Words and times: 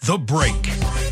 The 0.00 0.16
Break 0.16 0.54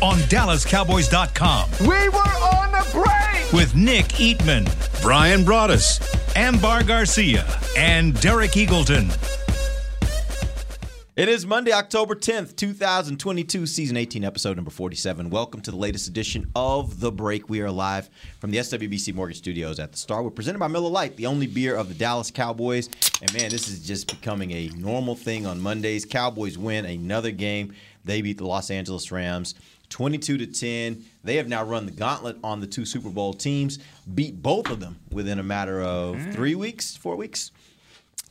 on 0.01 0.17
DallasCowboys.com. 0.29 1.69
We 1.81 2.09
were 2.09 2.17
on 2.17 2.71
the 2.71 2.89
break! 2.93 3.51
With 3.53 3.75
Nick 3.75 4.05
Eatman, 4.15 4.65
Bryan 5.01 5.43
Broaddus, 5.43 6.01
Ambar 6.35 6.83
Garcia, 6.83 7.45
and 7.77 8.19
Derek 8.21 8.51
Eagleton. 8.51 9.15
It 11.15 11.29
is 11.29 11.45
Monday, 11.47 11.71
October 11.73 12.13
10th, 12.15 12.55
2022, 12.55 13.65
season 13.65 13.97
18, 13.97 14.23
episode 14.23 14.55
number 14.55 14.69
47. 14.69 15.31
Welcome 15.31 15.61
to 15.61 15.71
the 15.71 15.77
latest 15.77 16.07
edition 16.07 16.49
of 16.55 16.99
The 16.99 17.11
Break. 17.11 17.49
We 17.49 17.61
are 17.61 17.71
live 17.71 18.09
from 18.39 18.51
the 18.51 18.59
SWBC 18.59 19.15
Mortgage 19.15 19.37
Studios 19.37 19.79
at 19.79 19.91
the 19.91 19.97
Star. 19.97 20.21
We're 20.21 20.29
presented 20.29 20.59
by 20.59 20.67
Miller 20.67 20.89
Lite, 20.89 21.17
the 21.17 21.25
only 21.25 21.47
beer 21.47 21.75
of 21.75 21.89
the 21.89 21.95
Dallas 21.95 22.29
Cowboys. 22.29 22.87
And 23.21 23.33
man, 23.33 23.49
this 23.49 23.67
is 23.67 23.85
just 23.85 24.07
becoming 24.07 24.51
a 24.51 24.69
normal 24.77 25.15
thing 25.15 25.47
on 25.47 25.59
Mondays. 25.59 26.05
Cowboys 26.05 26.55
win 26.57 26.85
another 26.85 27.31
game. 27.31 27.73
They 28.07 28.21
beat 28.21 28.37
the 28.37 28.47
Los 28.47 28.71
Angeles 28.71 29.11
Rams 29.11 29.53
22 29.89 30.37
to 30.39 30.47
10. 30.47 31.05
They 31.23 31.35
have 31.35 31.47
now 31.47 31.63
run 31.63 31.85
the 31.85 31.91
gauntlet 31.91 32.37
on 32.43 32.59
the 32.59 32.67
two 32.67 32.85
Super 32.85 33.09
Bowl 33.09 33.33
teams, 33.33 33.79
beat 34.13 34.41
both 34.41 34.69
of 34.69 34.79
them 34.79 34.97
within 35.11 35.39
a 35.39 35.43
matter 35.43 35.81
of 35.81 36.19
three 36.33 36.55
weeks, 36.55 36.95
four 36.95 37.15
weeks. 37.15 37.51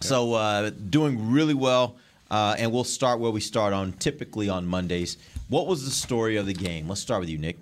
So 0.00 0.34
uh, 0.34 0.70
doing 0.70 1.30
really 1.30 1.55
well. 1.55 1.96
Uh, 2.28 2.56
and 2.58 2.72
we'll 2.72 2.84
start 2.84 3.20
where 3.20 3.30
we 3.30 3.41
start 3.41 3.72
on 3.72 3.92
typically 3.92 4.48
on 4.48 4.66
Mondays. 4.66 5.16
What 5.48 5.68
was 5.68 5.84
the 5.84 5.92
story 5.92 6.36
of 6.36 6.46
the 6.46 6.52
game? 6.52 6.88
Let's 6.88 7.00
start 7.00 7.20
with 7.20 7.28
you, 7.28 7.38
Nick. 7.38 7.56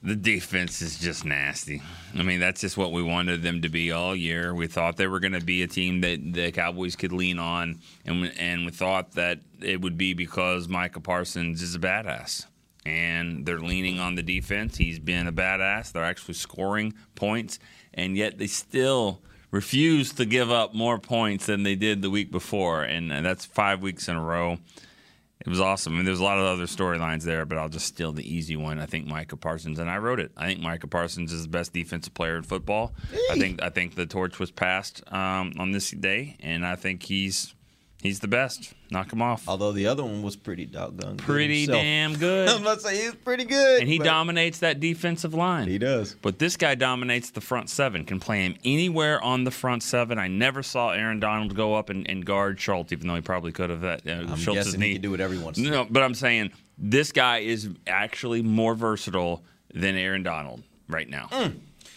The 0.00 0.14
defense 0.14 0.80
is 0.80 0.98
just 0.98 1.24
nasty. 1.24 1.82
I 2.16 2.22
mean, 2.22 2.38
that's 2.38 2.60
just 2.60 2.76
what 2.76 2.92
we 2.92 3.02
wanted 3.02 3.42
them 3.42 3.62
to 3.62 3.68
be 3.68 3.90
all 3.90 4.14
year. 4.14 4.54
We 4.54 4.68
thought 4.68 4.96
they 4.96 5.08
were 5.08 5.18
going 5.18 5.32
to 5.32 5.44
be 5.44 5.62
a 5.62 5.66
team 5.66 6.02
that 6.02 6.20
the 6.34 6.52
Cowboys 6.52 6.94
could 6.94 7.12
lean 7.12 7.40
on, 7.40 7.80
and 8.04 8.32
and 8.38 8.64
we 8.64 8.70
thought 8.70 9.12
that 9.12 9.40
it 9.60 9.80
would 9.80 9.98
be 9.98 10.14
because 10.14 10.68
Micah 10.68 11.00
Parsons 11.00 11.62
is 11.62 11.74
a 11.74 11.80
badass, 11.80 12.46
and 12.86 13.44
they're 13.44 13.58
leaning 13.58 13.98
on 13.98 14.14
the 14.14 14.22
defense. 14.22 14.76
He's 14.76 15.00
been 15.00 15.26
a 15.26 15.32
badass. 15.32 15.90
They're 15.90 16.04
actually 16.04 16.34
scoring 16.34 16.94
points, 17.16 17.58
and 17.92 18.16
yet 18.16 18.38
they 18.38 18.46
still 18.46 19.20
refuse 19.50 20.12
to 20.12 20.24
give 20.24 20.50
up 20.50 20.74
more 20.74 21.00
points 21.00 21.46
than 21.46 21.64
they 21.64 21.74
did 21.74 22.02
the 22.02 22.10
week 22.10 22.30
before, 22.30 22.84
and 22.84 23.10
that's 23.10 23.46
five 23.46 23.82
weeks 23.82 24.08
in 24.08 24.14
a 24.14 24.22
row. 24.22 24.58
It 25.40 25.48
was 25.48 25.60
awesome. 25.60 25.92
I 25.92 25.96
mean, 25.96 26.04
there's 26.04 26.18
a 26.18 26.24
lot 26.24 26.38
of 26.38 26.44
other 26.44 26.64
storylines 26.64 27.22
there, 27.22 27.46
but 27.46 27.58
I'll 27.58 27.68
just 27.68 27.86
steal 27.86 28.12
the 28.12 28.28
easy 28.28 28.56
one. 28.56 28.80
I 28.80 28.86
think 28.86 29.06
Micah 29.06 29.36
Parsons, 29.36 29.78
and 29.78 29.88
I 29.88 29.98
wrote 29.98 30.18
it. 30.18 30.32
I 30.36 30.46
think 30.46 30.60
Micah 30.60 30.88
Parsons 30.88 31.32
is 31.32 31.42
the 31.44 31.48
best 31.48 31.72
defensive 31.72 32.12
player 32.12 32.36
in 32.36 32.42
football. 32.42 32.92
I 33.30 33.38
think 33.38 33.62
I 33.62 33.70
think 33.70 33.94
the 33.94 34.06
torch 34.06 34.38
was 34.38 34.50
passed 34.50 35.02
um, 35.12 35.52
on 35.58 35.70
this 35.70 35.90
day, 35.92 36.36
and 36.40 36.66
I 36.66 36.74
think 36.74 37.04
he's 37.04 37.54
he's 38.02 38.20
the 38.20 38.28
best. 38.28 38.72
Knock 38.90 39.12
him 39.12 39.20
off. 39.20 39.46
Although 39.48 39.72
the 39.72 39.86
other 39.86 40.02
one 40.02 40.22
was 40.22 40.34
pretty 40.36 40.64
doggone 40.64 41.16
good 41.16 41.18
Pretty 41.18 41.60
himself. 41.62 41.82
damn 41.82 42.14
good. 42.18 42.48
I'm 42.48 42.62
about 42.62 42.76
to 42.78 42.80
say 42.84 43.02
he's 43.02 43.14
pretty 43.16 43.44
good. 43.44 43.80
and 43.80 43.88
he 43.88 43.98
dominates 43.98 44.60
that 44.60 44.80
defensive 44.80 45.34
line. 45.34 45.68
He 45.68 45.78
does. 45.78 46.14
But 46.22 46.38
this 46.38 46.56
guy 46.56 46.74
dominates 46.74 47.30
the 47.30 47.40
front 47.40 47.68
seven, 47.70 48.04
can 48.04 48.18
play 48.20 48.44
him 48.44 48.54
anywhere 48.64 49.22
on 49.22 49.44
the 49.44 49.50
front 49.50 49.82
seven. 49.82 50.18
I 50.18 50.28
never 50.28 50.62
saw 50.62 50.90
Aaron 50.90 51.20
Donald 51.20 51.54
go 51.54 51.74
up 51.74 51.90
and, 51.90 52.08
and 52.08 52.24
guard 52.24 52.60
Schultz, 52.60 52.92
even 52.92 53.08
though 53.08 53.14
he 53.16 53.20
probably 53.20 53.52
could 53.52 53.70
have. 53.70 53.82
That 53.82 54.06
uh, 54.06 54.10
I'm 54.12 54.36
Schultz's 54.36 54.66
guessing 54.66 54.80
knee. 54.80 54.88
he 54.88 54.92
can 54.94 55.02
do 55.02 55.14
it 55.14 55.20
every 55.20 55.38
once 55.38 55.58
No, 55.58 55.86
but 55.88 56.02
I'm 56.02 56.14
saying 56.14 56.52
this 56.78 57.12
guy 57.12 57.38
is 57.38 57.68
actually 57.86 58.42
more 58.42 58.74
versatile 58.74 59.42
than 59.74 59.96
Aaron 59.96 60.22
Donald 60.22 60.62
right 60.88 61.08
now. 61.08 61.28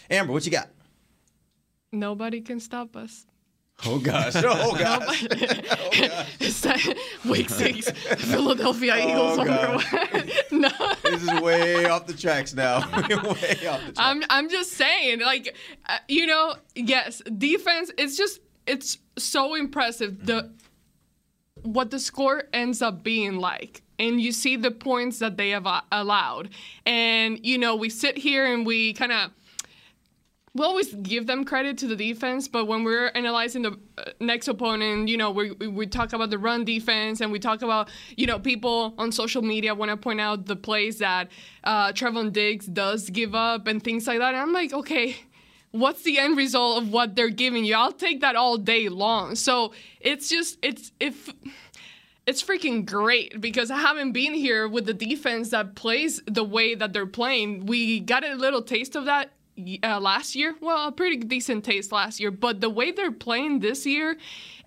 Ambar, 0.10 0.34
what 0.34 0.46
you 0.46 0.52
got? 0.52 0.68
Nobody 1.94 2.42
can 2.42 2.60
stop 2.60 2.96
us. 2.96 3.26
Oh 3.86 4.00
gosh. 4.00 4.36
Oh 4.44 4.76
gosh. 4.78 5.26
It's 6.40 6.62
that 6.62 6.98
week 7.26 7.50
six, 7.50 7.90
Philadelphia 7.92 8.96
Eagles 8.98 9.38
Oh, 9.38 9.42
on 9.42 9.48
their 9.48 9.78
way. 9.78 10.32
no, 10.52 10.70
this 11.04 11.24
is 11.24 11.42
way 11.42 11.86
off 11.86 12.06
the 12.08 12.14
tracks 12.14 12.54
now. 12.54 12.80
way 13.00 13.16
off 13.18 13.40
the 13.40 13.56
tracks. 13.66 13.94
I'm 13.98 14.24
I'm 14.30 14.50
just 14.50 14.74
saying, 14.74 15.22
like, 15.22 15.56
uh, 15.88 15.98
you 16.08 16.26
know, 16.28 16.56
yes, 16.76 17.22
defense. 17.38 17.92
It's 17.98 18.18
just 18.18 18.40
it's 18.68 18.98
so 19.18 19.56
impressive 19.56 20.26
the 20.26 20.52
what 21.64 21.92
the 21.92 22.00
score 22.00 22.44
ends 22.54 22.82
up 22.82 23.04
being 23.04 23.38
like. 23.38 23.82
And 24.00 24.20
you 24.20 24.32
see 24.32 24.56
the 24.56 24.72
points 24.72 25.20
that 25.20 25.38
they 25.38 25.52
have 25.52 25.68
uh, 25.68 25.82
allowed. 25.92 26.50
And, 26.88 27.46
you 27.46 27.60
know, 27.60 27.76
we 27.76 27.92
sit 27.92 28.18
here 28.18 28.52
and 28.52 28.66
we 28.66 28.94
kind 28.94 29.12
of 29.12 29.30
we 30.54 30.66
always 30.66 30.94
give 30.96 31.28
them 31.28 31.46
credit 31.46 31.78
to 31.78 31.88
the 31.88 31.96
defense, 31.96 32.48
but 32.48 32.66
when 32.66 32.84
we're 32.84 33.08
analyzing 33.10 33.62
the 33.62 33.80
uh, 33.98 34.12
next 34.20 34.50
opponent, 34.50 35.08
you 35.08 35.16
know, 35.16 35.32
we, 35.32 35.52
we, 35.52 35.88
talk 35.88 36.12
about 36.12 36.30
the 36.30 36.38
run 36.38 36.66
defense 36.66 37.22
and 37.22 37.32
we 37.32 37.40
talk 37.40 37.62
about, 37.62 37.90
you 38.18 38.28
know, 38.28 38.38
people 38.38 38.94
on 38.98 39.14
social 39.14 39.42
media 39.42 39.74
want 39.74 39.92
to 39.92 39.98
point 39.98 40.20
out 40.20 40.46
the 40.46 40.58
plays 40.58 40.98
that 40.98 41.30
uh, 41.64 41.94
Trevon 41.94 42.34
Diggs 42.34 42.66
does 42.66 43.10
give 43.10 43.34
up 43.34 43.68
and 43.68 43.82
things 43.82 44.08
like 44.08 44.20
that. 44.20 44.34
And 44.34 44.42
I'm 44.42 44.52
like, 44.52 44.74
okay, 44.74 45.16
what's 45.72 46.04
the 46.04 46.20
end 46.20 46.36
result 46.36 46.84
of 46.84 46.92
what 46.92 47.16
they're 47.16 47.30
giving 47.30 47.64
you? 47.64 47.76
I'll 47.76 47.94
take 47.94 48.20
that 48.20 48.36
all 48.36 48.58
day 48.58 48.90
long. 48.90 49.36
So 49.36 49.74
it's 50.02 50.28
just, 50.28 50.58
it's, 50.62 50.92
if, 51.00 51.34
it's 52.28 52.44
freaking 52.44 52.86
great 52.86 53.40
because 53.40 53.72
I 53.72 53.78
haven't 53.78 54.12
been 54.12 54.34
here 54.34 54.68
with 54.68 54.86
the 54.86 54.94
defense 54.94 55.50
that 55.52 55.76
plays 55.76 56.22
the 56.28 56.44
way 56.44 56.76
that 56.76 56.92
they're 56.92 57.06
playing, 57.06 57.68
we 57.68 58.02
got 58.02 58.26
a 58.26 58.36
little 58.36 58.62
taste 58.62 58.98
of 58.98 59.06
that 59.06 59.32
uh, 59.84 60.00
last 60.00 60.36
year. 60.36 60.56
Well, 60.62 60.88
a 60.88 60.92
pretty 60.92 61.18
decent 61.18 61.64
taste 61.64 61.92
last 61.92 62.20
year, 62.20 62.32
but 62.32 62.62
the 62.62 62.70
way 62.70 62.92
they're 62.92 63.12
playing 63.12 63.60
this 63.60 63.86
year 63.86 64.18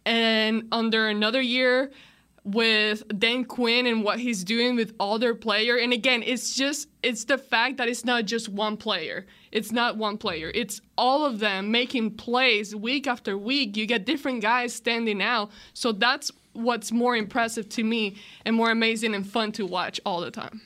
and 0.07 0.69
under 0.73 1.09
another 1.09 1.41
year 1.41 1.91
with 2.45 3.03
Dan 3.19 3.45
Quinn 3.45 3.87
and 3.87 4.05
what 4.05 4.21
he's 4.21 4.45
doing 4.45 4.77
with 4.77 4.95
all 5.01 5.19
their 5.19 5.35
player. 5.35 5.77
And 5.77 5.93
again, 5.93 6.23
it's 6.23 6.55
just 6.55 6.89
it's 7.03 7.25
the 7.25 7.39
fact 7.39 7.79
that 7.79 7.89
it's 7.89 8.05
not 8.05 8.27
just 8.27 8.49
one 8.49 8.77
player. 8.77 9.27
It's 9.51 9.73
not 9.73 9.97
one 9.97 10.19
player. 10.19 10.51
It's 10.55 10.81
all 10.99 11.25
of 11.25 11.39
them 11.39 11.71
making 11.71 12.17
plays 12.17 12.75
week 12.75 13.07
after 13.07 13.39
week. 13.39 13.77
You 13.77 13.87
get 13.87 14.05
different 14.05 14.43
guys 14.43 14.75
standing 14.75 15.23
out. 15.23 15.51
So 15.73 15.93
that's 15.93 16.31
what's 16.53 16.93
more 16.93 17.17
impressive 17.17 17.69
to 17.71 17.83
me 17.83 18.17
and 18.45 18.55
more 18.55 18.71
amazing 18.71 19.15
and 19.15 19.27
fun 19.27 19.53
to 19.53 19.67
watch 19.67 20.01
all 20.05 20.21
the 20.21 20.31
time. 20.31 20.61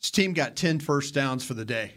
This 0.00 0.10
team 0.10 0.32
got 0.32 0.56
10 0.56 0.80
first 0.80 1.14
downs 1.14 1.44
for 1.44 1.54
the 1.54 1.64
day. 1.64 1.94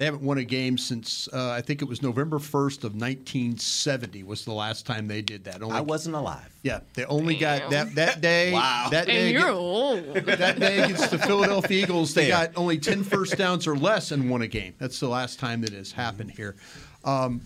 They 0.00 0.06
haven't 0.06 0.22
won 0.22 0.38
a 0.38 0.44
game 0.44 0.78
since 0.78 1.28
uh, 1.30 1.50
I 1.50 1.60
think 1.60 1.82
it 1.82 1.84
was 1.84 2.00
November 2.00 2.38
1st 2.38 2.84
of 2.84 2.94
1970 2.94 4.22
was 4.22 4.46
the 4.46 4.52
last 4.54 4.86
time 4.86 5.06
they 5.06 5.20
did 5.20 5.44
that. 5.44 5.60
Only, 5.62 5.76
I 5.76 5.82
wasn't 5.82 6.16
alive. 6.16 6.48
Yeah, 6.62 6.80
they 6.94 7.04
only 7.04 7.36
got 7.36 7.68
that 7.68 7.94
that 7.96 8.22
day. 8.22 8.50
Wow. 8.54 8.88
That 8.90 9.06
day, 9.08 9.24
And 9.26 9.32
you're 9.32 9.42
aga- 9.48 9.52
old. 9.58 10.14
that 10.14 10.58
day 10.58 10.78
against 10.80 11.10
the 11.10 11.18
Philadelphia 11.18 11.82
Eagles, 11.82 12.14
they 12.14 12.30
Fair. 12.30 12.46
got 12.46 12.56
only 12.56 12.78
10 12.78 13.04
first 13.04 13.36
downs 13.36 13.66
or 13.66 13.76
less 13.76 14.10
and 14.10 14.30
won 14.30 14.40
a 14.40 14.46
game. 14.48 14.72
That's 14.78 14.98
the 15.00 15.08
last 15.08 15.38
time 15.38 15.60
that 15.60 15.74
has 15.74 15.92
happened 15.92 16.30
here. 16.30 16.56
Um, 17.04 17.42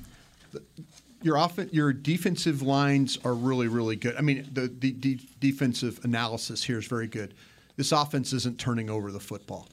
your 1.22 1.37
off- 1.37 1.59
your 1.72 1.93
defensive 1.93 2.62
lines 2.62 3.19
are 3.25 3.34
really 3.34 3.66
really 3.66 3.97
good. 3.97 4.14
I 4.16 4.20
mean, 4.20 4.48
the, 4.53 4.69
the 4.69 4.93
de- 4.93 5.19
defensive 5.41 5.98
analysis 6.04 6.62
here 6.62 6.78
is 6.78 6.87
very 6.87 7.09
good. 7.09 7.34
This 7.75 7.91
offense 7.91 8.32
isn't 8.32 8.60
turning 8.60 8.88
over 8.91 9.10
the 9.10 9.19
football, 9.19 9.66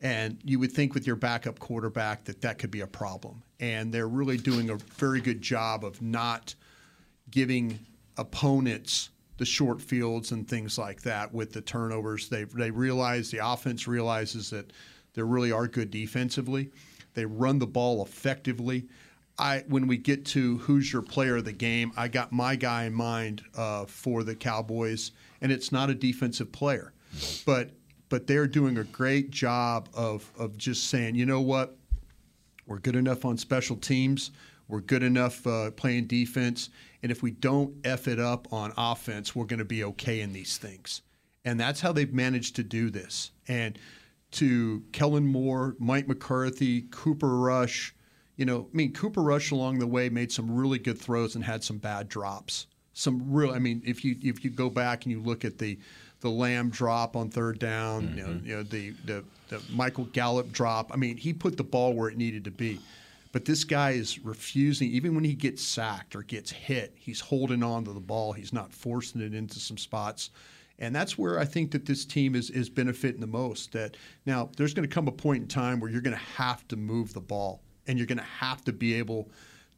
and 0.00 0.38
you 0.44 0.58
would 0.58 0.72
think 0.72 0.94
with 0.94 1.06
your 1.06 1.16
backup 1.16 1.58
quarterback 1.58 2.24
that 2.24 2.40
that 2.42 2.58
could 2.58 2.70
be 2.70 2.80
a 2.80 2.86
problem. 2.86 3.42
And 3.60 3.92
they're 3.92 4.08
really 4.08 4.36
doing 4.36 4.70
a 4.70 4.76
very 4.76 5.20
good 5.20 5.40
job 5.40 5.84
of 5.84 6.00
not 6.00 6.54
giving 7.30 7.78
opponents 8.16 9.10
the 9.38 9.44
short 9.44 9.80
fields 9.80 10.32
and 10.32 10.46
things 10.46 10.78
like 10.78 11.02
that 11.02 11.32
with 11.32 11.52
the 11.52 11.60
turnovers. 11.60 12.28
They 12.28 12.44
they 12.44 12.70
realize 12.70 13.30
the 13.30 13.44
offense 13.44 13.88
realizes 13.88 14.50
that 14.50 14.72
they 15.14 15.22
really 15.22 15.52
are 15.52 15.66
good 15.66 15.90
defensively. 15.90 16.70
They 17.14 17.24
run 17.24 17.58
the 17.58 17.66
ball 17.66 18.04
effectively. 18.04 18.88
I 19.38 19.64
when 19.68 19.86
we 19.86 19.96
get 19.96 20.24
to 20.26 20.58
who's 20.58 20.92
your 20.92 21.02
player 21.02 21.36
of 21.36 21.44
the 21.44 21.52
game, 21.52 21.92
I 21.96 22.08
got 22.08 22.32
my 22.32 22.56
guy 22.56 22.84
in 22.84 22.94
mind 22.94 23.42
uh, 23.56 23.86
for 23.86 24.24
the 24.24 24.34
Cowboys, 24.34 25.12
and 25.40 25.52
it's 25.52 25.70
not 25.70 25.90
a 25.90 25.94
defensive 25.94 26.50
player, 26.50 26.92
but 27.46 27.70
but 28.08 28.26
they're 28.26 28.46
doing 28.46 28.78
a 28.78 28.84
great 28.84 29.30
job 29.30 29.88
of 29.94 30.30
of 30.38 30.56
just 30.56 30.88
saying, 30.88 31.14
you 31.14 31.26
know 31.26 31.40
what, 31.40 31.76
we're 32.66 32.78
good 32.78 32.96
enough 32.96 33.24
on 33.24 33.38
special 33.38 33.76
teams. 33.76 34.30
We're 34.68 34.80
good 34.80 35.02
enough 35.02 35.46
uh, 35.46 35.70
playing 35.70 36.06
defense. 36.06 36.68
And 37.02 37.10
if 37.10 37.22
we 37.22 37.30
don't 37.30 37.74
F 37.84 38.06
it 38.06 38.20
up 38.20 38.52
on 38.52 38.72
offense, 38.76 39.34
we're 39.34 39.46
going 39.46 39.58
to 39.58 39.64
be 39.64 39.84
okay 39.84 40.20
in 40.20 40.32
these 40.32 40.58
things. 40.58 41.02
And 41.44 41.58
that's 41.58 41.80
how 41.80 41.92
they've 41.92 42.12
managed 42.12 42.56
to 42.56 42.62
do 42.62 42.90
this. 42.90 43.30
And 43.46 43.78
to 44.32 44.82
Kellen 44.92 45.26
Moore, 45.26 45.74
Mike 45.78 46.06
McCarthy, 46.06 46.82
Cooper 46.90 47.38
Rush, 47.38 47.94
you 48.36 48.44
know, 48.44 48.68
I 48.72 48.76
mean, 48.76 48.92
Cooper 48.92 49.22
Rush 49.22 49.50
along 49.50 49.78
the 49.78 49.86
way 49.86 50.10
made 50.10 50.30
some 50.30 50.54
really 50.54 50.78
good 50.78 50.98
throws 50.98 51.34
and 51.34 51.42
had 51.42 51.64
some 51.64 51.78
bad 51.78 52.08
drops. 52.08 52.66
Some 52.92 53.32
real, 53.32 53.52
I 53.52 53.58
mean, 53.58 53.80
if 53.86 54.04
you 54.04 54.16
if 54.20 54.44
you 54.44 54.50
go 54.50 54.68
back 54.68 55.04
and 55.04 55.12
you 55.12 55.22
look 55.22 55.44
at 55.44 55.58
the 55.58 55.78
the 56.20 56.30
Lamb 56.30 56.70
drop 56.70 57.16
on 57.16 57.30
third 57.30 57.58
down, 57.58 58.16
you, 58.16 58.22
know, 58.22 58.28
mm-hmm. 58.28 58.46
you 58.46 58.56
know 58.56 58.62
the, 58.62 58.90
the 59.04 59.24
the 59.48 59.62
Michael 59.70 60.04
Gallup 60.06 60.52
drop. 60.52 60.92
I 60.92 60.96
mean, 60.96 61.16
he 61.16 61.32
put 61.32 61.56
the 61.56 61.64
ball 61.64 61.94
where 61.94 62.08
it 62.08 62.16
needed 62.16 62.44
to 62.44 62.50
be. 62.50 62.80
But 63.32 63.44
this 63.44 63.64
guy 63.64 63.90
is 63.90 64.18
refusing, 64.24 64.90
even 64.90 65.14
when 65.14 65.24
he 65.24 65.34
gets 65.34 65.62
sacked 65.62 66.16
or 66.16 66.22
gets 66.22 66.50
hit, 66.50 66.94
he's 66.96 67.20
holding 67.20 67.62
on 67.62 67.84
to 67.84 67.92
the 67.92 68.00
ball. 68.00 68.32
He's 68.32 68.52
not 68.52 68.72
forcing 68.72 69.20
it 69.20 69.34
into 69.34 69.60
some 69.60 69.76
spots. 69.76 70.30
And 70.78 70.94
that's 70.94 71.18
where 71.18 71.38
I 71.38 71.44
think 71.44 71.72
that 71.72 71.84
this 71.84 72.04
team 72.04 72.34
is, 72.34 72.50
is 72.50 72.70
benefiting 72.70 73.20
the 73.20 73.26
most. 73.26 73.72
That 73.72 73.96
now 74.24 74.50
there's 74.56 74.72
going 74.72 74.88
to 74.88 74.94
come 74.94 75.08
a 75.08 75.12
point 75.12 75.42
in 75.42 75.48
time 75.48 75.80
where 75.80 75.90
you're 75.90 76.00
going 76.00 76.16
to 76.16 76.22
have 76.22 76.66
to 76.68 76.76
move 76.76 77.12
the 77.12 77.20
ball 77.20 77.60
and 77.86 77.98
you're 77.98 78.06
going 78.06 78.18
to 78.18 78.24
have 78.24 78.64
to 78.64 78.72
be 78.72 78.94
able 78.94 79.28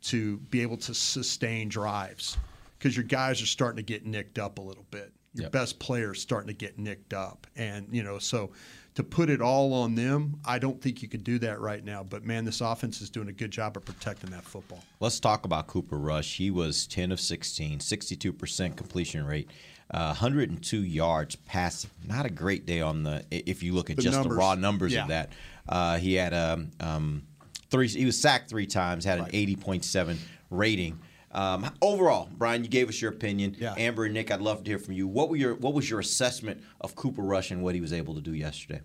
to 0.03 0.39
be 0.51 0.63
able 0.63 0.77
to 0.77 0.95
sustain 0.95 1.69
drives 1.69 2.39
because 2.79 2.97
your 2.97 3.05
guys 3.05 3.43
are 3.43 3.47
starting 3.47 3.77
to 3.77 3.83
get 3.83 4.07
nicked 4.07 4.39
up 4.39 4.59
a 4.59 4.63
little 4.63 4.87
bit. 4.91 5.13
Your 5.35 5.45
Yep. 5.45 5.53
best 5.53 5.79
players 5.79 6.21
starting 6.21 6.49
to 6.49 6.53
get 6.55 6.79
nicked 6.79 7.15
up, 7.15 7.47
and 7.55 7.87
you 7.93 8.03
know 8.03 8.19
so 8.19 8.51
to 8.97 9.05
put 9.05 9.31
it 9.31 9.41
all 9.41 9.73
on 9.73 9.95
them, 9.95 10.41
I 10.45 10.59
don't 10.59 10.83
think 10.83 11.03
you 11.03 11.09
could 11.09 11.23
do 11.23 11.39
that 11.39 11.61
right 11.61 11.85
now. 11.85 12.03
But 12.03 12.25
man, 12.25 12.45
this 12.45 12.61
offense 12.61 13.01
is 13.01 13.09
doing 13.11 13.29
a 13.29 13.33
good 13.33 13.53
job 13.53 13.77
of 13.77 13.85
protecting 13.85 14.31
that 14.31 14.43
football. 14.45 14.83
Let's 14.99 15.21
talk 15.21 15.45
about 15.45 15.69
Cooper 15.69 15.97
Rush. 15.99 16.37
He 16.37 16.51
was 16.51 16.87
10 16.89 17.13
of 17.13 17.21
16, 17.21 17.79
62% 17.79 18.77
completion 18.77 19.25
rate, 19.25 19.49
uh, 19.93 20.09
102 20.09 20.83
yards 20.83 21.37
passing. 21.37 21.91
Not 22.05 22.27
a 22.27 22.31
great 22.31 22.67
day 22.67 22.81
on 22.81 23.05
the 23.05 23.25
if 23.31 23.63
you 23.63 23.73
look 23.73 23.89
at 23.91 23.97
The 23.97 24.03
just 24.03 24.23
the 24.25 24.29
raw 24.31 24.57
numbers 24.57 24.93
Yeah. 24.93 25.03
of 25.03 25.09
that. 25.11 25.31
Uh, 25.69 25.99
he 25.99 26.15
had 26.15 26.35
um, 26.35 26.73
um, 26.81 27.23
three. 27.71 27.87
He 27.87 28.05
was 28.05 28.19
sacked 28.21 28.51
three 28.51 28.67
times. 28.67 29.05
Had 29.05 29.21
an 29.21 29.27
80.7 29.33 30.19
rating. 30.51 30.99
Um, 31.33 31.71
overall, 31.81 32.29
Bryan, 32.37 32.65
you 32.65 32.71
gave 32.71 32.89
us 32.89 33.01
your 33.01 33.13
opinion. 33.13 33.57
Yeah. 33.59 33.75
Ambar 33.77 34.07
and 34.07 34.15
Nick, 34.15 34.31
I'd 34.31 34.41
love 34.41 34.65
to 34.65 34.71
hear 34.71 34.79
from 34.79 34.95
you. 34.95 35.07
What 35.07 35.29
were 35.29 35.37
your 35.37 35.55
What 35.55 35.75
was 35.75 35.89
your 35.89 36.01
assessment 36.01 36.63
of 36.81 36.97
Cooper 36.97 37.23
Rush 37.23 37.51
and 37.51 37.63
what 37.63 37.75
he 37.75 37.81
was 37.81 37.93
able 37.93 38.15
to 38.15 38.21
do 38.21 38.35
yesterday? 38.35 38.81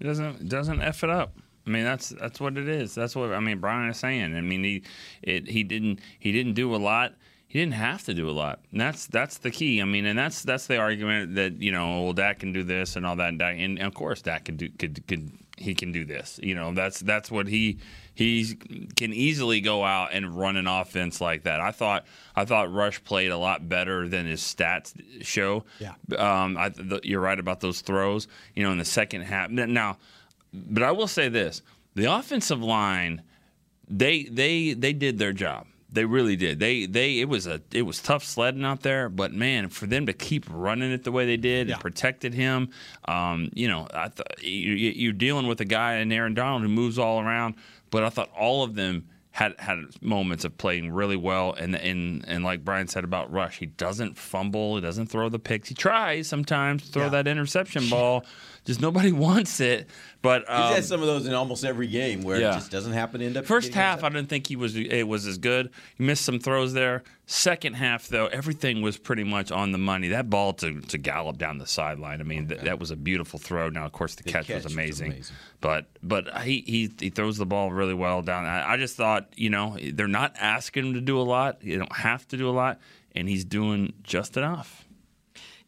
It 0.00 0.04
doesn't 0.04 0.48
doesn't 0.48 0.80
f 0.82 1.04
it 1.04 1.10
up. 1.10 1.36
I 1.66 1.70
mean 1.70 1.84
that's 1.84 2.08
that's 2.08 2.40
what 2.40 2.56
it 2.56 2.68
is. 2.68 2.94
That's 2.94 3.14
what 3.14 3.32
I 3.32 3.40
mean. 3.40 3.58
Bryan 3.58 3.90
is 3.90 3.98
saying. 3.98 4.34
I 4.34 4.40
mean 4.40 4.64
he 4.64 4.82
it 5.22 5.48
he 5.48 5.62
didn't 5.62 6.00
he 6.18 6.32
didn't 6.32 6.54
do 6.54 6.74
a 6.74 6.78
lot. 6.78 7.14
He 7.46 7.58
didn't 7.58 7.74
have 7.74 8.04
to 8.04 8.14
do 8.14 8.30
a 8.30 8.32
lot. 8.32 8.60
And 8.70 8.80
that's 8.80 9.06
that's 9.06 9.38
the 9.38 9.50
key. 9.50 9.82
I 9.82 9.84
mean, 9.84 10.06
and 10.06 10.18
that's 10.18 10.42
that's 10.42 10.68
the 10.68 10.76
argument 10.76 11.34
that 11.34 11.60
you 11.60 11.72
know, 11.72 12.04
well, 12.04 12.12
Dak 12.12 12.38
can 12.38 12.52
do 12.52 12.62
this 12.62 12.94
and 12.94 13.04
all 13.04 13.16
that. 13.16 13.30
And, 13.30 13.38
Dak, 13.40 13.56
and 13.58 13.78
of 13.80 13.92
course, 13.92 14.22
Dak 14.22 14.44
could 14.44 14.56
do 14.56 14.68
could 14.70 15.04
could 15.08 15.32
he 15.60 15.74
can 15.74 15.92
do 15.92 16.04
this. 16.04 16.40
You 16.42 16.54
know, 16.54 16.72
that's 16.72 17.00
that's 17.00 17.30
what 17.30 17.46
he 17.46 17.78
he 18.14 18.54
can 18.96 19.12
easily 19.12 19.60
go 19.60 19.84
out 19.84 20.12
and 20.12 20.36
run 20.36 20.56
an 20.56 20.66
offense 20.66 21.20
like 21.20 21.44
that. 21.44 21.60
I 21.60 21.70
thought 21.70 22.06
I 22.34 22.44
thought 22.44 22.72
Rush 22.72 23.02
played 23.04 23.30
a 23.30 23.36
lot 23.36 23.68
better 23.68 24.08
than 24.08 24.26
his 24.26 24.40
stats 24.40 24.94
show. 25.22 25.64
Yeah. 25.78 25.92
Um, 26.16 26.56
I, 26.56 26.70
the, 26.70 27.00
you're 27.04 27.20
right 27.20 27.38
about 27.38 27.60
those 27.60 27.80
throws. 27.80 28.26
You 28.54 28.64
know, 28.64 28.72
in 28.72 28.78
the 28.78 28.84
second 28.84 29.22
half. 29.22 29.50
Now, 29.50 29.98
but 30.52 30.82
I 30.82 30.92
will 30.92 31.08
say 31.08 31.28
this: 31.28 31.62
the 31.94 32.06
offensive 32.06 32.62
line, 32.62 33.22
they 33.88 34.24
they 34.24 34.72
they 34.72 34.92
did 34.92 35.18
their 35.18 35.32
job. 35.32 35.66
They 35.92 36.04
really 36.04 36.36
did. 36.36 36.60
They 36.60 36.86
they 36.86 37.18
it 37.20 37.28
was 37.28 37.46
a 37.48 37.60
it 37.72 37.82
was 37.82 38.00
tough 38.00 38.22
sledding 38.24 38.64
out 38.64 38.82
there, 38.82 39.08
but 39.08 39.32
man, 39.32 39.68
for 39.70 39.86
them 39.86 40.06
to 40.06 40.12
keep 40.12 40.46
running 40.48 40.92
it 40.92 41.02
the 41.04 41.10
way 41.12 41.26
they 41.26 41.36
did 41.36 41.66
Yeah. 41.68 41.74
and 41.74 41.80
protected 41.82 42.32
him, 42.32 42.70
um, 43.06 43.50
you 43.54 43.66
know, 43.68 43.88
I 43.92 44.08
th- 44.08 44.42
you, 44.48 44.72
you're 44.74 45.12
dealing 45.12 45.46
with 45.48 45.60
a 45.60 45.64
guy 45.64 45.94
in 45.96 46.12
Aaron 46.12 46.34
Donald 46.34 46.62
who 46.62 46.68
moves 46.68 46.98
all 46.98 47.20
around, 47.20 47.56
but 47.90 48.04
I 48.04 48.08
thought 48.10 48.30
all 48.38 48.62
of 48.62 48.74
them 48.76 49.08
had 49.32 49.54
had 49.60 49.78
moments 50.00 50.44
of 50.44 50.56
playing 50.58 50.90
really 50.92 51.16
well, 51.16 51.52
and 51.54 51.74
and 51.74 52.24
and 52.28 52.44
like 52.44 52.64
Bryan 52.64 52.86
said 52.88 53.04
about 53.04 53.32
Rush, 53.32 53.58
he 53.58 53.66
doesn't 53.66 54.16
fumble, 54.16 54.74
he 54.76 54.80
doesn't 54.82 55.06
throw 55.06 55.28
the 55.28 55.38
picks. 55.38 55.68
He 55.68 55.74
tries 55.74 56.26
sometimes 56.28 56.82
to 56.86 56.92
throw 56.92 57.02
Yeah. 57.04 57.08
that 57.10 57.26
interception 57.28 57.88
ball, 57.88 58.24
just 58.70 58.80
nobody 58.80 59.10
wants 59.28 59.58
it. 59.58 59.88
But 60.22 60.42
He's 60.42 60.50
um, 60.50 60.74
had 60.74 60.84
some 60.84 61.00
of 61.00 61.06
those 61.06 61.26
in 61.26 61.34
almost 61.34 61.64
every 61.64 61.88
game 61.88 62.22
where 62.22 62.38
yeah. 62.38 62.52
it 62.52 62.54
just 62.54 62.70
doesn't 62.70 62.92
happen 62.92 63.18
to 63.18 63.26
end 63.26 63.36
up. 63.36 63.46
First 63.46 63.74
half, 63.74 64.04
I 64.04 64.08
didn't 64.10 64.28
think 64.28 64.46
he 64.46 64.54
was 64.54 64.76
it 64.76 65.08
was 65.08 65.26
as 65.26 65.38
good. 65.38 65.70
He 65.96 66.04
missed 66.04 66.24
some 66.24 66.38
throws 66.38 66.72
there. 66.72 67.02
Second 67.26 67.74
half, 67.74 68.06
though, 68.08 68.26
everything 68.26 68.80
was 68.80 68.96
pretty 68.96 69.24
much 69.24 69.50
on 69.50 69.72
the 69.72 69.78
money. 69.78 70.08
That 70.08 70.30
ball 70.30 70.52
to, 70.54 70.80
to 70.80 70.98
Gallup 70.98 71.38
down 71.38 71.58
the 71.58 71.66
sideline. 71.66 72.20
I 72.20 72.24
mean, 72.24 72.48
th- 72.48 72.60
that 72.60 72.78
was 72.78 72.90
a 72.90 72.96
beautiful 72.96 73.38
throw. 73.38 73.70
Now, 73.70 73.86
of 73.86 73.92
course, 73.92 74.14
the, 74.14 74.24
The 74.24 74.32
catch, 74.32 74.46
catch 74.46 74.56
was 74.56 74.64
was 74.64 74.72
amazing, 74.72 75.12
amazing. 75.12 75.36
but 75.60 75.86
but 76.02 76.42
he, 76.42 76.62
he 76.66 76.92
he 76.98 77.10
throws 77.10 77.38
the 77.38 77.46
ball 77.46 77.72
really 77.72 77.94
well 77.94 78.22
down. 78.22 78.44
I, 78.44 78.74
I 78.74 78.76
just 78.76 78.96
thought, 78.96 79.32
you 79.36 79.50
know, 79.50 79.76
they're 79.92 80.06
not 80.06 80.36
asking 80.38 80.86
him 80.86 80.94
to 80.94 81.00
do 81.00 81.18
a 81.18 81.22
lot. 81.22 81.64
You 81.64 81.78
don't 81.78 81.96
have 81.96 82.28
to 82.28 82.36
do 82.36 82.48
a 82.48 82.52
lot, 82.52 82.78
and 83.16 83.28
he's 83.28 83.44
doing 83.44 83.94
just 84.02 84.36
enough. 84.36 84.86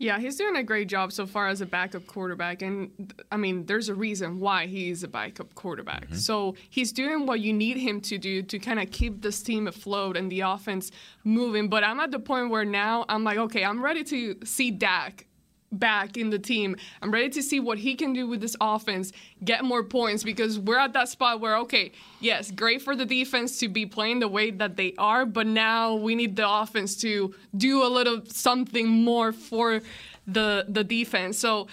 Yeah, 0.03 0.19
he's 0.19 0.35
doing 0.35 0.57
a 0.57 0.65
great 0.65 0.89
job 0.89 1.13
so 1.13 1.27
far 1.27 1.47
as 1.47 1.61
a 1.61 1.67
backup 1.67 2.09
quarterback. 2.09 2.61
And 2.61 3.15
I 3.31 3.37
mean, 3.37 3.67
there's 3.67 3.89
a 3.89 3.95
reason 3.95 4.41
why 4.41 4.67
he's 4.67 5.05
a 5.05 5.09
backup 5.09 5.55
quarterback. 5.55 6.07
Mm-hmm. 6.07 6.17
So 6.17 6.57
he's 6.71 6.91
doing 6.91 7.25
what 7.25 7.39
you 7.39 7.53
need 7.53 7.77
him 7.77 8.01
to 8.03 8.19
do 8.19 8.43
to 8.43 8.59
kind 8.59 8.81
of 8.81 8.91
keep 8.91 9.23
this 9.23 9.41
team 9.45 9.69
afloat 9.69 10.17
and 10.17 10.31
the 10.31 10.41
offense 10.41 10.91
moving. 11.23 11.69
But 11.69 11.85
I'm 11.85 12.01
at 12.01 12.11
the 12.11 12.19
point 12.19 12.51
where 12.51 12.65
now 12.65 13.05
I'm 13.09 13.23
like, 13.23 13.39
okay, 13.39 13.65
I'm 13.65 13.81
ready 13.81 14.03
to 14.03 14.39
see 14.45 14.73
Dak 14.73 15.27
back 15.73 16.17
in 16.17 16.31
the 16.31 16.39
team. 16.39 16.77
I'm 17.01 17.11
ready 17.11 17.31
to 17.31 17.43
see 17.43 17.61
what 17.61 17.79
he 17.79 17.95
can 17.95 18.13
do 18.13 18.27
with 18.27 18.41
this 18.41 18.57
offense, 18.61 19.13
get 19.45 19.65
more 19.65 19.83
points 19.83 20.23
because 20.23 20.59
we're 20.59 20.79
at 20.79 20.93
that 20.93 21.09
spot 21.09 21.41
where 21.41 21.57
okay, 21.59 21.93
yes, 22.21 22.51
great 22.51 22.83
for 22.83 22.95
the 22.95 23.07
defense 23.07 23.59
to 23.59 23.69
be 23.69 23.87
playing 23.87 24.21
the 24.21 24.29
way 24.29 24.51
that 24.51 24.77
they 24.77 24.95
are, 24.99 25.25
but 25.27 25.47
now 25.47 25.95
we 25.95 26.15
need 26.15 26.37
the 26.37 26.49
offense 26.49 26.97
to 26.97 27.35
do 27.57 27.85
a 27.85 27.89
little 27.89 28.23
something 28.27 28.89
more 28.89 29.33
for 29.33 29.81
the 30.27 30.67
the 30.69 30.85
defense. 30.85 31.39
So 31.39 31.69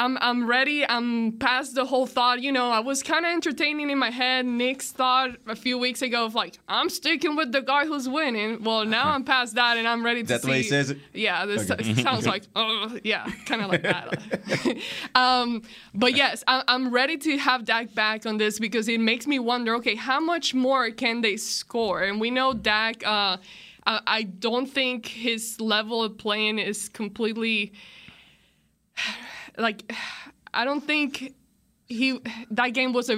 I'm, 0.00 0.16
I'm 0.22 0.46
ready. 0.46 0.88
I'm 0.88 1.32
past 1.32 1.74
the 1.74 1.84
whole 1.84 2.06
thought. 2.06 2.40
You 2.40 2.52
know, 2.52 2.70
I 2.70 2.80
was 2.80 3.02
kind 3.02 3.26
of 3.26 3.32
entertaining 3.32 3.90
in 3.90 3.98
my 3.98 4.08
head 4.08 4.46
Nick's 4.46 4.92
thought 4.92 5.32
a 5.46 5.54
few 5.54 5.76
weeks 5.76 6.00
ago 6.00 6.24
of 6.24 6.34
like, 6.34 6.58
I'm 6.68 6.88
sticking 6.88 7.36
with 7.36 7.52
the 7.52 7.60
guy 7.60 7.84
who's 7.84 8.08
winning. 8.08 8.64
Well, 8.64 8.86
now 8.86 9.10
I'm 9.10 9.24
past 9.24 9.56
that 9.56 9.76
and 9.76 9.86
I'm 9.86 10.02
ready 10.02 10.22
to 10.22 10.28
that 10.28 10.40
see. 10.40 10.46
the 10.46 10.50
way 10.52 10.62
he 10.62 10.68
says 10.68 10.90
it? 10.92 10.98
Yeah, 11.12 11.44
this 11.44 11.66
sounds 12.02 12.26
like, 12.26 12.44
oh, 12.56 12.98
yeah, 13.04 13.28
kind 13.44 13.60
of 13.60 13.68
like 13.68 13.82
that. 13.82 14.78
um, 15.14 15.60
but 15.92 16.16
yes, 16.16 16.42
I, 16.46 16.64
I'm 16.66 16.90
ready 16.90 17.18
to 17.18 17.36
have 17.36 17.66
Dak 17.66 17.94
back 17.94 18.24
on 18.24 18.38
this 18.38 18.58
because 18.58 18.88
it 18.88 19.00
makes 19.00 19.26
me 19.26 19.38
wonder 19.38 19.74
okay, 19.74 19.96
how 19.96 20.18
much 20.18 20.54
more 20.54 20.90
can 20.90 21.20
they 21.20 21.36
score? 21.36 22.04
And 22.04 22.18
we 22.18 22.30
know 22.30 22.54
Dak, 22.54 23.06
uh, 23.06 23.36
I, 23.86 24.00
I 24.06 24.22
don't 24.22 24.64
think 24.66 25.04
his 25.08 25.60
level 25.60 26.02
of 26.02 26.16
playing 26.16 26.58
is 26.58 26.88
completely 26.88 27.74
like, 29.60 29.92
I 30.52 30.64
don't 30.64 30.80
think 30.80 31.34
he 31.90 32.20
that 32.52 32.68
game 32.68 32.92
was 32.92 33.10
a 33.10 33.16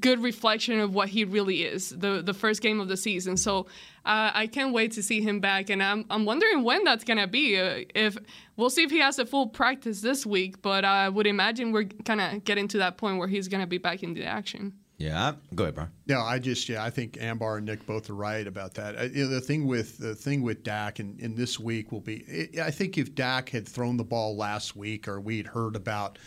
good 0.00 0.20
reflection 0.20 0.80
of 0.80 0.92
what 0.92 1.08
he 1.08 1.24
really 1.24 1.62
is 1.62 1.90
the 1.90 2.20
the 2.20 2.34
first 2.34 2.60
game 2.60 2.80
of 2.80 2.88
the 2.88 2.96
season. 2.96 3.36
So 3.36 3.66
uh, 4.04 4.32
I 4.34 4.48
can't 4.48 4.74
wait 4.74 4.92
to 4.92 5.02
see 5.02 5.20
him 5.20 5.38
back 5.38 5.70
and 5.70 5.80
I'm 5.80 6.04
I'm 6.10 6.24
wondering 6.24 6.64
when 6.64 6.82
that's 6.82 7.04
gonna 7.04 7.28
be. 7.28 7.56
Uh, 7.56 7.84
if 7.94 8.18
we'll 8.56 8.68
see 8.68 8.82
if 8.82 8.90
he 8.90 8.98
has 8.98 9.20
a 9.20 9.26
full 9.26 9.46
practice 9.46 10.00
this 10.00 10.26
week 10.26 10.60
but 10.60 10.84
I 10.84 11.08
would 11.08 11.28
imagine 11.28 11.70
we're 11.70 11.84
kind 11.84 12.20
of 12.20 12.42
getting 12.44 12.66
to 12.68 12.78
that 12.78 12.96
point 12.96 13.18
where 13.18 13.28
he's 13.28 13.46
gonna 13.46 13.68
be 13.68 13.78
back 13.78 14.02
in 14.02 14.14
the 14.14 14.24
action 14.24 14.72
Yeah, 15.00 15.32
go 15.54 15.64
ahead, 15.64 15.74
Bryan. 15.76 15.90
No, 16.08 16.20
I 16.20 16.38
just 16.38 16.68
yeah, 16.68 16.84
I 16.84 16.90
think 16.90 17.16
Ambar 17.18 17.56
and 17.56 17.64
Nick 17.64 17.86
both 17.86 18.10
are 18.10 18.14
right 18.14 18.46
about 18.46 18.74
that. 18.74 18.98
I, 18.98 19.04
you 19.04 19.24
know, 19.24 19.30
the 19.30 19.40
thing 19.40 19.66
with 19.66 19.96
the 19.96 20.14
thing 20.14 20.42
with 20.42 20.62
Dak 20.62 21.00
in, 21.00 21.16
in 21.18 21.34
this 21.34 21.58
week 21.58 21.90
will 21.90 22.02
be, 22.02 22.50
I 22.58 22.66
I 22.66 22.70
think 22.70 22.98
if 22.98 23.14
Dak 23.14 23.48
had 23.48 23.66
thrown 23.66 23.96
the 23.96 24.04
ball 24.04 24.36
last 24.36 24.76
week 24.76 25.08
or 25.08 25.18
we'd 25.18 25.46
heard 25.46 25.74
about, 25.74 26.18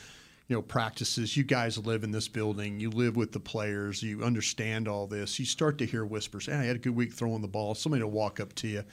you 0.48 0.56
know, 0.56 0.64
practices. 0.64 1.38
You 1.38 1.44
guys 1.44 1.78
live 1.78 2.04
in 2.04 2.10
this 2.10 2.28
building. 2.28 2.80
You 2.80 2.90
live 2.90 3.16
with 3.16 3.32
the 3.32 3.40
players. 3.40 4.02
You 4.02 4.24
understand 4.24 4.88
all 4.88 5.06
this. 5.06 5.38
You 5.38 5.46
start 5.46 5.78
to 5.78 5.86
hear 5.86 6.04
whispers. 6.04 6.48
Hey, 6.48 6.54
I 6.54 6.64
had 6.64 6.78
a 6.78 6.80
good 6.80 6.96
week 6.96 7.14
throwing 7.14 7.44
the 7.44 7.48
ball. 7.48 7.76
Somebody 7.76 8.02
will 8.02 8.10
walk 8.10 8.40
up 8.40 8.56
to 8.56 8.68
you. 8.68 8.84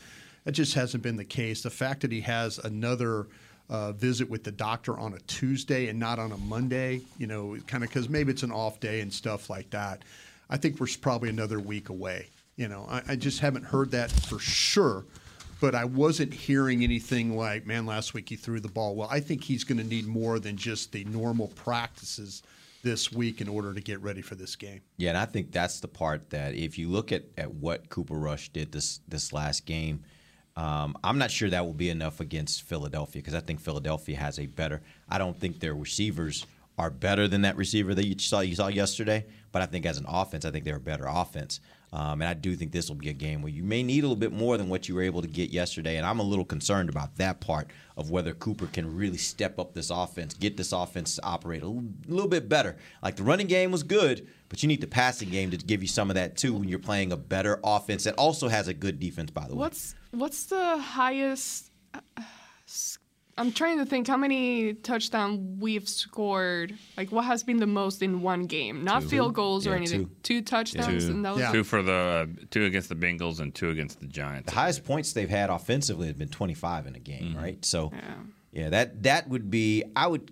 That 0.44 0.52
just 0.52 0.75
hasn't 0.75 1.02
been 1.02 1.16
the 1.16 1.25
case. 1.25 1.62
The 1.62 1.70
fact 1.70 2.02
that 2.02 2.12
he 2.12 2.20
has 2.20 2.58
another 2.58 3.28
uh, 3.71 3.93
visit 3.93 4.29
with 4.29 4.43
the 4.43 4.50
doctor 4.50 4.99
on 4.99 5.15
a 5.15 5.19
Tuesday 5.21 5.87
and 5.87 5.99
not 5.99 6.19
on 6.19 6.33
a 6.33 6.37
Monday, 6.37 7.03
you 7.19 7.27
know, 7.29 7.57
kind 7.69 7.85
of 7.85 7.89
because 7.89 8.09
maybe 8.09 8.33
it's 8.33 8.43
an 8.43 8.50
off 8.50 8.81
day 8.81 9.00
and 9.00 9.12
stuff 9.12 9.49
like 9.49 9.71
that. 9.71 10.03
I 10.50 10.57
think 10.57 10.81
we're 10.81 10.89
probably 11.00 11.29
another 11.29 11.61
week 11.61 11.89
away. 11.89 12.27
You 12.57 12.67
know, 12.67 12.85
I, 12.91 13.03
I 13.11 13.17
just 13.17 13.39
haven't 13.39 13.62
heard 13.62 13.93
that 13.93 14.11
for 14.11 14.41
sure, 14.41 15.05
but 15.61 15.77
I 15.77 15.85
wasn't 15.85 16.35
hearing 16.35 16.83
anything 16.83 17.37
like, 17.37 17.65
man, 17.65 17.87
last 17.87 18.12
week 18.12 18.29
he 18.29 18.37
threw 18.37 18.59
the 18.59 18.69
ball. 18.69 18.97
Well, 18.97 19.09
I 19.09 19.21
think 19.21 19.45
he's 19.45 19.62
going 19.62 19.79
to 19.79 19.87
need 19.87 20.07
more 20.07 20.41
than 20.41 20.57
just 20.57 20.91
the 20.91 21.05
normal 21.05 21.47
practices 21.49 22.43
this 22.83 23.12
week 23.12 23.41
in 23.41 23.49
order 23.49 23.73
to 23.73 23.81
get 23.81 24.00
ready 24.00 24.21
for 24.21 24.35
this 24.35 24.57
game. 24.57 24.81
Yeah, 24.97 25.11
and 25.11 25.19
I 25.19 25.27
think 25.27 25.53
that's 25.53 25.79
the 25.79 25.89
part 25.89 26.31
that 26.31 26.55
if 26.55 26.77
you 26.77 26.89
look 26.89 27.12
at, 27.12 27.23
at 27.39 27.55
what 27.55 27.89
Cooper 27.89 28.15
Rush 28.15 28.49
did 28.49 28.73
this 28.73 29.00
this 29.07 29.33
last 29.33 29.65
game, 29.65 30.03
um, 30.57 30.97
I'm 31.02 31.19
not 31.19 31.30
sure 31.30 31.49
that 31.50 31.64
will 31.64 31.73
be 31.73 31.90
enough 31.90 32.21
against 32.21 32.62
Philadelphia 32.62 33.23
because 33.23 33.35
I 33.35 33.40
think 33.40 33.61
Philadelphia 33.61 34.16
has 34.16 34.38
a 34.38 34.47
better. 34.47 34.83
I 35.09 35.19
don't 35.19 35.38
think 35.38 35.61
their 35.61 35.75
receivers 35.75 36.47
are 36.78 36.90
better 36.90 37.28
than 37.28 37.42
that 37.42 37.57
receiver 37.57 37.95
that 37.95 38.07
you 38.07 38.19
saw 38.19 38.40
you 38.40 38.54
saw 38.54 38.69
yesterday. 38.69 39.26
But 39.52 39.62
I 39.62 39.66
think 39.66 39.87
as 39.87 39.99
an 39.99 40.07
offense, 40.09 40.45
I 40.45 40.50
think 40.50 40.64
they're 40.64 40.76
a 40.76 40.80
better 40.80 41.07
offense. 41.09 41.61
Um, 41.92 42.23
and 42.23 42.28
I 42.28 42.35
do 42.35 42.54
think 42.54 42.73
this 42.73 42.88
will 42.88 42.97
be 42.97 43.09
a 43.09 43.14
game 43.14 43.42
where 43.42 43.52
you 43.52 43.64
may 43.64 43.82
need 43.82 44.00
a 44.00 44.02
little 44.02 44.16
bit 44.16 44.32
more 44.32 44.56
than 44.56 44.68
what 44.68 44.88
you 44.88 44.94
were 44.94 45.02
able 45.02 45.23
to 45.23 45.28
get 45.28 45.50
yesterday. 45.50 45.97
And 45.97 46.06
I'm 46.06 46.20
a 46.20 46.25
little 46.25 46.44
concerned 46.44 46.88
about 46.88 47.16
that 47.16 47.40
part 47.40 47.68
of 47.97 48.11
whether 48.11 48.32
Cooper 48.32 48.66
can 48.66 48.97
really 48.97 49.18
step 49.18 49.59
up 49.59 49.75
this 49.75 49.90
offense, 49.90 50.35
get 50.35 50.56
this 50.56 50.73
offense 50.73 51.16
to 51.16 51.25
operate 51.25 51.62
a 51.62 51.66
little, 51.66 51.90
little 52.06 52.28
bit 52.30 52.49
better. 52.49 52.76
Like 53.02 53.16
the 53.16 53.25
running 53.25 53.49
game 53.49 53.73
was 53.73 53.82
good, 53.82 54.28
but 54.49 54.62
you 54.62 54.68
need 54.68 54.80
the 54.80 54.87
passing 54.87 55.30
game 55.30 55.50
to 55.50 55.56
give 55.56 55.82
you 55.82 55.88
some 55.88 56.11
of 56.11 56.14
that 56.14 56.37
too 56.37 56.54
when 56.54 56.68
you're 56.68 56.78
playing 56.78 57.11
a 57.11 57.16
better 57.16 57.59
offense 57.64 58.04
that 58.04 58.14
also 58.14 58.49
has 58.49 58.68
a 58.68 58.75
good 58.75 59.00
defense, 59.00 59.30
by 59.30 59.49
the 59.49 59.54
way. 59.54 59.61
What's 59.61 59.94
what's 60.12 60.47
the 60.47 60.78
highest? 60.78 61.70
uh, 61.94 62.00
I'm 63.40 63.52
trying 63.52 63.78
to 63.78 63.87
think 63.87 64.06
how 64.06 64.16
many 64.16 64.75
touchdowns 64.75 65.61
we've 65.61 65.88
scored. 65.88 66.75
Like 66.97 67.11
what 67.11 67.25
has 67.25 67.42
been 67.42 67.56
the 67.56 67.66
most 67.66 68.02
in 68.02 68.23
one 68.23 68.44
game? 68.47 68.85
Not 68.85 69.02
field 69.02 69.35
goals 69.35 69.66
or 69.66 69.75
anything. 69.75 70.06
two. 70.23 70.40
Two, 70.40 70.42
touchdowns, 70.42 71.06
Two. 71.06 71.11
and 71.12 71.25
that 71.25 71.32
was 71.32 71.40
Yeah. 71.40 71.52
Two 71.52 71.64
for 71.64 71.82
the 71.82 71.92
uh, 71.92 72.26
two 72.50 72.64
against 72.66 72.88
the 72.88 72.94
Bengals 72.94 73.40
and 73.40 73.54
two 73.54 73.70
against 73.70 74.00
the 74.00 74.06
Giants. 74.06 74.50
the 74.50 74.54
highest 74.59 74.85
points 74.85 75.12
they've 75.12 75.28
had 75.30 75.50
offensively 75.50 76.06
have 76.09 76.18
been 76.18 76.28
25 76.28 76.87
in 76.87 76.94
a 76.94 76.99
game, 76.99 77.30
Mm-hmm. 77.30 77.38
right? 77.38 77.64
So, 77.64 77.90
Yeah. 77.94 78.14
yeah, 78.52 78.68
that 78.70 79.02
that 79.04 79.28
would 79.28 79.50
be. 79.50 79.85
I 79.97 80.06
would. 80.06 80.30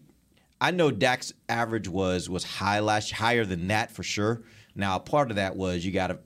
I 0.60 0.70
know 0.72 0.90
Dak's 0.90 1.32
average 1.48 1.88
was 1.88 2.28
was 2.28 2.44
high 2.44 2.80
last 2.80 3.10
higher 3.12 3.44
than 3.44 3.68
that 3.68 3.90
for 3.92 4.02
sure. 4.02 4.42
Now, 4.74 4.98
part 4.98 5.30
of 5.30 5.36
that 5.36 5.56
was 5.56 5.84
you 5.84 5.92
got 5.92 6.08
to, 6.08 6.18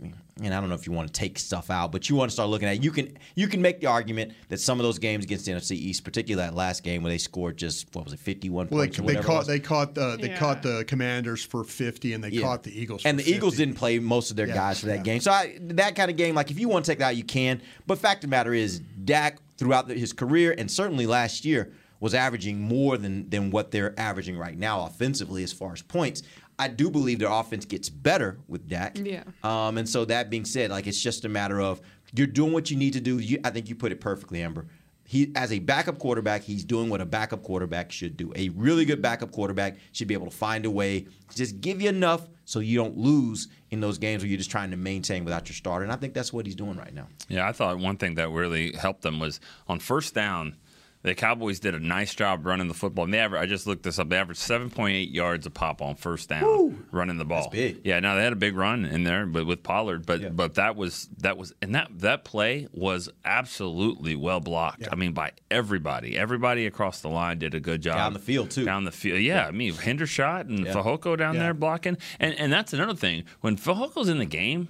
and 0.45 0.55
I 0.55 0.61
don't 0.61 0.69
know 0.69 0.75
if 0.75 0.87
you 0.87 0.93
want 0.93 1.09
to 1.09 1.13
take 1.13 1.39
stuff 1.39 1.71
out, 1.71 1.93
but 1.93 2.09
you 2.09 2.17
want 2.17 2.31
to 2.31 2.33
start 2.33 2.49
looking 2.51 2.69
at. 2.69 2.83
You 2.83 2.91
can 2.91 3.17
you 3.35 3.47
can 3.49 3.63
make 3.63 3.81
the 3.81 3.87
argument 3.87 4.33
that 4.49 4.61
some 4.61 4.79
of 4.81 4.85
those 4.85 4.99
games 4.99 5.25
against 5.25 5.47
the 5.47 5.53
NFC 5.53 5.73
East, 5.73 6.05
particularly 6.05 6.47
that 6.49 6.55
last 6.55 6.83
game 6.83 7.03
where 7.03 7.11
they 7.13 7.19
scored 7.19 7.57
just 7.57 7.95
what 7.95 8.05
was 8.05 8.13
it, 8.15 8.21
51 8.21 8.69
Well, 8.71 8.79
they, 8.81 8.87
points. 8.87 8.99
or 8.99 9.03
they 9.03 9.07
whatever 9.07 9.21
it 9.23 9.27
caught 9.27 9.39
was. 9.39 9.47
they 9.47 9.61
caught 9.61 9.95
the 9.95 10.17
they 10.21 10.29
Yeah. 10.29 10.39
caught 10.39 10.63
the 10.63 10.85
Commanders 10.87 11.45
for 11.45 11.65
50, 11.65 12.13
and 12.13 12.23
they 12.25 12.31
Yeah. 12.31 12.43
caught 12.43 12.63
the 12.63 12.79
Eagles. 12.79 13.03
And 13.05 13.19
for 13.19 13.25
the 13.25 13.33
Eagles 13.33 13.57
didn't 13.57 13.75
play 13.75 13.99
most 13.99 14.31
of 14.31 14.37
their 14.37 14.49
Yeah, 14.49 14.55
guys 14.55 14.81
for 14.81 14.87
that 14.87 14.99
yeah. 14.99 15.03
game. 15.03 15.21
So 15.21 15.31
I, 15.33 15.57
that 15.61 15.95
kind 15.97 16.11
of 16.11 16.17
game, 16.17 16.35
like 16.35 16.51
if 16.51 16.59
you 16.59 16.69
want 16.69 16.85
to 16.85 16.91
take 16.91 16.99
that 16.99 17.07
out, 17.09 17.17
you 17.17 17.25
can. 17.25 17.61
But 17.87 17.99
fact 17.99 18.25
of 18.25 18.31
the 18.31 18.37
matter 18.37 18.53
is, 18.55 18.81
Dak 19.05 19.39
throughout 19.59 19.89
the, 19.89 19.95
his 19.95 20.13
career 20.13 20.55
and 20.57 20.71
certainly 20.71 21.07
last 21.07 21.45
year 21.45 21.73
was 22.01 22.15
averaging 22.15 22.61
more 22.61 22.99
than 22.99 23.31
than 23.31 23.51
what 23.51 23.71
they're 23.71 23.95
averaging 23.99 24.37
right 24.37 24.59
now 24.59 24.85
offensively 24.87 25.45
as 25.45 25.53
far 25.53 25.73
as 25.73 25.83
points. 25.83 26.23
I 26.63 26.69
do 26.69 26.91
believe 26.91 27.19
their 27.19 27.29
offense 27.29 27.65
gets 27.65 27.89
better 27.89 28.39
with 28.47 28.69
Dak. 28.69 28.97
Yeah. 28.97 29.25
Um, 29.43 29.79
and 29.79 29.89
so 29.89 30.05
that 30.05 30.31
being 30.31 30.45
said, 30.45 30.71
like 30.71 30.87
it's 30.87 31.01
just 31.01 31.25
a 31.25 31.29
matter 31.29 31.61
of 31.61 31.81
you're 32.15 32.29
doing 32.29 32.53
what 32.53 32.71
you 32.71 32.77
need 32.77 32.93
to 32.93 33.01
do. 33.01 33.19
You, 33.19 33.41
I 33.43 33.51
think 33.51 33.69
you 33.69 33.75
put 33.75 33.91
it 33.91 34.01
perfectly, 34.01 34.41
Ambar. 34.41 34.67
He, 35.05 35.33
as 35.35 35.53
a 35.53 35.59
backup 35.59 35.99
quarterback, 35.99 36.43
he's 36.43 36.65
doing 36.65 36.89
what 36.89 37.01
a 37.01 37.05
backup 37.05 37.43
quarterback 37.43 37.91
should 37.91 38.17
do. 38.17 38.33
A 38.37 38.51
really 38.51 38.85
good 38.85 39.03
backup 39.03 39.33
quarterback 39.33 39.77
should 39.91 40.07
be 40.07 40.15
able 40.15 40.27
to 40.27 40.37
find 40.37 40.65
a 40.65 40.71
way 40.71 41.01
to 41.01 41.37
just 41.37 41.61
give 41.61 41.83
you 41.83 41.89
enough 41.89 42.29
so 42.45 42.61
you 42.61 42.79
don't 42.79 42.97
lose 42.97 43.49
in 43.71 43.81
those 43.81 43.99
games 43.99 44.23
where 44.23 44.29
you're 44.29 44.39
just 44.39 44.51
trying 44.51 44.71
to 44.71 44.77
maintain 44.77 45.25
without 45.25 45.49
your 45.49 45.57
starter. 45.57 45.83
And 45.83 45.93
I 45.93 45.97
think 45.97 46.15
that's 46.15 46.33
what 46.33 46.47
he's 46.47 46.55
doing 46.55 46.77
right 46.77 46.95
now. 46.95 47.09
Yeah, 47.29 47.49
I 47.49 47.53
thought 47.53 47.79
one 47.79 47.97
thing 47.97 48.15
that 48.15 48.31
really 48.31 48.73
helped 48.73 49.03
them 49.03 49.19
was 49.19 49.41
on 49.67 49.81
first 49.81 50.15
down. 50.15 50.57
The 51.05 51.17
Cowboys 51.17 51.59
did 51.59 51.75
a 51.75 51.81
nice 51.81 52.15
job 52.15 52.47
running 52.47 52.69
the 52.69 52.75
football. 52.75 53.07
And 53.07 53.13
they 53.13 53.19
aver- 53.19 53.37
I 53.37 53.47
just 53.47 53.67
looked 53.67 53.83
this 53.83 53.99
up. 53.99 54.09
They 54.09 54.17
averaged 54.19 54.41
7.8 54.41 55.13
yards 55.13 55.47
a 55.47 55.51
pop 55.51 55.83
on 55.83 55.97
first 55.97 56.29
down 56.29 56.85
running 56.93 57.19
the 57.19 57.25
ball. 57.25 57.49
big. 57.51 57.81
Yeah, 57.83 57.99
now 57.99 58.15
they 58.15 58.23
had 58.23 58.33
a 58.33 58.37
big 58.37 58.55
run 58.57 58.85
in 58.85 59.03
there, 59.03 59.27
but 59.27 59.45
with 59.45 59.65
Pollard. 59.65 60.07
But 60.07 60.21
Yeah. 60.21 60.29
but 60.29 60.55
that 60.55 60.77
was 60.77 61.09
that 61.19 61.37
was 61.37 61.53
and 61.61 61.75
that 61.75 61.89
that 61.99 62.25
play 62.25 62.69
was 62.73 63.09
absolutely 63.25 64.15
well 64.15 64.39
blocked. 64.39 64.87
I 64.93 64.95
mean, 64.95 65.13
by 65.13 65.33
everybody. 65.51 66.17
Everybody 66.17 66.67
across 66.67 67.01
the 67.01 67.09
line 67.09 67.39
did 67.41 67.55
a 67.55 67.61
good 67.61 67.83
job 67.83 67.97
Down 67.97 68.13
the 68.13 68.19
field, 68.21 68.51
too. 68.53 68.65
Down 68.65 68.85
the 68.85 68.93
field, 68.93 69.21
yeah. 69.21 69.47
I 69.47 69.51
mean, 69.51 69.73
Hendershot 69.73 70.43
and 70.43 70.67
Yeah. 70.67 70.73
Fehoko 70.73 71.19
down 71.19 71.35
Yeah. 71.35 71.41
there 71.43 71.55
blocking, 71.55 71.97
and 72.21 72.35
and 72.39 72.53
that's 72.53 72.73
another 72.73 72.95
thing. 72.95 73.25
When 73.41 73.57
Fehoko's 73.57 74.09
in 74.09 74.19
the 74.19 74.25
game, 74.27 74.69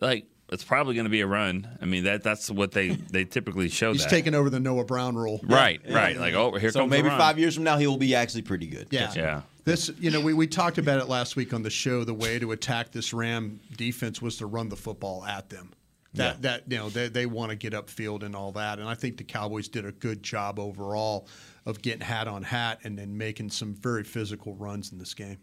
like. 0.00 0.26
It's 0.50 0.64
probably 0.64 0.94
going 0.94 1.04
to 1.04 1.10
be 1.10 1.20
a 1.20 1.26
run. 1.26 1.68
I 1.80 1.84
mean 1.84 2.04
that 2.04 2.22
that's 2.22 2.50
what 2.50 2.72
they, 2.72 2.88
they 3.10 3.24
typically 3.24 3.68
show. 3.68 3.92
He's 3.92 4.02
that. 4.02 4.10
taking 4.10 4.34
over 4.34 4.48
the 4.50 4.60
Noah 4.60 4.84
Brown 4.84 5.16
role. 5.16 5.40
Right, 5.42 5.80
right. 5.88 6.16
Like, 6.18 6.34
oh, 6.34 6.52
here 6.56 6.70
So 6.70 6.80
comes 6.80 6.90
the 6.90 6.96
maybe 6.96 7.08
run. 7.08 7.18
five 7.18 7.38
years 7.38 7.54
from 7.54 7.64
now, 7.64 7.76
he 7.78 7.86
will 7.86 7.96
be 7.98 8.14
actually 8.14 8.42
pretty 8.42 8.66
good. 8.66 8.88
Yeah. 8.90 9.12
Yeah. 9.14 9.42
This, 9.64 9.90
you 10.00 10.10
know, 10.10 10.20
we, 10.22 10.32
we 10.32 10.46
talked 10.46 10.78
about 10.78 10.98
it 11.00 11.08
last 11.08 11.36
week 11.36 11.52
on 11.52 11.62
the 11.62 11.68
show. 11.68 12.02
The 12.02 12.14
way 12.14 12.38
to 12.38 12.52
attack 12.52 12.90
this 12.90 13.12
Ram 13.12 13.60
defense 13.76 14.22
was 14.22 14.38
to 14.38 14.46
run 14.46 14.70
the 14.70 14.76
football 14.76 15.24
at 15.26 15.50
them. 15.50 15.72
That 16.14 16.36
Yeah. 16.36 16.40
that 16.40 16.62
you 16.72 16.78
know 16.78 16.88
they, 16.88 17.08
they 17.08 17.26
want 17.26 17.50
to 17.50 17.56
get 17.56 17.74
upfield 17.74 18.22
and 18.22 18.34
all 18.34 18.52
that, 18.52 18.78
and 18.78 18.88
I 18.88 18.94
think 18.94 19.18
the 19.18 19.24
Cowboys 19.24 19.68
did 19.68 19.84
a 19.84 19.92
good 19.92 20.22
job 20.22 20.58
overall 20.58 21.28
of 21.66 21.82
getting 21.82 22.00
hat 22.00 22.26
on 22.26 22.42
hat 22.42 22.78
and 22.84 22.98
then 22.98 23.18
making 23.18 23.50
some 23.50 23.74
very 23.74 24.04
physical 24.04 24.54
runs 24.54 24.90
in 24.90 24.98
this 24.98 25.12
game. 25.12 25.36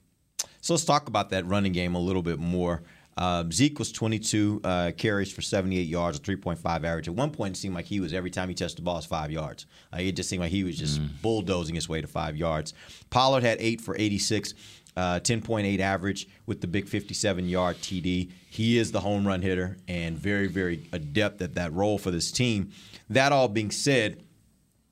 So 0.62 0.74
let's 0.74 0.84
talk 0.84 1.08
about 1.08 1.30
that 1.30 1.46
running 1.46 1.72
game 1.72 1.94
a 1.94 2.00
little 2.00 2.24
bit 2.24 2.40
more. 2.40 2.82
Uh, 3.18 3.46
Zeke 3.52 3.80
was 3.80 3.92
22 3.94 4.62
uh, 4.64 4.92
carries 4.98 5.32
for 5.32 5.42
78 5.42 5.88
yards, 5.88 6.18
a 6.18 6.22
3.5 6.22 6.66
average. 6.66 7.08
At 7.08 7.14
one 7.14 7.32
point, 7.32 7.56
it 7.56 7.60
seemed 7.60 7.74
like 7.74 7.86
he 7.86 8.00
was 8.02 8.14
every 8.14 8.30
time 8.30 8.50
he 8.50 8.56
touched 8.56 8.76
the 8.76 8.82
ball, 8.82 8.98
it's 8.98 9.06
five 9.06 9.32
yards. 9.32 9.66
Uh, 9.94 9.98
it 10.00 10.14
just 10.14 10.30
seemed 10.30 10.42
like 10.42 10.52
he 10.52 10.64
was 10.66 10.78
just 10.78 11.00
bulldozing 11.22 11.76
his 11.76 11.88
way 11.88 12.02
to 12.02 12.08
five 12.08 12.36
yards. 12.36 12.74
Pollard 13.10 13.44
had 13.44 13.58
eight 13.62 13.80
for 13.80 13.96
86, 13.98 14.54
uh, 14.98 15.20
10.8 15.22 15.80
average 15.80 16.28
with 16.46 16.60
the 16.60 16.68
big 16.68 16.88
57 16.90 17.48
yard 17.48 17.78
TD. 17.78 18.32
He 18.50 18.78
is 18.78 18.92
the 18.92 19.00
home 19.00 19.26
run 19.26 19.42
hitter 19.42 19.78
and 19.88 20.18
very, 20.18 20.48
very 20.48 20.88
adept 20.92 21.42
at 21.42 21.56
that 21.56 21.72
role 21.72 21.98
for 21.98 22.12
this 22.12 22.32
team. 22.32 22.72
That 23.10 23.32
all 23.32 23.48
being 23.48 23.72
said, 23.72 24.24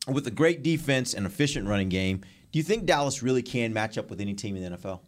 with 0.07 0.27
a 0.27 0.31
great 0.31 0.63
defense 0.63 1.13
and 1.13 1.25
efficient 1.25 1.67
running 1.67 1.89
game, 1.89 2.21
do 2.51 2.59
you 2.59 2.63
think 2.63 2.85
Dallas 2.85 3.23
really 3.23 3.41
can 3.41 3.73
match 3.73 3.97
up 3.97 4.09
with 4.09 4.21
any 4.21 4.33
team 4.33 4.55
in 4.55 4.71
the 4.71 4.77
NFL? 4.77 4.99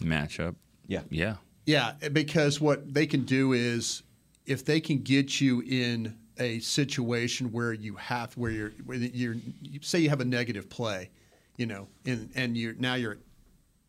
Matchup. 0.00 0.56
Yeah. 0.86 1.02
Yeah. 1.10 1.36
Yeah, 1.64 1.92
because 2.12 2.60
what 2.60 2.92
they 2.92 3.06
can 3.06 3.24
do 3.24 3.52
is 3.52 4.02
if 4.46 4.64
they 4.64 4.80
can 4.80 4.98
get 4.98 5.40
you 5.40 5.62
in 5.62 6.16
a 6.38 6.58
situation 6.60 7.52
where 7.52 7.72
you 7.72 7.94
have 7.96 8.32
where 8.34 8.50
you're 8.50 8.70
where 8.84 8.98
you're 8.98 9.36
you 9.60 9.80
say 9.82 9.98
you 9.98 10.08
have 10.08 10.20
a 10.20 10.24
negative 10.24 10.68
play, 10.68 11.10
you 11.56 11.66
know, 11.66 11.88
and 12.04 12.30
and 12.34 12.56
you're 12.56 12.74
now 12.74 12.94
you're 12.94 13.12
at 13.12 13.18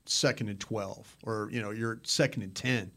second 0.05 0.49
and 0.49 0.59
12 0.59 1.17
or 1.23 1.49
you 1.51 1.61
know, 1.61 1.71
you're 1.71 1.99
second 2.03 2.43
and 2.43 2.53
10 2.53 2.91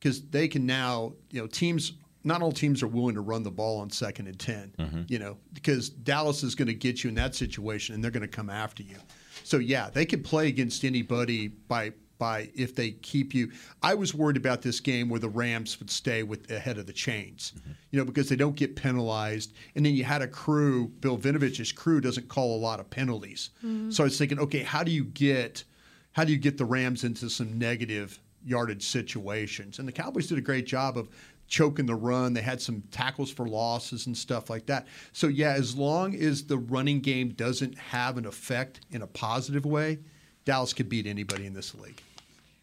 cuz 0.00 0.22
they 0.22 0.48
can 0.48 0.66
now, 0.66 1.12
you 1.30 1.40
know, 1.40 1.46
teams 1.46 1.92
not 2.24 2.42
all 2.42 2.52
teams 2.52 2.82
are 2.82 2.88
willing 2.88 3.14
to 3.14 3.20
run 3.20 3.42
the 3.42 3.50
ball 3.50 3.80
on 3.80 3.88
second 3.90 4.26
and 4.26 4.38
10, 4.38 4.74
mm-hmm. 4.78 5.02
you 5.08 5.18
know, 5.18 5.38
because 5.54 5.88
Dallas 5.88 6.42
is 6.42 6.54
going 6.54 6.68
to 6.68 6.74
get 6.74 7.02
you 7.02 7.08
in 7.08 7.14
that 7.14 7.34
situation 7.34 7.94
and 7.94 8.04
they're 8.04 8.10
going 8.10 8.20
to 8.22 8.28
come 8.28 8.50
after 8.50 8.82
you. 8.82 8.96
So 9.44 9.58
yeah, 9.58 9.88
they 9.90 10.04
could 10.04 10.24
play 10.24 10.48
against 10.48 10.84
anybody 10.84 11.48
by 11.48 11.92
by 12.20 12.50
if 12.54 12.76
they 12.76 12.92
keep 12.92 13.34
you. 13.34 13.50
I 13.82 13.94
was 13.94 14.14
worried 14.14 14.36
about 14.36 14.62
this 14.62 14.78
game 14.78 15.08
where 15.08 15.18
the 15.18 15.28
Rams 15.28 15.80
would 15.80 15.90
stay 15.90 16.22
with 16.22 16.48
ahead 16.52 16.78
of 16.78 16.86
the 16.86 16.92
chains, 16.92 17.54
you 17.90 17.98
know, 17.98 18.04
because 18.04 18.28
they 18.28 18.36
don't 18.36 18.54
get 18.54 18.76
penalized. 18.76 19.52
And 19.74 19.84
then 19.84 19.94
you 19.96 20.04
had 20.04 20.22
a 20.22 20.28
crew, 20.28 20.86
Bill 21.00 21.18
Vinovich's 21.18 21.72
crew 21.72 22.00
doesn't 22.00 22.28
call 22.28 22.54
a 22.54 22.60
lot 22.60 22.78
of 22.78 22.88
penalties. 22.88 23.50
Mm-hmm. 23.64 23.90
So 23.90 24.04
I 24.04 24.06
was 24.06 24.16
thinking, 24.16 24.38
okay, 24.38 24.62
how 24.62 24.84
do 24.84 24.92
you 24.92 25.04
get 25.04 25.64
how 26.12 26.24
do 26.24 26.32
you 26.32 26.38
get 26.38 26.58
the 26.58 26.64
Rams 26.64 27.04
into 27.04 27.28
some 27.28 27.58
negative 27.58 28.20
yardage 28.44 28.84
situations? 28.84 29.78
And 29.78 29.88
the 29.88 29.92
Cowboys 29.92 30.26
did 30.26 30.38
a 30.38 30.42
great 30.42 30.66
job 30.66 30.98
of 30.98 31.08
choking 31.50 31.84
the 31.84 31.94
run. 31.94 32.32
They 32.32 32.40
had 32.40 32.62
some 32.62 32.82
tackles 32.90 33.30
for 33.30 33.46
losses 33.46 34.06
and 34.06 34.16
stuff 34.16 34.48
like 34.48 34.66
that. 34.66 34.86
So 35.12 35.26
yeah, 35.26 35.52
as 35.52 35.76
long 35.76 36.14
as 36.14 36.44
the 36.44 36.56
running 36.58 37.00
game 37.00 37.30
doesn't 37.30 37.76
have 37.76 38.16
an 38.16 38.24
effect 38.24 38.80
in 38.90 39.02
a 39.02 39.06
positive 39.06 39.66
way, 39.66 39.98
Dallas 40.44 40.72
could 40.72 40.88
beat 40.88 41.06
anybody 41.06 41.46
in 41.46 41.52
this 41.52 41.74
league. 41.74 42.00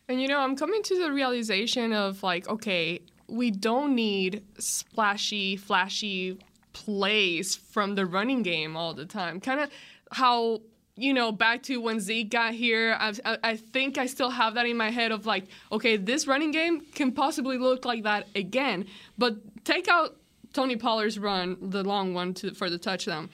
And 0.10 0.22
you 0.22 0.28
know, 0.28 0.40
I'm 0.40 0.56
coming 0.56 0.84
to 0.84 1.00
the 1.00 1.12
realization 1.12 1.94
of 1.94 2.24
like, 2.24 2.48
okay, 2.48 3.02
we 3.28 3.52
don't 3.52 3.94
need 3.96 4.44
splashy, 4.58 5.58
flashy 5.58 6.40
plays 6.72 7.56
from 7.56 7.96
the 7.96 8.06
running 8.06 8.42
game 8.42 8.78
all 8.78 8.94
the 8.94 9.06
time. 9.06 9.40
Kind 9.40 9.60
of 9.60 9.70
how 10.12 10.62
you 10.98 11.14
know, 11.14 11.32
back 11.32 11.62
to 11.62 11.78
when 11.78 12.00
Zeke 12.00 12.32
got 12.32 12.56
here, 12.56 12.98
I, 13.00 13.14
I, 13.24 13.38
I 13.44 13.56
think 13.56 14.00
I 14.00 14.08
still 14.08 14.32
have 14.32 14.56
that 14.56 14.66
in 14.66 14.76
my 14.76 14.90
head 14.90 15.12
of 15.12 15.28
like, 15.28 15.46
okay, 15.72 15.96
this 15.96 16.26
running 16.26 16.50
game 16.50 16.82
can 16.96 17.12
possibly 17.12 17.60
look 17.60 17.86
like 17.86 18.04
that 18.04 18.28
again. 18.36 18.88
But 19.16 19.64
take 19.64 19.88
out 19.88 20.18
Tony 20.54 20.76
Pollard's 20.76 21.20
run, 21.20 21.56
the 21.62 21.84
long 21.84 22.16
one 22.16 22.34
to, 22.36 22.52
for 22.56 22.68
the 22.68 22.80
touchdown. 22.80 23.30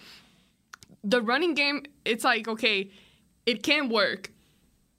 The 1.05 1.21
running 1.21 1.53
game, 1.53 1.85
it's 2.03 2.25
like, 2.25 2.49
okay, 2.49 2.91
it 3.45 3.63
can 3.63 3.87
work 3.87 4.32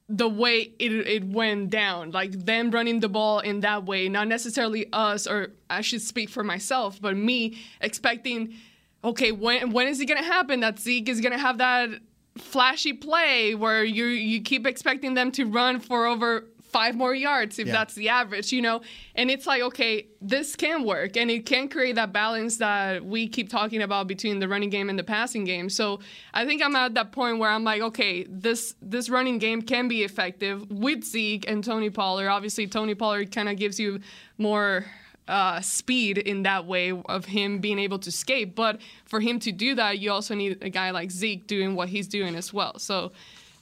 the 0.09 0.29
way 0.29 0.73
it, 0.79 0.93
it 0.93 1.25
went 1.25 1.71
down, 1.71 2.11
like 2.11 2.33
them 2.33 2.71
running 2.71 3.01
the 3.01 3.09
ball 3.09 3.41
in 3.41 3.61
that 3.61 3.85
way, 3.87 4.09
not 4.09 4.29
necessarily 4.29 4.87
us, 4.93 5.27
or 5.27 5.53
I 5.71 5.81
should 5.81 6.03
speak 6.03 6.29
for 6.29 6.45
myself, 6.45 7.01
but 7.01 7.17
me 7.17 7.59
expecting, 7.81 8.55
okay, 9.03 9.33
when 9.33 9.71
when 9.71 9.89
is 9.89 10.01
it 10.01 10.07
gonna 10.07 10.23
happen 10.23 10.61
that 10.61 10.79
Zeke 10.79 11.09
is 11.09 11.21
gonna 11.21 11.39
have 11.39 11.59
that 11.59 11.91
flashy 12.37 12.93
play 12.93 13.55
where 13.55 13.85
you 13.85 14.07
you 14.07 14.43
keep 14.43 14.67
expecting 14.67 15.15
them 15.15 15.31
to 15.33 15.45
run 15.45 15.81
for 15.81 16.07
over 16.07 16.45
five 16.79 16.95
more 16.97 17.15
yards 17.15 17.59
if 17.59 17.67
Yeah. 17.67 17.77
that's 17.79 17.95
the 17.95 18.09
average, 18.21 18.49
you 18.57 18.61
know? 18.67 18.79
And 19.15 19.27
it's 19.35 19.47
like, 19.47 19.63
okay, 19.71 19.93
this 20.35 20.57
can 20.57 20.79
work 20.95 21.17
and 21.21 21.31
it 21.31 21.43
can 21.53 21.69
create 21.75 21.95
that 21.95 22.13
balance 22.13 22.57
that 22.67 23.05
we 23.05 23.29
keep 23.37 23.49
talking 23.59 23.81
about 23.89 24.05
between 24.15 24.37
the 24.43 24.49
running 24.49 24.71
game 24.77 24.89
and 24.91 24.99
the 24.99 25.09
passing 25.17 25.45
game. 25.45 25.69
So 25.71 26.01
I 26.41 26.45
think 26.47 26.59
I'm 26.65 26.75
at 26.75 26.95
that 26.95 27.13
point 27.13 27.39
where 27.41 27.51
I'm 27.55 27.65
like, 27.73 27.81
okay, 27.91 28.15
this 28.29 28.75
this 28.95 29.07
running 29.17 29.39
game 29.47 29.61
can 29.63 29.85
be 29.89 30.01
effective 30.09 30.57
with 30.87 31.01
Zeke 31.05 31.45
and 31.51 31.63
Tony 31.63 31.91
Pollard. 31.91 32.29
Obviously, 32.29 32.67
Tony 32.67 32.95
Pollard 33.03 33.29
kind 33.37 33.49
of 33.49 33.57
gives 33.57 33.79
you 33.79 34.01
more 34.37 34.85
uh, 35.29 35.61
speed 35.61 36.19
in 36.19 36.43
that 36.43 36.63
way 36.67 36.87
of 37.17 37.25
him 37.37 37.59
being 37.67 37.79
able 37.87 37.99
to 38.07 38.11
skate. 38.11 38.55
But 38.55 38.75
for 39.13 39.21
him 39.21 39.39
to 39.47 39.51
do 39.53 39.75
that, 39.81 39.93
you 40.01 40.09
also 40.17 40.35
need 40.35 40.53
a 40.61 40.71
guy 40.81 40.91
like 40.91 41.11
Zeke 41.11 41.47
doing 41.47 41.71
what 41.79 41.89
he's 41.95 42.09
doing 42.09 42.35
as 42.43 42.53
well. 42.53 42.75
So 42.79 43.13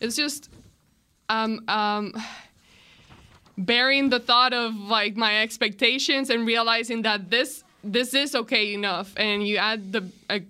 it's 0.01 0.17
just 0.17 0.49
um, 1.29 1.53
um, 1.69 2.05
bearing 3.59 4.11
the 4.11 4.21
thought 4.21 4.53
of 4.53 4.75
like 4.75 5.17
my 5.17 5.43
expectations 5.43 6.31
and 6.31 6.47
realizing 6.47 7.03
that 7.03 7.31
this 7.31 7.65
this 7.85 8.15
is 8.15 8.35
okay 8.35 8.75
enough. 8.75 9.13
And 9.17 9.47
you 9.47 9.57
add 9.57 9.93
the 9.93 10.09
a 10.31 10.43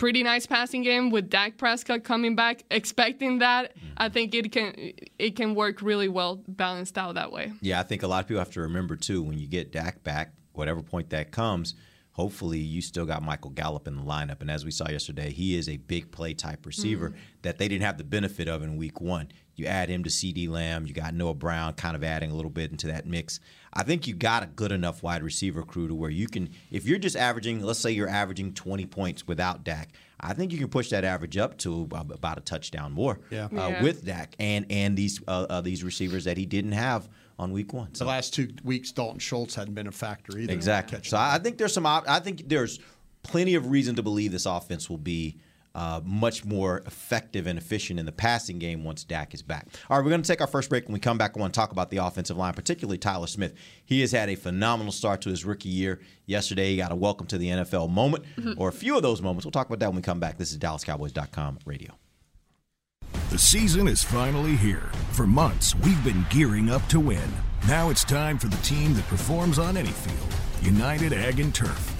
pretty 0.00 0.22
nice 0.22 0.46
passing 0.46 0.82
game 0.82 1.10
with 1.10 1.28
Dak 1.28 1.58
Prescott 1.58 2.04
coming 2.04 2.34
back, 2.34 2.64
expecting 2.70 3.38
that. 3.40 3.74
I 3.98 4.08
mm. 4.08 4.12
think 4.12 4.34
it 4.34 4.50
can 4.50 4.74
it 5.18 5.36
can 5.36 5.54
work 5.54 5.82
really 5.82 6.08
well 6.08 6.42
balanced 6.48 6.96
out 6.96 7.14
that 7.14 7.30
way. 7.30 7.52
Yeah, 7.60 7.80
I 7.80 7.82
think 7.82 8.02
a 8.02 8.08
lot 8.08 8.24
of 8.24 8.28
people 8.28 8.40
have 8.40 8.52
to 8.52 8.62
remember 8.62 8.96
too 8.96 9.22
when 9.22 9.38
you 9.38 9.46
get 9.46 9.72
Dak 9.72 10.02
back, 10.02 10.32
whatever 10.52 10.82
point 10.82 11.10
that 11.10 11.30
comes. 11.30 11.74
Hopefully, 12.12 12.58
you 12.58 12.82
still 12.82 13.06
got 13.06 13.22
Michael 13.22 13.50
Gallup 13.50 13.86
in 13.86 13.96
the 13.96 14.02
lineup, 14.02 14.40
and 14.40 14.50
as 14.50 14.64
we 14.64 14.70
saw 14.70 14.90
yesterday, 14.90 15.30
he 15.30 15.56
is 15.56 15.68
a 15.68 15.76
big 15.76 16.10
play 16.10 16.34
type 16.34 16.66
receiver 16.66 17.10
mm. 17.10 17.14
that 17.42 17.58
they 17.58 17.68
didn't 17.68 17.84
have 17.84 17.98
the 17.98 18.04
benefit 18.04 18.48
of 18.48 18.62
in 18.62 18.76
Week 18.76 19.00
One. 19.00 19.28
You 19.60 19.66
add 19.66 19.90
him 19.90 20.02
to 20.04 20.10
CeeDee 20.10 20.48
Lamb, 20.48 20.86
you 20.86 20.94
got 20.94 21.12
Noah 21.12 21.34
Brown, 21.34 21.74
kind 21.74 21.94
of 21.94 22.02
adding 22.02 22.30
a 22.30 22.34
little 22.34 22.50
bit 22.50 22.70
into 22.70 22.86
that 22.86 23.06
mix. 23.06 23.40
I 23.74 23.82
think 23.82 24.06
you 24.06 24.14
got 24.14 24.42
a 24.42 24.46
good 24.46 24.72
enough 24.72 25.02
wide 25.02 25.22
receiver 25.22 25.62
crew 25.62 25.86
to 25.86 25.94
where 25.94 26.08
you 26.10 26.26
can, 26.28 26.48
if 26.70 26.86
you're 26.86 26.98
just 26.98 27.14
averaging, 27.14 27.60
let's 27.62 27.78
say 27.78 27.90
you're 27.90 28.08
averaging 28.08 28.54
20 28.54 28.86
points 28.86 29.26
without 29.28 29.62
Dak, 29.62 29.90
I 30.18 30.32
think 30.32 30.50
you 30.52 30.58
can 30.58 30.68
push 30.68 30.88
that 30.90 31.04
average 31.04 31.36
up 31.36 31.58
to 31.58 31.82
about 31.92 32.38
a 32.38 32.40
touchdown 32.40 32.92
more 32.92 33.20
Yeah. 33.30 33.44
uh, 33.44 33.48
Yeah. 33.52 33.82
with 33.82 34.04
Dak 34.04 34.34
and 34.38 34.64
and 34.70 34.96
these 34.96 35.20
uh, 35.28 35.46
uh, 35.50 35.60
these 35.60 35.84
receivers 35.84 36.24
that 36.24 36.36
he 36.38 36.46
didn't 36.46 36.72
have 36.72 37.08
on 37.38 37.52
Week 37.52 37.72
One. 37.74 37.88
The 37.92 38.04
last 38.06 38.32
two 38.34 38.48
weeks, 38.64 38.92
Dalton 38.92 39.18
Schultz 39.18 39.54
hadn't 39.54 39.74
been 39.74 39.86
a 39.86 39.92
factor 39.92 40.36
either. 40.38 40.52
Exactly. 40.52 41.00
So 41.04 41.16
I 41.16 41.34
I 41.36 41.38
think 41.38 41.58
there's 41.58 41.72
some. 41.74 41.86
op- 41.86 42.08
I 42.08 42.18
think 42.20 42.48
there's 42.48 42.80
plenty 43.22 43.54
of 43.54 43.70
reason 43.70 43.94
to 43.96 44.02
believe 44.02 44.32
this 44.32 44.46
offense 44.46 44.88
will 44.90 44.98
be 44.98 45.36
uh, 45.74 46.00
much 46.04 46.44
more 46.44 46.78
effective 46.86 47.46
and 47.46 47.58
efficient 47.58 48.00
in 48.00 48.06
the 48.06 48.12
passing 48.12 48.58
game 48.58 48.84
once 48.84 49.04
Dak 49.04 49.34
is 49.34 49.42
back. 49.42 49.68
All 49.88 49.96
right, 49.96 50.04
we're 50.04 50.10
going 50.10 50.22
to 50.22 50.28
take 50.28 50.40
our 50.40 50.46
first 50.46 50.68
break. 50.68 50.84
When 50.86 50.94
we 50.94 51.00
come 51.00 51.18
back, 51.18 51.36
I 51.36 51.40
want 51.40 51.54
to 51.54 51.58
talk 51.58 51.72
about 51.72 51.90
the 51.90 51.98
offensive 51.98 52.36
line, 52.36 52.54
particularly 52.54 52.98
Tyler 52.98 53.26
Smith. 53.26 53.54
He 53.84 54.00
has 54.00 54.12
had 54.12 54.28
a 54.28 54.34
phenomenal 54.34 54.92
start 54.92 55.20
to 55.22 55.30
his 55.30 55.44
rookie 55.44 55.68
year. 55.68 56.00
Yesterday, 56.26 56.70
he 56.70 56.76
got 56.76 56.92
a 56.92 56.96
welcome 56.96 57.26
to 57.28 57.38
the 57.38 57.48
NFL 57.48 57.90
moment, 57.90 58.24
or 58.56 58.68
a 58.68 58.72
few 58.72 58.96
of 58.96 59.02
those 59.02 59.22
moments. 59.22 59.44
We'll 59.44 59.52
talk 59.52 59.66
about 59.66 59.80
that 59.80 59.88
when 59.88 59.96
we 59.96 60.02
come 60.02 60.20
back. 60.20 60.38
This 60.38 60.52
is 60.52 60.58
DallasCowboys.com 60.58 61.58
radio. 61.66 61.92
The 63.30 63.38
season 63.38 63.86
is 63.86 64.02
finally 64.02 64.56
here. 64.56 64.90
For 65.12 65.26
months, 65.26 65.74
we've 65.76 66.02
been 66.02 66.26
gearing 66.30 66.68
up 66.68 66.84
to 66.88 66.98
win. 66.98 67.30
Now 67.68 67.90
it's 67.90 68.04
time 68.04 68.38
for 68.38 68.48
the 68.48 68.56
team 68.58 68.94
that 68.94 69.06
performs 69.06 69.58
on 69.58 69.76
any 69.76 69.90
field 69.90 70.34
United 70.62 71.12
Ag 71.12 71.40
and 71.40 71.54
Turf. 71.54 71.99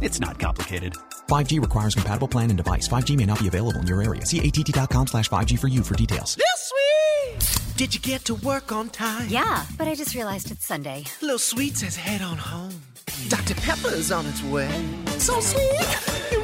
It's 0.00 0.20
not 0.20 0.38
complicated. 0.38 0.94
5G 1.28 1.60
requires 1.60 1.94
compatible 1.94 2.28
plan 2.28 2.50
and 2.50 2.56
device. 2.56 2.86
5G 2.88 3.16
may 3.16 3.26
not 3.26 3.40
be 3.40 3.48
available 3.48 3.80
in 3.80 3.86
your 3.86 4.02
area. 4.02 4.24
See 4.26 4.38
att.com 4.40 5.06
slash 5.06 5.28
5G 5.28 5.58
for 5.58 5.68
you 5.68 5.82
for 5.82 5.94
details. 5.94 6.36
Lil 6.36 6.46
Sweet! 6.56 7.76
Did 7.76 7.94
you 7.94 8.00
get 8.00 8.24
to 8.26 8.34
work 8.36 8.70
on 8.72 8.88
time? 8.90 9.26
Yeah, 9.28 9.64
but 9.76 9.88
I 9.88 9.94
just 9.94 10.14
realized 10.14 10.50
it's 10.50 10.66
Sunday. 10.66 11.04
Little 11.20 11.38
Sweet 11.38 11.76
says 11.76 11.96
head 11.96 12.22
on 12.22 12.36
home. 12.36 12.72
Dr. 13.28 13.54
Pepper's 13.54 14.12
on 14.12 14.26
its 14.26 14.42
way. 14.44 14.70
So 15.18 15.40
sweet, 15.40 16.32
unique. 16.32 16.43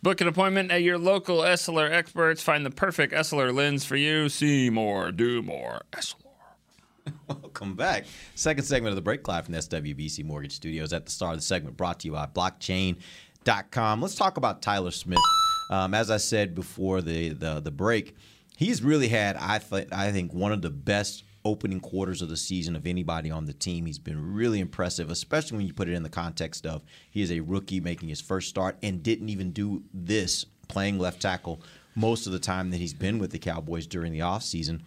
Book 0.00 0.20
an 0.20 0.28
appointment 0.28 0.70
at 0.70 0.82
your 0.82 0.96
local 0.96 1.38
Essilor 1.38 1.90
experts. 1.90 2.42
Find 2.42 2.64
the 2.64 2.70
perfect 2.70 3.12
Essilor 3.12 3.52
lens 3.52 3.84
for 3.84 3.96
you. 3.96 4.28
See 4.28 4.70
more, 4.70 5.10
do 5.10 5.42
more. 5.42 5.82
Essilor. 5.92 6.28
Welcome 7.28 7.74
back. 7.74 8.04
Second 8.34 8.64
segment 8.64 8.90
of 8.90 8.96
the 8.96 9.02
break 9.02 9.26
live 9.26 9.46
from 9.46 9.54
the 9.54 9.60
SWBC 9.60 10.24
Mortgage 10.24 10.52
Studios. 10.52 10.92
At 10.92 11.06
the 11.06 11.10
start 11.10 11.34
of 11.34 11.38
the 11.40 11.44
segment, 11.44 11.76
brought 11.76 12.00
to 12.00 12.08
you 12.08 12.12
by 12.12 12.26
Blockchain.com. 12.26 14.00
Let's 14.00 14.14
talk 14.14 14.36
about 14.36 14.62
Tyler 14.62 14.90
Smith. 14.90 15.18
Um, 15.70 15.94
as 15.94 16.10
I 16.10 16.16
said 16.18 16.54
before 16.54 17.02
the 17.02 17.30
the, 17.30 17.60
the 17.60 17.70
break, 17.70 18.14
he's 18.56 18.82
really 18.82 19.08
had 19.08 19.36
I 19.36 19.58
th- 19.58 19.88
I 19.90 20.12
think 20.12 20.32
one 20.32 20.52
of 20.52 20.62
the 20.62 20.70
best 20.70 21.24
opening 21.48 21.80
quarters 21.80 22.22
of 22.22 22.28
the 22.28 22.36
season 22.36 22.76
of 22.76 22.86
anybody 22.86 23.30
on 23.30 23.46
the 23.46 23.52
team. 23.52 23.86
He's 23.86 23.98
been 23.98 24.34
really 24.34 24.60
impressive, 24.60 25.10
especially 25.10 25.56
when 25.56 25.66
you 25.66 25.72
put 25.72 25.88
it 25.88 25.94
in 25.94 26.02
the 26.02 26.08
context 26.08 26.66
of 26.66 26.82
he 27.10 27.22
is 27.22 27.32
a 27.32 27.40
rookie 27.40 27.80
making 27.80 28.08
his 28.08 28.20
first 28.20 28.48
start 28.48 28.76
and 28.82 29.02
didn't 29.02 29.28
even 29.28 29.52
do 29.52 29.82
this 29.92 30.44
playing 30.68 30.98
left 30.98 31.20
tackle 31.20 31.60
most 31.94 32.26
of 32.26 32.32
the 32.32 32.38
time 32.38 32.70
that 32.70 32.76
he's 32.76 32.94
been 32.94 33.18
with 33.18 33.30
the 33.30 33.38
Cowboys 33.38 33.86
during 33.86 34.12
the 34.12 34.20
offseason. 34.20 34.80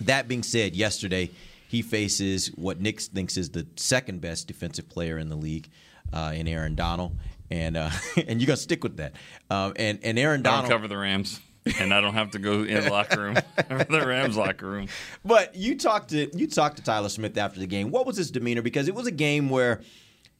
That 0.00 0.28
being 0.28 0.42
said, 0.42 0.76
yesterday 0.76 1.30
he 1.66 1.82
faces 1.82 2.48
what 2.48 2.80
Nick 2.80 3.00
thinks 3.00 3.36
is 3.36 3.50
the 3.50 3.66
second 3.76 4.20
best 4.20 4.46
defensive 4.46 4.88
player 4.88 5.18
in 5.18 5.28
the 5.28 5.36
league 5.36 5.68
uh, 6.12 6.32
in 6.34 6.46
Aaron 6.46 6.74
Donald. 6.74 7.16
and 7.50 7.76
uh, 7.76 7.90
and 8.28 8.40
you're 8.40 8.46
gonna 8.46 8.56
stick 8.56 8.82
with 8.82 8.98
that. 8.98 9.14
Um, 9.50 9.72
and 9.76 9.98
and 10.02 10.18
Aaron 10.18 10.42
Donald 10.42 10.70
cover 10.70 10.86
the 10.86 10.96
Rams, 10.98 11.40
and 11.78 11.92
I 11.94 12.00
don't 12.00 12.14
have 12.14 12.30
to 12.32 12.38
go 12.38 12.62
in 12.62 12.84
the 12.84 12.90
locker 12.90 13.20
room, 13.20 13.34
the 13.68 14.04
Rams 14.06 14.36
locker 14.36 14.66
room. 14.68 14.88
But 15.24 15.54
you 15.54 15.76
talked 15.76 16.10
to 16.10 16.36
you 16.36 16.46
talked 16.46 16.76
to 16.78 16.82
Tyler 16.82 17.08
Smith 17.08 17.36
after 17.38 17.60
the 17.60 17.66
game. 17.66 17.90
What 17.90 18.06
was 18.06 18.16
his 18.16 18.30
demeanor? 18.30 18.62
Because 18.62 18.88
it 18.88 18.94
was 18.94 19.06
a 19.06 19.10
game 19.12 19.48
where, 19.50 19.80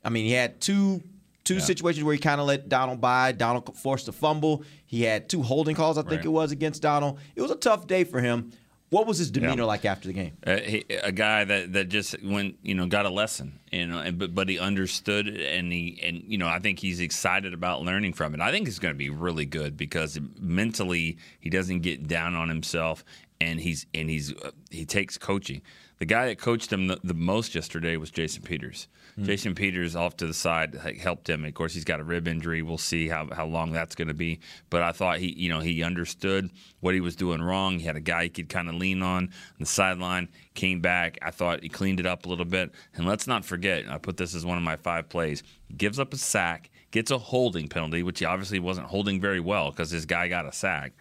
I 0.04 0.10
mean, 0.10 0.24
he 0.26 0.32
had 0.32 0.60
two 0.60 1.02
two 1.44 1.54
Yeah. 1.54 1.60
situations 1.60 2.04
where 2.04 2.12
he 2.14 2.20
kind 2.20 2.40
of 2.40 2.46
let 2.46 2.68
Donald 2.68 3.00
by. 3.00 3.32
Donald 3.32 3.76
forced 3.78 4.06
a 4.08 4.12
fumble. 4.12 4.64
He 4.86 5.02
had 5.02 5.28
two 5.30 5.42
holding 5.42 5.74
calls, 5.74 5.96
I 5.96 6.02
think 6.02 6.12
Right. 6.20 6.24
it 6.26 6.28
was, 6.28 6.52
against 6.52 6.82
Donald. 6.82 7.18
It 7.36 7.40
was 7.42 7.50
a 7.50 7.56
tough 7.56 7.86
day 7.86 8.04
for 8.04 8.20
him. 8.20 8.52
What 8.90 9.06
was 9.06 9.18
his 9.18 9.30
demeanor 9.30 9.64
like 9.64 9.84
after 9.84 10.08
the 10.08 10.14
game? 10.14 10.38
Uh, 10.46 10.56
he, 10.58 10.84
a 11.02 11.12
guy 11.12 11.44
that, 11.44 11.74
that 11.74 11.88
just 11.90 12.22
went, 12.22 12.56
you 12.62 12.74
know, 12.74 12.86
got 12.86 13.04
a 13.04 13.10
lesson, 13.10 13.58
you 13.70 13.86
know, 13.86 13.98
and, 13.98 14.18
but 14.18 14.34
but 14.34 14.48
he 14.48 14.58
understood 14.58 15.28
it, 15.28 15.40
and 15.40 15.70
he 15.70 16.00
and 16.02 16.22
you 16.26 16.38
know, 16.38 16.48
I 16.48 16.58
think 16.58 16.78
he's 16.78 17.00
excited 17.00 17.52
about 17.52 17.82
learning 17.82 18.14
from 18.14 18.34
it. 18.34 18.40
I 18.40 18.50
think 18.50 18.66
it's 18.66 18.78
going 18.78 18.94
to 18.94 18.98
be 18.98 19.10
really 19.10 19.44
good 19.44 19.76
because 19.76 20.18
mentally 20.40 21.18
he 21.38 21.50
doesn't 21.50 21.80
get 21.80 22.08
down 22.08 22.34
on 22.34 22.48
himself, 22.48 23.04
and 23.40 23.60
he's 23.60 23.86
and 23.94 24.10
he's 24.10 24.34
uh, 24.34 24.50
he 24.70 24.84
takes 24.84 25.18
coaching. 25.18 25.62
The 25.98 26.06
guy 26.06 26.28
that 26.28 26.38
coached 26.38 26.72
him 26.72 26.86
the, 26.86 27.00
the 27.02 27.14
most 27.14 27.54
yesterday 27.54 27.96
was 27.96 28.10
Jason 28.10 28.42
Peters. 28.42 28.86
Hmm. 29.16 29.24
Jason 29.24 29.54
Peters 29.56 29.96
off 29.96 30.16
to 30.18 30.28
the 30.28 30.34
side 30.34 30.74
helped 31.00 31.28
him. 31.28 31.44
Of 31.44 31.54
course, 31.54 31.74
he's 31.74 31.84
got 31.84 31.98
a 31.98 32.04
rib 32.04 32.28
injury. 32.28 32.62
We'll 32.62 32.78
see 32.78 33.08
how, 33.08 33.28
how 33.32 33.46
long 33.46 33.72
that's 33.72 33.96
going 33.96 34.08
to 34.08 34.14
be. 34.14 34.38
But 34.70 34.82
I 34.82 34.92
thought 34.92 35.18
he, 35.18 35.32
you 35.32 35.48
know, 35.48 35.58
he 35.58 35.82
understood 35.82 36.50
what 36.80 36.94
he 36.94 37.00
was 37.00 37.16
doing 37.16 37.42
wrong. 37.42 37.80
He 37.80 37.86
had 37.86 37.96
a 37.96 38.00
guy 38.00 38.24
he 38.24 38.28
could 38.28 38.48
kind 38.48 38.68
of 38.68 38.76
lean 38.76 39.02
on 39.02 39.24
on 39.24 39.32
the 39.58 39.66
sideline. 39.66 40.28
Came 40.54 40.80
back. 40.80 41.18
I 41.20 41.32
thought 41.32 41.62
he 41.62 41.68
cleaned 41.68 41.98
it 41.98 42.06
up 42.06 42.26
a 42.26 42.28
little 42.28 42.44
bit. 42.44 42.70
And 42.94 43.06
let's 43.06 43.26
not 43.26 43.44
forget, 43.44 43.88
I 43.90 43.98
put 43.98 44.16
this 44.16 44.36
as 44.36 44.46
one 44.46 44.56
of 44.56 44.62
my 44.62 44.76
five 44.76 45.08
plays. 45.08 45.42
Gives 45.76 45.98
up 45.98 46.14
a 46.14 46.16
sack, 46.16 46.70
gets 46.92 47.10
a 47.10 47.18
holding 47.18 47.68
penalty, 47.68 48.04
which 48.04 48.20
he 48.20 48.24
obviously 48.24 48.60
wasn't 48.60 48.86
holding 48.86 49.20
very 49.20 49.40
well 49.40 49.70
because 49.72 49.90
his 49.90 50.06
guy 50.06 50.28
got 50.28 50.46
a 50.46 50.52
sack 50.52 50.92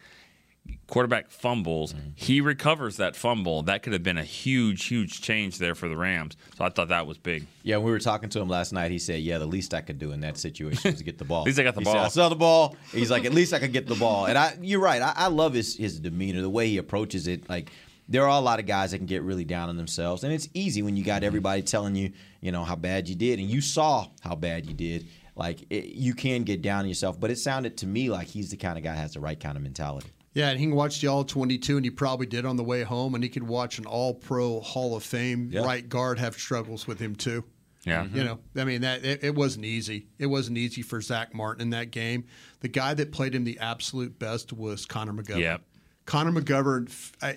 quarterback 0.87 1.29
fumbles, 1.29 1.93
mm-hmm. 1.93 2.09
he 2.15 2.41
recovers 2.41 2.97
that 2.97 3.15
fumble. 3.15 3.63
That 3.63 3.83
could 3.83 3.93
have 3.93 4.03
been 4.03 4.17
a 4.17 4.23
huge, 4.23 4.85
huge 4.85 5.21
change 5.21 5.57
there 5.57 5.75
for 5.75 5.89
the 5.89 5.97
Rams. 5.97 6.37
So 6.57 6.65
I 6.65 6.69
thought 6.69 6.89
that 6.89 7.05
was 7.05 7.17
big. 7.17 7.45
Yeah, 7.63 7.77
when 7.77 7.85
we 7.85 7.91
were 7.91 7.99
talking 7.99 8.29
to 8.29 8.39
him 8.39 8.47
last 8.47 8.73
night, 8.73 8.91
he 8.91 8.99
said, 8.99 9.21
"Yeah, 9.21 9.37
the 9.37 9.45
least 9.45 9.73
I 9.73 9.81
could 9.81 9.99
do 9.99 10.11
in 10.11 10.21
that 10.21 10.37
situation 10.37 10.91
was 10.91 11.01
get 11.01 11.17
the 11.17 11.25
ball. 11.25 11.41
At 11.43 11.47
least 11.47 11.59
I 11.59 11.63
got 11.63 11.75
the 11.75 11.81
He 11.81 11.85
ball. 11.85 11.93
Said, 11.93 12.03
I 12.03 12.07
saw 12.09 12.29
the 12.29 12.35
ball. 12.35 12.75
He's 12.91 13.11
like, 13.11 13.25
at 13.25 13.33
least 13.33 13.53
I 13.53 13.59
could 13.59 13.73
get 13.73 13.87
the 13.87 13.95
ball. 13.95 14.25
And 14.25 14.37
I, 14.37 14.57
you're 14.61 14.79
right. 14.79 15.01
I, 15.01 15.13
I 15.15 15.27
love 15.27 15.53
his 15.53 15.75
his 15.75 15.99
demeanor, 15.99 16.41
the 16.41 16.49
way 16.49 16.67
he 16.67 16.77
approaches 16.77 17.27
it. 17.27 17.49
Like 17.49 17.71
there 18.07 18.23
are 18.23 18.37
a 18.37 18.41
lot 18.41 18.59
of 18.59 18.65
guys 18.65 18.91
that 18.91 18.97
can 18.97 19.07
get 19.07 19.23
really 19.23 19.43
down 19.43 19.69
on 19.69 19.77
themselves, 19.77 20.23
and 20.23 20.33
it's 20.33 20.47
easy 20.53 20.81
when 20.81 20.95
you 20.95 21.03
got 21.03 21.17
mm-hmm. 21.17 21.25
everybody 21.25 21.61
telling 21.61 21.95
you, 21.95 22.11
you 22.41 22.51
know, 22.51 22.63
how 22.63 22.75
bad 22.75 23.09
you 23.09 23.15
did, 23.15 23.39
and 23.39 23.49
you 23.49 23.61
saw 23.61 24.07
how 24.21 24.35
bad 24.35 24.65
you 24.65 24.73
did. 24.73 25.07
Like 25.35 25.65
it, 25.69 25.85
you 25.85 26.13
can 26.15 26.43
get 26.43 26.61
down 26.61 26.79
on 26.79 26.87
yourself, 26.87 27.19
but 27.19 27.29
it 27.29 27.37
sounded 27.37 27.77
to 27.77 27.87
me 27.87 28.09
like 28.09 28.27
he's 28.27 28.49
the 28.49 28.57
kind 28.57 28.77
of 28.77 28.83
guy 28.83 28.95
that 28.95 29.01
has 29.01 29.13
the 29.13 29.19
right 29.19 29.39
kind 29.39 29.55
of 29.55 29.63
mentality. 29.63 30.09
Yeah, 30.37 30.49
and 30.51 30.59
he 30.59 30.67
can 30.67 30.75
watch 30.75 31.01
the 31.01 31.07
All 31.07 31.23
22, 31.23 31.77
and 31.77 31.83
he 31.83 31.89
probably 31.89 32.27
did 32.27 32.45
on 32.45 32.57
the 32.57 32.63
way 32.63 32.83
home, 32.83 33.15
and 33.15 33.23
he 33.23 33.29
could 33.29 33.41
watch 33.41 33.79
an 33.79 33.87
All 33.87 34.13
Pro 34.13 34.59
Hall 34.59 34.95
of 34.95 35.01
Fame 35.01 35.49
Yeah. 35.51 35.61
right 35.65 35.89
guard 35.89 36.19
have 36.19 36.35
struggles 36.35 36.85
with 36.85 36.99
him 36.99 37.15
too. 37.15 37.43
Yeah. 37.85 38.03
Mm-hmm. 38.03 38.17
You 38.17 38.23
know, 38.23 38.39
I 38.55 38.63
mean 38.63 38.81
that 38.81 39.03
it, 39.03 39.23
it 39.23 39.33
wasn't 39.33 39.65
easy. 39.65 40.05
It 40.19 40.27
wasn't 40.27 40.59
easy 40.59 40.83
for 40.83 41.01
Zack 41.01 41.33
Martin 41.33 41.63
in 41.63 41.69
that 41.71 41.89
game. 41.89 42.25
The 42.59 42.67
guy 42.67 42.93
that 42.93 43.11
played 43.11 43.33
him 43.33 43.45
the 43.45 43.57
absolute 43.57 44.19
best 44.19 44.53
was 44.53 44.85
Connor 44.85 45.13
McGovern. 45.13 45.39
Yep. 45.39 45.61
Connor 46.05 46.39
McGovern. 46.39 46.87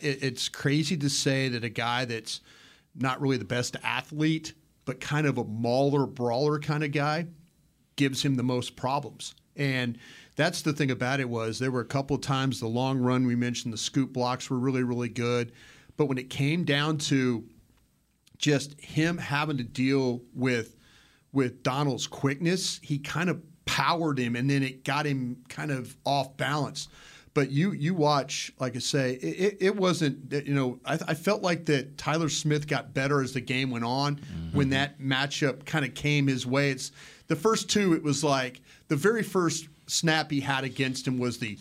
It, 0.03 0.23
it's 0.23 0.51
crazy 0.51 0.99
to 0.99 1.09
say 1.09 1.49
that 1.49 1.65
a 1.65 1.71
guy 1.71 2.05
that's 2.05 2.43
not 2.95 3.19
really 3.23 3.39
the 3.39 3.47
best 3.47 3.77
athlete, 3.83 4.53
but 4.85 5.01
kind 5.01 5.27
of 5.27 5.39
a 5.39 5.45
mauler 5.45 6.05
brawler 6.05 6.59
kind 6.59 6.85
of 6.85 6.93
guy, 6.93 7.29
gives 7.97 8.23
him 8.23 8.35
the 8.35 8.43
most 8.43 8.77
problems. 8.77 9.35
And 9.57 9.99
that's 10.37 10.63
the 10.63 10.73
thing 10.73 10.91
about 10.91 11.21
it 11.21 11.29
was 11.29 11.59
there 11.59 11.71
were 11.71 11.81
a 11.81 11.87
couple 11.87 12.17
of 12.17 12.23
times 12.23 12.61
the 12.61 12.67
long 12.67 12.99
run 12.99 13.27
we 13.27 13.35
mentioned 13.35 13.75
the 13.75 13.79
scoop 13.79 14.13
blocks 14.13 14.49
were 14.49 14.59
really 14.59 14.83
really 14.83 15.09
good, 15.09 15.53
but 15.97 16.07
when 16.07 16.19
it 16.19 16.31
came 16.31 16.65
down 16.65 16.99
to 16.99 17.45
just 18.39 18.81
him 18.81 19.19
having 19.19 19.59
to 19.59 19.65
deal 19.65 20.23
with 20.35 20.77
with 21.33 21.63
Donald's 21.63 22.07
quickness, 22.07 22.81
he 22.83 22.99
kind 22.99 23.31
of 23.31 23.41
powered 23.65 24.19
him, 24.19 24.35
and 24.35 24.51
then 24.51 24.63
it 24.63 24.83
got 24.85 25.07
him 25.07 25.37
kind 25.49 25.71
of 25.71 25.97
off 26.05 26.37
balance. 26.37 26.89
But 27.33 27.53
you 27.53 27.71
you 27.73 27.95
watch, 27.95 28.53
like 28.59 28.75
I 28.75 28.81
say, 28.81 29.13
it, 29.15 29.59
it, 29.61 29.77
wasn't. 29.77 30.33
You 30.33 30.55
know, 30.55 30.81
I, 30.85 30.99
I 31.07 31.15
felt 31.15 31.43
like 31.43 31.67
that 31.67 31.97
Tyler 31.97 32.29
Smith 32.29 32.67
got 32.67 32.93
better 32.93 33.23
as 33.23 33.33
the 33.33 33.41
game 33.41 33.71
went 33.71 33.85
on. 33.85 34.21
When 34.53 34.67
mm-hmm. 34.67 34.71
that 34.73 35.01
matchup 35.01 35.65
kind 35.65 35.85
of 35.85 35.95
came 35.95 36.27
his 36.27 36.45
way, 36.45 36.71
it's 36.71 36.91
the 37.29 37.37
first 37.37 37.71
two. 37.71 37.93
It 37.93 38.03
was 38.03 38.25
like 38.25 38.61
the 38.91 38.97
very 38.97 39.23
first 39.23 39.69
snap 39.87 40.31
he 40.31 40.41
had 40.41 40.65
against 40.65 41.07
him 41.07 41.19
was 41.19 41.39
the, 41.39 41.57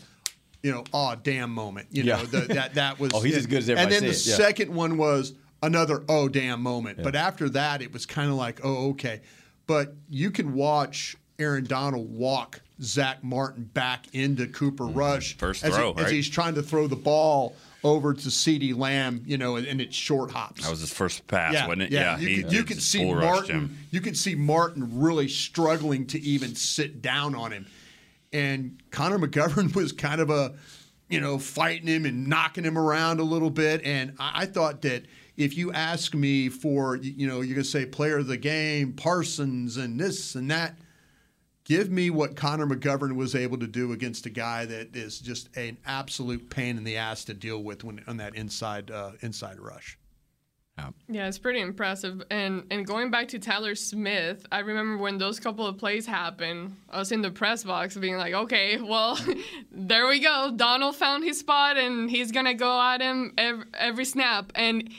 you 0.62 0.72
know, 0.72 0.84
oh 0.94 1.15
damn 1.24 1.52
moment. 1.52 1.88
You 1.92 2.04
Yeah. 2.04 2.18
know, 2.18 2.26
the, 2.26 2.54
that 2.56 2.74
that 2.74 3.00
was. 3.00 3.12
Oh, 3.15 3.22
he's 3.22 3.38
as 3.38 3.46
good 3.46 3.60
as 3.60 3.70
And 3.70 3.89
then 3.92 4.04
the 4.04 4.13
said, 4.13 4.32
yeah. 4.32 4.46
second 4.48 4.74
one 4.76 4.98
was 4.98 5.34
another 5.63 6.04
oh 6.10 6.28
damn 6.28 6.62
moment. 6.62 7.02
But 7.02 7.15
after 7.15 7.48
that, 7.52 7.82
it 7.82 7.94
was 7.94 8.06
kind 8.06 8.30
of 8.30 8.36
like 8.36 8.60
oh 8.65 8.89
okay. 8.89 9.22
But 9.68 9.94
you 10.10 10.32
can 10.32 10.54
watch 10.54 11.15
Aaron 11.38 11.63
Donald 11.65 12.10
walk 12.12 12.62
Zack 12.82 13.24
Martin 13.24 13.63
back 13.74 14.06
into 14.13 14.48
Cooper 14.48 14.86
Rush 14.88 15.34
Mm-hmm. 15.36 15.39
First 15.39 15.63
as, 15.63 15.76
throw, 15.76 15.94
he- 15.94 16.02
as 16.04 16.12
he's 16.12 16.30
trying 16.30 16.56
to 16.56 16.63
throw 16.63 16.88
the 16.88 16.96
ball 16.96 17.56
over 17.84 18.13
to 18.13 18.28
CeeDee 18.28 18.78
Lamb, 18.78 19.24
you 19.26 19.38
know, 19.38 19.56
and, 19.56 19.65
and 19.65 19.80
it's 19.80 19.96
short 19.96 20.32
hops. 20.32 20.63
That 20.63 20.72
was 20.72 20.82
his 20.82 20.94
first 20.94 21.26
pass, 21.28 21.54
wasn't 21.68 21.84
it? 21.84 21.92
Yeah, 21.92 22.18
you, 22.18 22.28
he 22.28 22.44
could, 22.44 22.52
you 22.54 22.63
could 22.63 22.82
see 22.82 23.06
Martin. 23.06 23.56
him. 23.56 23.78
You 23.92 24.02
could 24.02 24.18
see 24.18 24.36
Martin 24.36 25.00
really 25.00 25.28
struggling 25.28 26.08
to 26.08 26.20
even 26.20 26.56
sit 26.56 27.02
down 27.02 27.36
on 27.36 27.52
him, 27.52 27.68
and 28.34 28.82
Connor 28.92 29.20
McGovern 29.20 29.74
was 29.76 29.92
kind 29.92 30.20
of 30.20 30.30
a, 30.30 30.56
you 31.10 31.22
know, 31.22 31.39
fighting 31.39 31.88
him 31.88 32.06
and 32.06 32.28
knocking 32.28 32.63
him 32.63 32.78
around 32.78 33.20
a 33.20 33.24
little 33.24 33.50
bit. 33.50 33.82
And 33.84 34.15
I, 34.20 34.42
I 34.42 34.46
thought 34.46 34.82
that 34.82 35.06
if 35.38 35.58
you 35.58 35.72
ask 35.72 36.13
me 36.13 36.50
for, 36.50 36.98
you 36.98 37.28
know, 37.28 37.42
you're 37.42 37.56
gonna 37.56 37.63
say 37.63 37.86
player 37.86 38.18
of 38.18 38.28
the 38.28 38.38
game, 38.38 38.94
Parsons, 38.94 39.78
and 39.78 40.00
this 40.00 40.36
and 40.36 40.52
that. 40.52 40.76
Give 41.70 41.92
me 41.92 42.10
what 42.10 42.36
Connor 42.36 42.66
McGovern 42.66 43.16
was 43.16 43.36
able 43.36 43.60
to 43.60 43.68
do 43.68 43.94
against 43.94 44.26
a 44.26 44.32
guy 44.32 44.66
that 44.66 44.96
is 44.96 45.20
just 45.20 45.56
an 45.56 45.78
absolute 45.86 46.50
pain 46.50 46.78
in 46.78 46.84
the 46.84 46.98
ass 46.98 47.24
to 47.26 47.34
deal 47.36 47.64
with 47.64 47.84
when 47.84 48.04
on 48.08 48.18
that 48.18 48.36
inside 48.36 48.90
uh, 48.90 49.12
inside 49.22 49.60
rush. 49.60 50.00
Yeah, 51.08 51.28
it's 51.28 51.40
pretty 51.40 51.60
impressive. 51.60 52.24
And 52.30 52.66
and 52.72 52.86
going 52.86 53.12
back 53.12 53.28
to 53.30 53.40
Tyler 53.40 53.76
Smith, 53.76 54.46
I 54.52 54.60
remember 54.60 55.02
when 55.02 55.18
those 55.18 55.40
couple 55.40 55.66
of 55.66 55.78
plays 55.78 56.06
happened, 56.06 56.76
I 56.90 57.00
was 57.00 57.12
in 57.12 57.22
the 57.22 57.32
press 57.32 57.64
box 57.64 57.96
being 57.98 58.18
like, 58.18 58.34
okay, 58.34 58.80
well, 58.80 59.20
there 59.72 60.08
we 60.08 60.20
go. 60.20 60.52
Donald 60.56 60.96
found 60.96 61.24
his 61.24 61.40
spot 61.40 61.78
and 61.78 62.10
he's 62.10 62.32
gonna 62.32 62.54
go 62.54 62.82
at 62.82 63.02
him 63.02 63.34
every, 63.38 63.66
every 63.74 64.06
snap. 64.06 64.52
And 64.56 64.90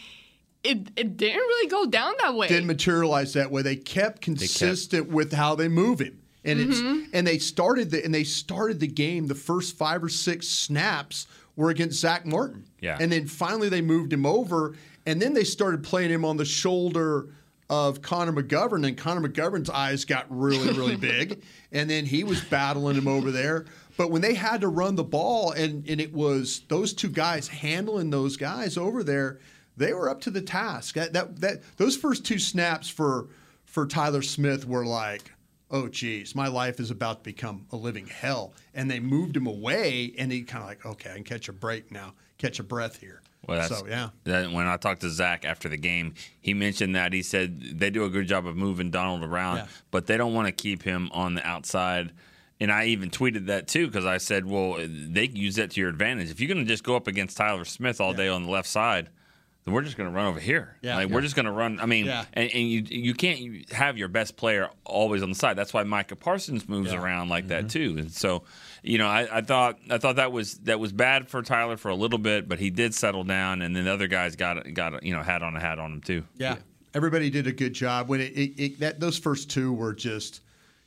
it 0.62 0.90
it 0.96 1.16
didn't 1.16 1.38
really 1.38 1.68
go 1.68 1.86
down 1.86 2.14
that 2.20 2.34
way. 2.34 2.48
didn't 2.48 2.66
materialize 2.66 3.32
that 3.34 3.50
way. 3.50 3.62
They 3.62 3.76
kept 3.76 4.20
consistent 4.22 5.08
with 5.08 5.32
how 5.32 5.54
they 5.54 5.68
move 5.68 6.00
him, 6.00 6.19
and 6.44 6.58
Mhm. 6.60 6.68
it's 7.04 7.08
and 7.12 7.26
they 7.26 7.38
started 7.38 7.90
the 7.90 8.04
and 8.04 8.14
they 8.14 8.24
started 8.24 8.80
the 8.80 8.86
game. 8.86 9.26
The 9.26 9.34
first 9.34 9.76
five 9.76 10.02
or 10.02 10.08
six 10.08 10.48
snaps 10.48 11.26
were 11.56 11.70
against 11.70 12.00
Zack 12.00 12.24
Martin, 12.26 12.64
Yeah. 12.80 12.96
and 13.00 13.10
then 13.12 13.26
finally 13.26 13.68
they 13.68 13.82
moved 13.82 14.12
him 14.12 14.24
over, 14.24 14.74
and 15.06 15.20
then 15.20 15.34
they 15.34 15.44
started 15.44 15.82
playing 15.82 16.10
him 16.10 16.24
on 16.24 16.36
the 16.36 16.44
shoulder 16.44 17.26
of 17.68 18.02
Connor 18.02 18.32
McGovern, 18.32 18.86
and 18.86 18.96
Connor 18.96 19.28
McGovern's 19.28 19.70
eyes 19.70 20.04
got 20.04 20.26
really 20.30 20.72
really 20.72 20.96
big, 21.12 21.42
and 21.72 21.88
then 21.90 22.06
he 22.06 22.24
was 22.24 22.40
battling 22.40 22.96
him 22.96 23.06
over 23.08 23.30
there. 23.30 23.66
But 23.96 24.10
when 24.10 24.22
they 24.22 24.34
had 24.34 24.62
to 24.62 24.68
run 24.68 24.94
the 24.94 25.04
ball, 25.04 25.52
and 25.52 25.86
and 25.88 26.00
it 26.00 26.12
was 26.14 26.62
those 26.68 26.92
two 26.94 27.10
guys 27.10 27.48
handling 27.48 28.10
those 28.10 28.36
guys 28.36 28.76
over 28.76 29.02
there 29.04 29.38
they 29.76 29.94
were 29.94 30.10
up 30.10 30.20
to 30.20 30.30
the 30.30 30.42
task. 30.42 30.94
That, 30.96 31.12
that 31.14 31.40
that 31.40 31.62
those 31.78 31.96
first 31.96 32.24
two 32.24 32.38
snaps 32.38 32.88
for 32.88 33.28
for 33.64 33.86
Tyler 33.86 34.20
Smith 34.20 34.66
were 34.66 34.84
like, 34.84 35.30
oh 35.70 35.88
geez, 35.88 36.34
my 36.34 36.48
life 36.48 36.80
is 36.80 36.90
about 36.90 37.18
to 37.24 37.30
become 37.30 37.66
a 37.72 37.76
living 37.76 38.06
hell. 38.06 38.52
And 38.74 38.90
they 38.90 39.00
moved 39.00 39.36
him 39.36 39.46
away, 39.46 40.12
and 40.18 40.30
he 40.32 40.42
kind 40.42 40.62
of 40.62 40.68
like, 40.68 40.84
okay, 40.84 41.10
I 41.10 41.14
can 41.14 41.24
catch 41.24 41.48
a 41.48 41.52
break 41.52 41.90
now, 41.92 42.14
catch 42.38 42.58
a 42.58 42.62
breath 42.62 43.00
here. 43.00 43.22
Well, 43.48 43.66
so 43.68 43.86
yeah, 43.86 44.10
That, 44.24 44.52
when 44.52 44.66
I 44.66 44.76
talked 44.76 45.00
to 45.00 45.08
Zack 45.10 45.44
after 45.46 45.68
the 45.68 45.78
game, 45.78 46.14
he 46.40 46.52
mentioned 46.52 46.94
that 46.94 47.12
he 47.12 47.22
said 47.22 47.78
they 47.78 47.88
do 47.88 48.04
a 48.04 48.10
good 48.10 48.28
job 48.28 48.46
of 48.46 48.54
moving 48.56 48.90
Donald 48.90 49.24
around, 49.24 49.56
Yeah. 49.56 49.66
but 49.90 50.06
they 50.06 50.16
don't 50.18 50.34
want 50.34 50.46
to 50.46 50.52
keep 50.52 50.82
him 50.82 51.08
on 51.12 51.34
the 51.34 51.46
outside. 51.46 52.12
And 52.60 52.70
I 52.70 52.86
even 52.86 53.08
tweeted 53.08 53.46
that 53.46 53.66
too 53.66 53.86
because 53.86 54.04
I 54.04 54.18
said, 54.18 54.44
well, 54.44 54.76
they 54.86 55.26
can 55.28 55.36
use 55.36 55.56
that 55.56 55.70
to 55.70 55.80
your 55.80 55.88
advantage. 55.88 56.30
If 56.30 56.38
you're 56.38 56.52
going 56.52 56.62
to 56.64 56.68
just 56.68 56.84
go 56.84 56.94
up 56.96 57.06
against 57.06 57.38
Tyler 57.38 57.64
Smith 57.64 57.98
all 57.98 58.12
day 58.12 58.28
on 58.28 58.44
the 58.44 58.50
left 58.50 58.68
side, 58.68 59.08
then 59.64 59.74
we're 59.74 59.82
just 59.82 59.96
going 59.96 60.08
to 60.08 60.14
run 60.14 60.26
over 60.26 60.40
here. 60.40 60.76
Yeah. 60.82 60.96
like 60.96 61.08
Yeah. 61.08 61.14
we're 61.14 61.20
just 61.20 61.36
going 61.36 61.46
to 61.46 61.52
run. 61.52 61.80
I 61.80 61.86
mean, 61.86 62.06
Yeah. 62.06 62.24
and, 62.32 62.50
and 62.52 62.68
you 62.68 62.82
you 62.88 63.14
can't 63.14 63.70
have 63.72 63.98
your 63.98 64.08
best 64.08 64.36
player 64.36 64.70
always 64.84 65.22
on 65.22 65.28
the 65.28 65.34
side. 65.34 65.56
That's 65.56 65.74
why 65.74 65.82
Micah 65.84 66.16
Parsons 66.16 66.68
moves 66.68 66.92
around 66.92 67.28
like 67.28 67.48
that 67.48 67.68
too. 67.68 67.96
And 67.98 68.10
so, 68.10 68.42
you 68.82 68.96
know, 68.98 69.06
I, 69.08 69.38
I 69.38 69.40
thought 69.42 69.78
I 69.90 69.98
thought 69.98 70.16
that 70.16 70.32
was 70.32 70.54
that 70.60 70.80
was 70.80 70.92
bad 70.92 71.28
for 71.28 71.42
Tyler 71.42 71.76
for 71.76 71.88
a 71.90 71.94
little 71.94 72.18
bit, 72.18 72.48
but 72.48 72.58
he 72.58 72.70
did 72.70 72.94
settle 72.94 73.24
down, 73.24 73.60
and 73.62 73.76
then 73.76 73.84
the 73.84 73.92
other 73.92 74.06
guys 74.06 74.36
got 74.36 74.72
got 74.72 75.02
you 75.02 75.14
know 75.14 75.22
hat 75.22 75.42
on 75.42 75.54
a 75.56 75.60
hat 75.60 75.78
on 75.78 75.92
him 75.92 76.00
too. 76.00 76.24
yeah. 76.36 76.56
Everybody 76.92 77.30
did 77.30 77.46
a 77.46 77.52
good 77.52 77.72
job 77.72 78.08
when 78.08 78.20
it, 78.20 78.32
it, 78.36 78.60
it 78.62 78.80
that 78.80 78.98
those 78.98 79.16
first 79.16 79.48
two 79.48 79.72
were 79.72 79.94
just, 79.94 80.40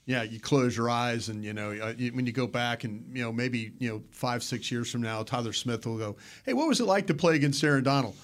yeah, 0.05 0.21
you 0.23 0.37
close 0.37 0.75
your 0.75 0.89
eyes, 0.89 1.29
and 1.29 1.45
you 1.45 1.53
know 1.53 1.71
uh, 1.81 1.93
you, 1.97 2.11
when 2.11 2.25
you 2.25 2.33
go 2.33 2.45
back, 2.45 2.83
and 2.83 3.05
you 3.15 3.23
know 3.23 3.31
maybe 3.31 3.71
you 3.79 3.89
know 3.89 4.03
five, 4.11 4.43
six 4.43 4.69
years 4.69 4.91
from 4.91 5.01
now, 5.01 5.23
Tyler 5.23 5.53
Smith 5.53 5.85
will 5.85 5.97
go, 5.97 6.17
"Hey, 6.45 6.51
what 6.51 6.67
was 6.67 6.81
it 6.81 6.87
like 6.87 7.07
to 7.07 7.13
play 7.13 7.35
against 7.35 7.63
Aaron 7.63 7.85
Donald?" 7.85 8.15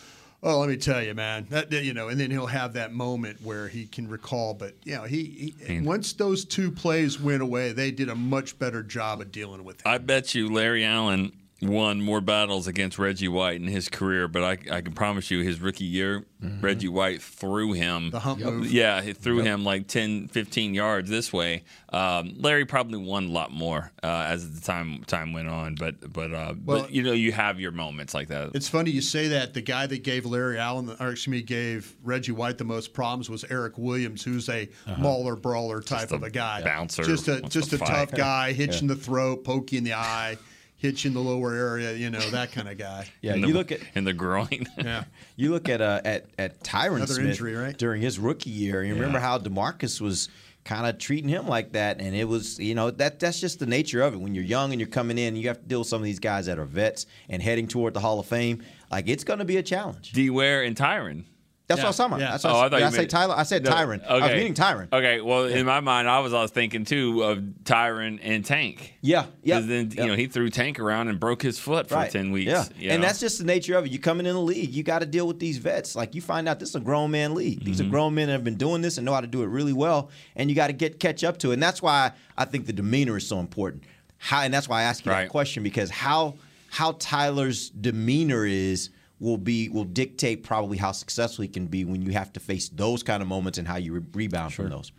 Oh, 0.41 0.59
let 0.59 0.69
me 0.69 0.77
tell 0.77 1.03
you, 1.03 1.13
man. 1.13 1.47
That, 1.49 1.71
you 1.71 1.93
know, 1.93 2.07
and 2.07 2.19
then 2.19 2.31
he'll 2.31 2.45
have 2.47 2.73
that 2.73 2.93
moment 2.93 3.41
where 3.41 3.67
he 3.67 3.85
can 3.85 4.07
recall. 4.07 4.53
But 4.53 4.75
you 4.85 4.95
know, 4.95 5.03
he, 5.03 5.53
he 5.65 5.81
once 5.81 6.13
those 6.13 6.45
two 6.45 6.71
plays 6.71 7.19
went 7.19 7.41
away, 7.41 7.73
they 7.73 7.91
did 7.91 8.09
a 8.09 8.15
much 8.15 8.57
better 8.57 8.81
job 8.81 9.19
of 9.19 9.31
dealing 9.31 9.63
with 9.63 9.81
it. 9.81 9.87
I 9.87 9.97
bet 9.97 10.33
you 10.33 10.51
Larry 10.51 10.85
Allen 10.85 11.33
won 11.61 12.01
more 12.01 12.21
battles 12.21 12.67
against 12.67 12.97
Reggie 12.97 13.27
White 13.27 13.57
in 13.61 13.67
his 13.67 13.89
career, 13.89 14.27
but 14.27 14.43
I, 14.43 14.77
I 14.77 14.81
can 14.81 14.93
promise 14.93 15.29
you 15.29 15.41
his 15.43 15.59
rookie 15.59 15.83
year, 15.85 16.25
Reggie 16.61 16.87
White 16.87 17.21
threw 17.21 17.73
him. 17.73 18.11
The 18.11 18.19
hump 18.19 18.39
move. 18.39 18.71
Yeah, 18.71 19.01
he 19.01 19.11
threw 19.13 19.39
him 19.39 19.63
like 19.65 19.87
10, 19.87 20.29
15 20.29 20.73
yards 20.73 21.09
this 21.09 21.33
way. 21.33 21.63
Um, 21.91 22.33
Larry 22.37 22.65
probably 22.65 22.97
won 22.99 23.25
a 23.25 23.31
lot 23.31 23.51
more 23.51 23.91
uh, 24.03 24.07
as 24.27 24.59
the 24.59 24.61
time 24.65 25.03
time 25.05 25.33
went 25.33 25.49
on, 25.49 25.75
but 25.75 26.13
but 26.13 26.33
uh, 26.33 26.53
Well- 26.63 26.81
but 26.83 26.91
you 26.91 27.03
know 27.03 27.11
you 27.11 27.31
have 27.33 27.59
your 27.59 27.71
moments 27.71 28.13
like 28.13 28.29
that. 28.29 28.51
It's 28.53 28.69
funny 28.69 28.91
you 28.91 29.01
say 29.01 29.27
that. 29.29 29.53
The 29.53 29.61
guy 29.61 29.87
that 29.87 30.03
gave 30.03 30.25
Larry 30.25 30.59
Allen, 30.59 30.95
or 30.99 31.09
excuse 31.09 31.27
me, 31.31 31.41
gave 31.41 31.95
Reggie 32.03 32.31
White 32.31 32.57
the 32.57 32.63
most 32.63 32.93
problems 32.93 33.29
was 33.29 33.43
Erik 33.45 33.77
Williams, 33.77 34.23
who's 34.23 34.47
a 34.49 34.69
mauler 34.97 35.35
brawler 35.35 35.81
type 35.81 36.11
a 36.11 36.15
of 36.15 36.23
a 36.23 36.29
guy, 36.29 36.61
bouncer, 36.63 37.03
just 37.03 37.27
a 37.27 37.41
just 37.41 37.71
to 37.71 37.75
a 37.75 37.79
fight. 37.79 37.87
tough 37.87 38.11
guy, 38.17 38.53
hitching 38.53 38.87
Yeah. 38.87 38.95
the 38.95 39.01
throat, 39.01 39.43
poking 39.43 39.79
in 39.79 39.83
the 39.83 39.93
eye, 39.93 40.37
hitch 40.79 41.05
in 41.05 41.13
the 41.13 41.19
lower 41.19 41.53
area, 41.53 41.93
you 41.93 42.09
know 42.09 42.19
that 42.31 42.51
kind 42.51 42.67
of 42.67 42.77
guy. 42.77 43.05
Yeah, 43.21 43.35
in 43.35 43.41
you 43.41 43.53
look 43.53 43.71
at 43.71 43.81
in 43.95 44.03
the 44.05 44.13
groin. 44.13 44.65
Yeah. 44.77 45.03
You 45.35 45.51
look 45.51 45.69
at 45.69 45.81
uh, 45.81 46.01
at 46.03 46.25
at 46.39 46.61
Tyron 46.63 46.97
Another 46.97 47.13
Smith 47.13 47.27
injury, 47.27 47.55
right? 47.55 47.77
during 47.77 48.01
his 48.01 48.17
rookie 48.17 48.49
year. 48.49 48.83
You 48.83 48.95
remember 48.95 49.19
how 49.19 49.37
Demarcus 49.37 50.01
was 50.01 50.29
kind 50.65 50.85
of 50.85 50.97
treating 50.97 51.29
him 51.29 51.47
like 51.47 51.73
that, 51.73 52.01
and 52.01 52.15
it 52.15 52.25
was 52.27 52.59
you 52.59 52.75
know 52.75 52.91
that 52.91 53.19
that's 53.19 53.39
just 53.39 53.59
the 53.59 53.65
nature 53.65 54.01
of 54.01 54.13
it. 54.13 54.17
When 54.19 54.33
you're 54.35 54.43
young 54.43 54.71
and 54.71 54.79
you're 54.79 54.89
coming 54.89 55.17
in, 55.17 55.35
you 55.35 55.47
have 55.49 55.61
to 55.61 55.67
deal 55.67 55.79
with 55.79 55.87
some 55.87 56.01
of 56.01 56.05
these 56.05 56.19
guys 56.19 56.45
that 56.47 56.57
are 56.59 56.65
vets 56.65 57.05
and 57.29 57.41
heading 57.41 57.67
toward 57.67 57.93
the 57.93 57.99
Hall 57.99 58.19
of 58.19 58.25
Fame. 58.25 58.63
Like 58.89 59.07
it's 59.07 59.23
going 59.23 59.39
to 59.39 59.45
be 59.45 59.57
a 59.57 59.63
challenge. 59.63 60.11
D 60.13 60.29
Ware 60.29 60.63
and 60.63 60.75
Tyron. 60.75 61.25
That's 61.69 61.79
what 61.79 61.85
I 61.85 61.89
was 61.89 61.97
talking 61.97 62.13
about. 62.13 62.21
Yeah. 62.21 62.31
That's 62.31 62.43
what 62.43 62.49
Oh, 62.53 62.55
I, 62.55 62.59
I 62.59 62.61
thought 62.63 62.69
did 62.71 62.79
you 62.81 62.85
I 62.87 62.89
say 62.89 63.05
Tyler. 63.05 63.35
I 63.37 63.43
said 63.43 63.63
No, 63.63 63.69
Tyron. 63.71 64.05
I 64.05 64.13
was 64.15 64.23
okay. 64.23 64.35
meaning 64.35 64.53
Tyron. 64.55 64.87
Okay, 64.91 65.21
well, 65.21 65.45
in 65.45 65.65
my 65.65 65.79
mind, 65.79 66.09
I 66.09 66.19
was 66.19 66.33
always 66.33 66.49
thinking 66.51 66.83
too 66.83 67.21
of 67.23 67.37
Tyron 67.63 68.19
and 68.21 68.43
Tank. 68.43 68.95
Yeah, 69.01 69.27
yeah. 69.43 69.59
'Cause 69.59 69.67
Then 69.67 69.91
you 69.91 70.07
know 70.07 70.15
he 70.15 70.25
threw 70.27 70.49
Tank 70.49 70.79
around 70.79 71.07
and 71.09 71.19
broke 71.19 71.41
his 71.43 71.59
foot 71.59 71.87
for 71.87 71.95
Right. 71.95 72.11
ten 72.11 72.31
weeks. 72.31 72.49
Yeah, 72.51 72.65
you 72.77 72.89
and 72.89 73.01
know? 73.01 73.07
that's 73.07 73.19
just 73.19 73.37
the 73.37 73.43
nature 73.45 73.77
of 73.77 73.85
it. 73.85 73.91
You're 73.91 74.01
coming 74.01 74.25
in 74.25 74.33
the 74.33 74.41
league, 74.41 74.71
you 74.73 74.81
got 74.83 74.99
to 74.99 75.05
deal 75.05 75.27
with 75.27 75.39
these 75.39 75.57
vets. 75.59 75.95
Like 75.95 76.15
you 76.15 76.21
find 76.21 76.49
out 76.49 76.59
this 76.59 76.69
is 76.69 76.75
a 76.75 76.79
grown 76.79 77.11
man 77.11 77.35
league. 77.35 77.63
These 77.63 77.79
are 77.79 77.83
Mm-hmm. 77.83 77.91
grown 77.91 78.15
men 78.15 78.27
that 78.27 78.33
have 78.33 78.43
been 78.43 78.55
doing 78.57 78.81
this 78.81 78.97
and 78.97 79.05
know 79.05 79.13
how 79.13 79.21
to 79.21 79.27
do 79.27 79.43
it 79.43 79.47
really 79.47 79.73
well, 79.73 80.09
and 80.35 80.49
you 80.49 80.55
got 80.55 80.67
to 80.67 80.73
get 80.73 80.99
catch 80.99 81.23
up 81.23 81.37
to 81.39 81.51
it. 81.51 81.53
And 81.53 81.63
that's 81.63 81.81
why 81.83 82.11
I 82.35 82.45
think 82.45 82.65
the 82.65 82.73
demeanor 82.73 83.17
is 83.17 83.27
so 83.27 83.39
important. 83.39 83.83
How, 84.17 84.41
and 84.41 84.51
that's 84.53 84.67
why 84.67 84.79
I 84.79 84.83
ask 84.83 85.05
you 85.05 85.11
Right. 85.11 85.21
that 85.25 85.29
question 85.29 85.61
because 85.61 85.91
how 85.91 86.33
how 86.71 86.95
Tyler's 86.99 87.69
demeanor 87.69 88.45
is 88.45 88.89
will 89.19 89.37
be 89.37 89.67
will 89.69 89.83
dictate 89.83 90.43
probably 90.43 90.77
how 90.77 90.91
successful 90.91 91.41
he 91.41 91.47
can 91.47 91.67
be 91.67 91.83
when 91.85 92.01
you 92.01 92.11
have 92.11 92.31
to 92.33 92.39
face 92.39 92.69
those 92.69 93.03
kind 93.03 93.21
of 93.21 93.27
moments 93.27 93.57
and 93.57 93.67
how 93.67 93.75
you 93.75 93.93
re- 93.93 94.01
rebound 94.13 94.53
from 94.53 94.69
those. 94.69 94.91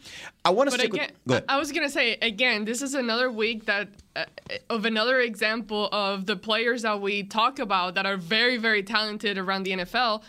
I 0.45 0.51
want 0.51 0.69
to 0.69 0.73
But 0.73 0.81
stick 0.81 0.95
again, 0.95 1.11
with. 1.25 1.29
Go 1.29 1.35
ahead. 1.35 1.45
I 1.49 1.59
was 1.59 1.73
gonna 1.73 1.89
say 1.89 2.19
again, 2.21 2.65
this 2.65 2.83
is 2.83 2.95
another 2.95 3.31
week 3.31 3.65
that 3.67 3.89
uh, 4.17 4.25
of 4.69 4.85
another 4.85 5.21
example 5.21 5.89
of 5.93 6.27
the 6.27 6.37
players 6.37 6.83
that 6.83 7.01
we 7.01 7.23
talk 7.23 7.59
about 7.59 7.95
that 7.95 8.05
are 8.07 8.17
very, 8.17 8.57
very 8.59 8.83
talented 8.83 9.39
around 9.39 9.63
the 9.63 9.73
NFL. 9.73 10.23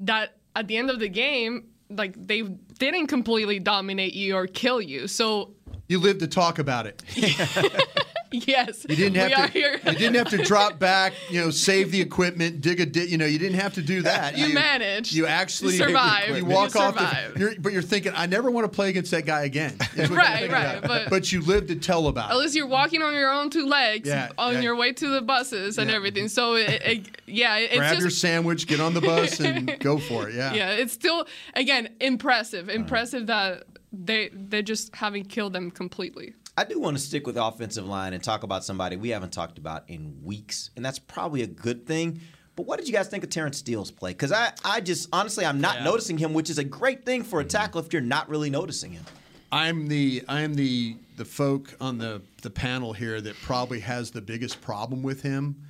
That 0.00 0.36
at 0.54 0.68
the 0.68 0.76
end 0.76 0.90
of 0.90 0.98
the 0.98 1.08
game, 1.08 1.68
like 1.90 2.14
they 2.26 2.42
didn't 2.42 3.06
completely 3.06 3.58
dominate 3.58 4.12
you 4.14 4.36
or 4.36 4.46
kill 4.46 4.80
you. 4.82 5.08
So 5.08 5.54
You 5.88 5.98
live 6.00 6.18
to 6.18 6.26
talk 6.26 6.58
about 6.58 6.86
it. 6.86 7.02
yes, 8.46 8.84
You 8.88 8.96
didn't 8.96 9.16
have 9.16 9.28
we 9.30 9.34
to. 9.34 9.40
are 9.42 9.48
here. 9.48 9.80
you 9.86 9.92
didn't 9.98 10.16
have 10.16 10.28
to 10.30 10.38
drop 10.44 10.78
back. 10.90 11.12
You 11.30 11.40
know, 11.40 11.50
save 11.50 11.90
the 11.92 12.00
equipment, 12.00 12.60
dig 12.60 12.80
a 12.80 12.86
ditch. 12.86 13.08
You 13.10 13.18
know, 13.18 13.26
you 13.26 13.38
didn't 13.38 13.58
have 13.58 13.74
to 13.74 13.82
do 13.82 14.02
that. 14.02 14.36
You 14.36 14.52
managed. 14.54 15.12
You 15.12 15.26
actually 15.26 15.72
You 15.74 15.78
survived. 15.78 16.28
You 16.30 16.36
You 16.36 16.44
walk 16.44 16.76
off. 16.76 16.94
The, 16.96 17.38
you're, 17.38 17.52
but 17.58 17.72
you're 17.72 17.82
thinking, 17.82 18.12
I 18.14 18.26
never 18.26 18.50
want 18.50 18.64
to 18.64 18.68
play 18.74 18.90
against 18.90 19.10
that 19.12 19.24
guy 19.26 19.44
again. 19.44 19.76
is 19.96 19.96
what 19.96 20.08
you're 20.10 20.18
Right, 20.18 20.50
right, 20.50 20.84
about. 20.84 21.10
but- 21.10 21.32
you 21.32 21.40
live 21.42 21.66
to 21.66 21.76
tell 21.76 22.06
about. 22.06 22.30
At 22.30 22.36
it. 22.36 22.38
least 22.40 22.54
you're 22.54 22.66
walking 22.66 23.02
on 23.02 23.12
your 23.14 23.30
own 23.30 23.50
two 23.50 23.66
legs 23.66 24.08
Yeah, 24.08 24.28
on 24.38 24.54
yeah. 24.54 24.60
your 24.60 24.76
way 24.76 24.92
to 24.92 25.08
the 25.08 25.20
buses 25.20 25.76
and 25.78 25.90
Yeah. 25.90 25.96
everything. 25.96 26.28
So 26.28 26.54
it, 26.54 26.68
it, 26.84 27.20
yeah, 27.26 27.56
it's 27.56 27.76
Grab 27.76 27.90
just 27.90 28.00
your 28.02 28.10
sandwich, 28.10 28.66
get 28.66 28.80
on 28.80 28.94
the 28.94 29.00
bus, 29.00 29.40
and 29.40 29.78
go 29.80 29.98
for 29.98 30.28
it. 30.28 30.34
Yeah. 30.34 30.54
yeah, 30.54 30.70
it's 30.70 30.92
still 30.92 31.26
again 31.54 31.88
impressive. 32.00 32.68
Impressive 32.68 33.26
that 33.26 33.64
they 33.92 34.28
they 34.32 34.62
just 34.62 34.94
haven't 34.94 35.24
killed 35.28 35.52
them 35.52 35.70
completely. 35.70 36.34
I 36.58 36.64
do 36.64 36.80
want 36.80 36.96
to 36.96 37.02
stick 37.02 37.24
with 37.24 37.36
the 37.36 37.44
offensive 37.44 37.86
line 37.86 38.14
and 38.14 38.22
talk 38.22 38.42
about 38.42 38.64
somebody 38.64 38.96
we 38.96 39.10
haven't 39.10 39.32
talked 39.32 39.58
about 39.58 39.84
in 39.88 40.18
weeks, 40.24 40.70
and 40.74 40.84
that's 40.84 40.98
probably 40.98 41.42
a 41.42 41.46
good 41.46 41.86
thing. 41.86 42.20
But 42.56 42.66
what 42.66 42.80
did 42.80 42.88
you 42.88 42.92
guys 42.92 43.06
think 43.06 43.22
of 43.22 43.30
Terence 43.30 43.58
Steele's 43.58 43.92
play? 43.92 44.10
Because 44.10 44.32
I, 44.32 44.50
I 44.64 44.80
just 44.80 45.08
honestly, 45.12 45.46
I'm 45.46 45.60
not 45.60 45.84
noticing 45.84 46.18
him, 46.18 46.34
which 46.34 46.50
is 46.50 46.58
a 46.58 46.64
great 46.64 47.06
thing 47.06 47.22
for 47.22 47.38
a 47.38 47.44
tackle 47.44 47.80
if 47.80 47.92
you're 47.92 48.02
not 48.02 48.28
really 48.28 48.50
noticing 48.50 48.90
him. 48.90 49.04
I'm 49.52 49.86
the 49.86 50.24
I'm 50.28 50.54
the 50.54 50.96
the 51.16 51.24
folk 51.24 51.76
on 51.80 51.98
the 51.98 52.22
the 52.42 52.50
panel 52.50 52.92
here 52.92 53.20
that 53.20 53.36
probably 53.40 53.78
has 53.80 54.10
the 54.10 54.20
biggest 54.20 54.60
problem 54.60 55.04
with 55.04 55.22
him, 55.22 55.62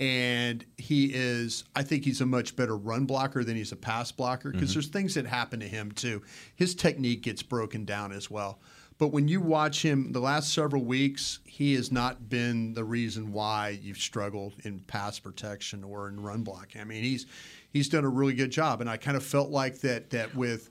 and 0.00 0.64
he 0.76 1.12
is 1.14 1.62
I 1.76 1.84
think 1.84 2.04
he's 2.04 2.20
a 2.20 2.26
much 2.26 2.56
better 2.56 2.76
run 2.76 3.06
blocker 3.06 3.44
than 3.44 3.54
he's 3.54 3.70
a 3.70 3.76
pass 3.76 4.10
blocker 4.10 4.50
because 4.50 4.70
Mm-hmm. 4.70 4.74
there's 4.74 4.88
things 4.88 5.14
that 5.14 5.26
happen 5.26 5.60
to 5.60 5.68
him 5.68 5.92
too. 5.92 6.22
His 6.56 6.74
technique 6.74 7.22
gets 7.22 7.44
broken 7.44 7.84
down 7.84 8.10
as 8.10 8.28
well. 8.28 8.58
But 9.02 9.08
when 9.08 9.26
you 9.26 9.40
watch 9.40 9.82
him 9.82 10.12
the 10.12 10.20
last 10.20 10.54
several 10.54 10.84
weeks, 10.84 11.40
he 11.44 11.74
has 11.74 11.90
not 11.90 12.28
been 12.28 12.72
the 12.74 12.84
reason 12.84 13.32
why 13.32 13.80
you've 13.82 13.98
struggled 13.98 14.54
in 14.62 14.78
pass 14.78 15.18
protection 15.18 15.82
or 15.82 16.06
in 16.06 16.22
run 16.22 16.44
blocking. 16.44 16.80
I 16.80 16.84
mean, 16.84 17.02
he's 17.02 17.26
he's 17.72 17.88
done 17.88 18.04
a 18.04 18.08
really 18.08 18.34
good 18.34 18.52
job, 18.52 18.80
and 18.80 18.88
I 18.88 18.98
kind 18.98 19.16
of 19.16 19.24
felt 19.24 19.50
like 19.50 19.80
that 19.80 20.10
that 20.10 20.36
with 20.36 20.70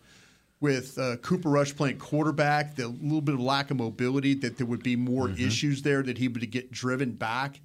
with 0.62 0.98
uh, 0.98 1.18
Cooper 1.18 1.50
Rush 1.50 1.76
playing 1.76 1.98
quarterback, 1.98 2.78
the 2.78 2.88
little 2.88 3.20
bit 3.20 3.36
of 3.36 3.42
lack 3.42 3.70
of 3.70 3.76
mobility, 3.76 4.34
that 4.36 4.56
there 4.58 4.66
would 4.66 4.82
be 4.82 4.96
more 4.96 5.30
issues 5.32 5.82
there, 5.82 6.02
that 6.02 6.18
he 6.18 6.30
would 6.30 6.50
get 6.52 6.72
driven 6.72 7.12
back. 7.12 7.60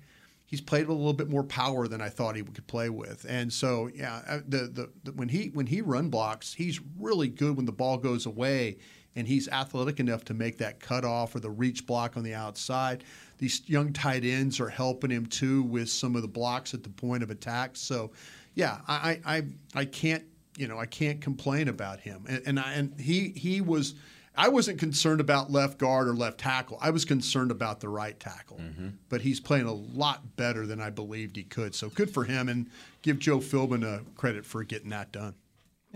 He's 0.47 0.61
played 0.61 0.89
with 0.89 0.97
a 0.97 0.99
little 0.99 1.13
bit 1.13 1.31
more 1.31 1.45
power 1.45 1.87
than 1.87 2.01
I 2.01 2.09
thought 2.09 2.35
he 2.35 2.43
could 2.43 2.67
play 2.67 2.91
with, 2.91 3.25
and 3.29 3.53
so 3.53 3.89
yeah, 3.95 4.23
uh, 4.27 4.41
the, 4.49 4.67
the, 4.67 4.91
the 5.05 5.13
when 5.13 5.29
he 5.29 5.51
when 5.51 5.67
he 5.67 5.81
run 5.81 6.09
blocks, 6.09 6.55
he's 6.55 6.81
really 6.99 7.29
good 7.29 7.57
when 7.57 7.67
the 7.67 7.73
ball 7.73 7.99
goes 7.99 8.27
away, 8.27 8.79
and 9.17 9.27
he's 9.27 9.49
athletic 9.49 9.99
enough 9.99 10.25
to 10.27 10.35
make 10.35 10.59
that 10.59 10.79
cutoff 10.79 11.35
or 11.35 11.41
the 11.41 11.51
reach 11.51 11.87
block 11.87 12.17
on 12.17 12.23
the 12.23 12.35
outside. 12.35 13.03
These 13.39 13.69
young 13.69 13.93
tight 13.93 14.25
ends 14.25 14.61
are 14.61 14.69
helping 14.69 15.11
him 15.11 15.27
too 15.27 15.63
with 15.63 15.89
some 15.89 16.15
of 16.15 16.23
the 16.23 16.29
blocks 16.29 16.75
at 16.75 16.83
the 16.83 16.91
point 16.91 17.23
of 17.23 17.31
attack. 17.31 17.77
So, 17.77 18.13
yeah, 18.55 18.79
I 18.87 19.21
I, 19.25 19.43
I, 19.75 19.85
can't 19.87 20.25
you 20.57 20.69
know, 20.69 20.79
I 20.79 20.87
can't 20.87 21.21
complain 21.21 21.69
about 21.69 22.01
him. 22.01 22.25
And 22.29 22.43
and, 22.47 22.61
I, 22.61 22.73
and 22.75 23.01
he 23.01 23.31
he 23.31 23.61
was 23.61 23.95
I 24.37 24.49
wasn't 24.49 24.79
concerned 24.79 25.21
about 25.21 25.51
left 25.51 25.79
guard 25.79 26.09
or 26.09 26.15
left 26.15 26.39
tackle. 26.39 26.79
I 26.81 26.91
was 26.91 27.05
concerned 27.05 27.51
about 27.51 27.81
the 27.81 27.89
right 27.89 28.19
tackle. 28.21 28.59
Mm-hmm. 28.59 28.89
But 29.09 29.23
he's 29.23 29.41
playing 29.41 29.67
a 29.67 29.73
lot 29.73 30.37
better 30.37 30.67
than 30.67 30.81
I 30.81 30.91
believed 30.91 31.37
he 31.37 31.45
could. 31.45 31.75
So 31.75 31.89
good 31.89 32.11
for 32.11 32.25
him 32.25 32.49
and 32.49 32.69
give 33.03 33.19
Joe 33.19 33.39
Philbin 33.39 33.83
a 33.83 34.03
credit 34.17 34.45
for 34.45 34.63
getting 34.63 34.91
that 34.91 35.11
done. 35.13 35.35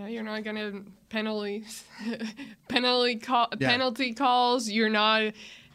Yeah, 0.01 0.07
you're 0.07 0.23
not 0.23 0.45
gonna 0.45 0.83
penalties, 1.11 1.85
penalty 2.69 3.17
call, 3.27 3.49
Yeah. 3.59 3.69
penalty 3.71 4.15
calls. 4.15 4.69
You're 4.71 4.89
not. 4.89 5.33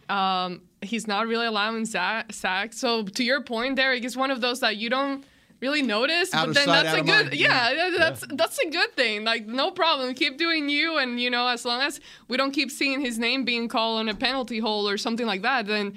Um, 0.10 0.62
he's 0.82 1.06
not 1.08 1.28
really 1.28 1.46
allowing 1.46 1.86
sack, 1.86 2.34
sacks. 2.34 2.78
So 2.80 3.04
to 3.04 3.24
your 3.24 3.42
point, 3.42 3.76
Derek, 3.76 4.04
it's 4.04 4.16
one 4.18 4.32
of 4.32 4.42
those 4.42 4.62
that 4.62 4.78
you 4.78 4.90
don't 4.90 5.24
really 5.62 5.82
notice, 5.84 6.34
Out 6.34 6.48
but 6.48 6.56
then 6.56 6.66
sight, 6.66 6.84
that's 6.86 6.98
a 6.98 7.02
good. 7.04 7.34
Yeah, 7.36 7.70
Yeah. 7.72 7.90
that- 7.92 7.98
that's 8.00 8.26
that's 8.36 8.60
a 8.60 8.70
good 8.70 8.96
thing. 8.96 9.24
Like 9.26 9.46
no 9.46 9.70
problem. 9.70 10.14
Keep 10.16 10.40
doing 10.40 10.70
you, 10.70 10.98
and 10.98 11.20
you 11.20 11.30
know, 11.30 11.48
as 11.48 11.64
long 11.64 11.82
as 11.82 12.00
we 12.28 12.36
don't 12.36 12.52
keep 12.52 12.72
seeing 12.72 13.02
his 13.02 13.20
name 13.20 13.46
being 13.46 13.68
called 13.68 14.00
on 14.00 14.10
a 14.10 14.16
penalty 14.16 14.58
hole 14.58 14.90
or 14.90 14.98
something 14.98 15.28
like 15.28 15.44
that, 15.44 15.68
then 15.68 15.94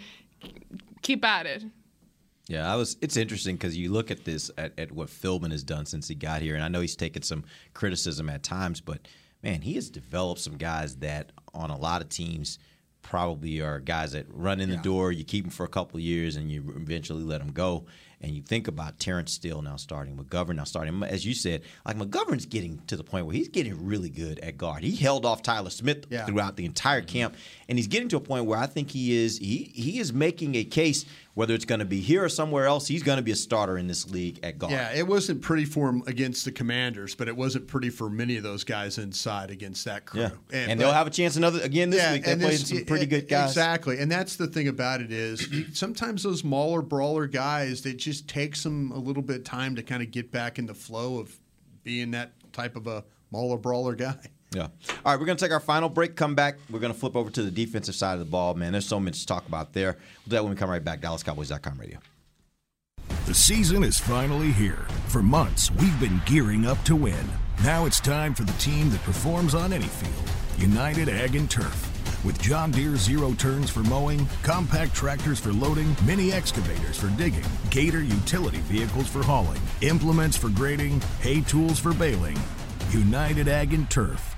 keep 1.01 1.25
at 1.25 1.47
it. 1.47 1.65
Yeah, 2.49 2.73
I 2.73 2.77
was. 2.77 2.97
It's 3.03 3.17
interesting 3.17 3.57
because 3.57 3.77
you 3.77 3.93
look 3.93 4.11
at 4.11 4.25
this 4.25 4.51
at, 4.57 4.73
at 4.79 4.91
what 4.91 5.09
Philbin 5.09 5.53
has 5.53 5.63
done 5.63 5.85
since 5.87 6.09
he 6.09 6.15
got 6.15 6.41
here, 6.43 6.55
and 6.55 6.65
I 6.65 6.69
know 6.69 6.81
he's 6.81 6.97
taken 6.97 7.23
some 7.23 7.45
criticism 7.75 8.31
at 8.31 8.43
times, 8.43 8.81
but 8.81 9.07
man, 9.43 9.61
he 9.61 9.75
has 9.75 9.91
developed 9.91 10.41
some 10.41 10.57
guys 10.57 10.97
that 10.97 11.33
on 11.55 11.71
a 11.71 11.79
lot 11.79 12.01
of 12.01 12.09
teams 12.09 12.59
probably 13.03 13.61
are 13.61 13.79
guys 13.79 14.13
that 14.13 14.27
run 14.31 14.61
in 14.61 14.69
the 14.69 14.77
door. 14.77 15.13
You 15.13 15.25
keep 15.25 15.45
them 15.45 15.51
for 15.51 15.65
a 15.65 15.69
couple 15.69 15.99
of 15.99 16.03
years, 16.03 16.37
and 16.37 16.51
you 16.51 16.73
eventually 16.77 17.23
let 17.23 17.39
them 17.39 17.53
go. 17.53 17.87
And 18.21 18.33
you 18.33 18.43
think 18.43 18.67
about 18.67 18.99
Terence 18.99 19.33
Steele 19.33 19.63
now 19.63 19.77
starting, 19.77 20.17
McGovern 20.17 20.57
now 20.57 20.65
starting. 20.65 21.03
As 21.05 21.25
you 21.25 21.35
said, 21.35 21.63
like 21.87 21.97
McGovern's 21.97 22.47
getting 22.47 22.83
to 22.89 22.97
the 22.97 23.05
point 23.05 23.27
where 23.27 23.35
he's 23.35 23.49
getting 23.49 23.87
really 23.87 24.11
good 24.11 24.41
at 24.41 24.59
guard. 24.59 24.83
He 24.83 24.97
held 24.97 25.25
off 25.25 25.41
Tyler 25.41 25.71
Smith 25.71 26.07
Yeah. 26.11 26.27
throughout 26.27 26.57
the 26.57 26.65
entire 26.65 27.01
mm-hmm. 27.01 27.09
camp, 27.09 27.37
and 27.69 27.79
he's 27.79 27.87
getting 27.87 28.09
to 28.09 28.17
a 28.17 28.21
point 28.21 28.47
where 28.47 28.59
I 28.59 28.67
think 28.67 28.91
he 28.91 29.17
is 29.17 29.39
he 29.39 29.71
he 29.73 30.01
is 30.01 30.13
making 30.13 30.57
a 30.57 30.65
case 30.65 31.05
whether 31.39 31.55
it's 31.55 31.65
going 31.65 31.79
to 31.79 31.85
be 31.85 32.01
here 32.01 32.25
or 32.25 32.29
somewhere 32.29 32.67
else. 32.67 32.89
He's 32.89 33.05
going 33.05 33.19
to 33.19 33.23
be 33.23 33.31
a 33.31 33.37
starter 33.37 33.79
in 33.79 33.87
this 33.87 34.11
league 34.11 34.41
at 34.43 34.59
guard. 34.59 34.73
Yeah, 34.73 34.93
it 34.93 35.07
wasn't 35.07 35.41
pretty 35.41 35.67
for 35.67 35.89
him 35.89 36.03
against 36.09 36.45
the 36.45 36.51
Commanders, 36.51 37.15
but 37.15 37.29
it 37.29 37.37
wasn't 37.37 37.69
pretty 37.69 37.91
for 37.91 38.11
many 38.11 38.37
of 38.39 38.43
those 38.43 38.65
guys 38.65 38.99
inside 38.99 39.53
against 39.53 39.85
that 39.85 40.05
crew. 40.05 40.23
Yeah. 40.23 40.31
And, 40.53 40.67
but- 40.67 40.79
they'll 40.79 40.93
have 40.93 41.07
a 41.07 41.11
chance 41.11 41.37
another 41.37 41.61
again 41.61 41.91
this 41.91 42.03
Yeah, 42.03 42.15
week. 42.15 42.25
They 42.25 42.35
played 42.35 42.59
some 42.59 42.79
and 42.79 42.87
pretty 42.89 43.07
good 43.07 43.29
guys. 43.29 43.51
Exactly, 43.51 44.01
and 44.01 44.11
that's 44.11 44.35
the 44.35 44.49
thing 44.49 44.67
about 44.67 45.01
it 45.01 45.13
is 45.13 45.49
you, 45.53 45.67
sometimes 45.73 46.25
those 46.25 46.43
mauler 46.43 46.83
brawler 46.83 47.29
guys 47.29 47.87
it 47.87 47.99
just 47.99 48.27
takes 48.27 48.65
them 48.65 48.91
a 48.91 48.99
little 48.99 49.23
bit 49.23 49.37
of 49.37 49.45
time 49.45 49.77
to 49.77 49.85
kind 49.85 50.03
of 50.03 50.11
get 50.11 50.33
back 50.33 50.59
in 50.59 50.67
the 50.67 50.75
flow 50.75 51.21
of 51.21 51.39
being 51.85 52.11
that 52.11 52.33
type 52.53 52.75
of 52.75 52.89
a 52.89 53.05
mauler 53.31 53.59
brawler 53.59 53.95
guy. 53.95 54.17
Yeah. 54.51 54.63
All 54.63 54.69
right, 55.05 55.21
we're 55.21 55.27
going 55.27 55.37
to 55.37 55.45
take 55.45 55.53
our 55.53 55.61
final 55.61 55.89
break. 55.89 56.17
Come 56.17 56.35
back. 56.35 56.57
We're 56.71 56.79
going 56.79 56.93
to 56.93 56.99
flip 56.99 57.17
over 57.17 57.31
to 57.31 57.43
the 57.43 57.51
defensive 57.51 57.95
side 57.95 58.15
of 58.15 58.21
the 58.21 58.25
ball. 58.25 58.55
Man, 58.55 58.73
there's 58.73 58.87
so 58.87 58.99
much 58.99 59.21
to 59.21 59.27
talk 59.27 59.47
about 59.47 59.73
there. 59.75 59.93
We'll 59.93 60.31
do 60.31 60.31
that 60.37 60.43
when 60.43 60.51
we 60.51 60.57
come 60.57 60.71
right 60.71 60.83
back. 60.83 61.01
DallasCowboys.com 61.01 61.79
radio. 61.79 61.99
The 63.27 63.35
season 63.35 63.85
is 63.85 63.99
finally 63.99 64.53
here. 64.53 64.87
For 65.09 65.23
months, 65.23 65.71
we've 65.73 66.01
been 66.01 66.23
gearing 66.25 66.65
up 66.65 66.83
to 66.85 66.97
win. 66.97 67.27
Now 67.63 67.85
it's 67.85 68.01
time 68.01 68.35
for 68.35 68.45
the 68.45 68.53
team 68.55 68.89
that 68.91 69.03
performs 69.03 69.55
on 69.55 69.73
any 69.73 69.87
field 69.87 70.31
United 70.57 71.09
Ag 71.09 71.37
and 71.37 71.51
Turf. 71.51 72.25
With 72.25 72.41
John 72.41 72.71
Deere 72.71 72.97
zero 72.97 73.33
turns 73.35 73.71
for 73.71 73.81
mowing, 73.81 74.27
compact 74.43 74.95
tractors 74.95 75.39
for 75.39 75.53
loading, 75.53 75.95
mini 76.05 76.33
excavators 76.33 76.99
for 76.99 77.09
digging, 77.11 77.45
Gator 77.71 78.03
utility 78.03 78.59
vehicles 78.59 79.09
for 79.09 79.23
hauling, 79.23 79.61
implements 79.83 80.37
for 80.37 80.49
grading, 80.49 81.01
hay 81.21 81.43
tools 81.43 81.79
for 81.79 81.93
baling. 81.93 82.39
United 82.91 83.47
Ag 83.47 83.73
and 83.75 83.89
Turf 83.91 84.38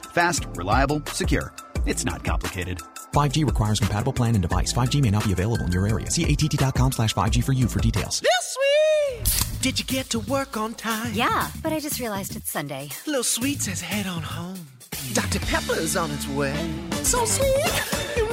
Fast, 0.11 0.47
reliable, 0.55 1.01
secure. 1.07 1.53
It's 1.85 2.05
not 2.05 2.23
complicated. 2.23 2.79
5G 3.13 3.45
requires 3.45 3.79
compatible 3.79 4.13
plan 4.13 4.35
and 4.35 4.41
device. 4.41 4.71
5G 4.73 5.01
may 5.01 5.09
not 5.09 5.25
be 5.25 5.31
available 5.31 5.65
in 5.65 5.71
your 5.71 5.87
area. 5.87 6.09
See 6.09 6.23
att.com 6.23 6.91
slash 6.91 7.13
5G 7.13 7.43
for 7.43 7.53
you 7.53 7.67
for 7.67 7.79
details. 7.79 8.21
This 8.21 8.55
sweet! 8.55 9.61
Did 9.61 9.79
you 9.79 9.85
get 9.85 10.09
to 10.09 10.19
work 10.19 10.57
on 10.57 10.73
time? 10.73 11.13
Yeah, 11.13 11.49
but 11.63 11.71
I 11.71 11.79
just 11.79 11.99
realized 11.99 12.35
it's 12.35 12.49
Sunday. 12.51 12.89
Little 13.05 13.23
Sweet 13.23 13.61
says 13.61 13.81
head 13.81 14.07
on 14.07 14.21
home. 14.21 14.59
Dr. 15.13 15.39
Pepper's 15.39 15.95
on 15.95 16.11
its 16.11 16.27
way. 16.27 16.55
So 17.03 17.25
sweet, 17.25 18.20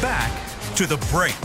Back 0.00 0.30
to 0.76 0.86
the 0.86 0.96
break. 1.12 1.36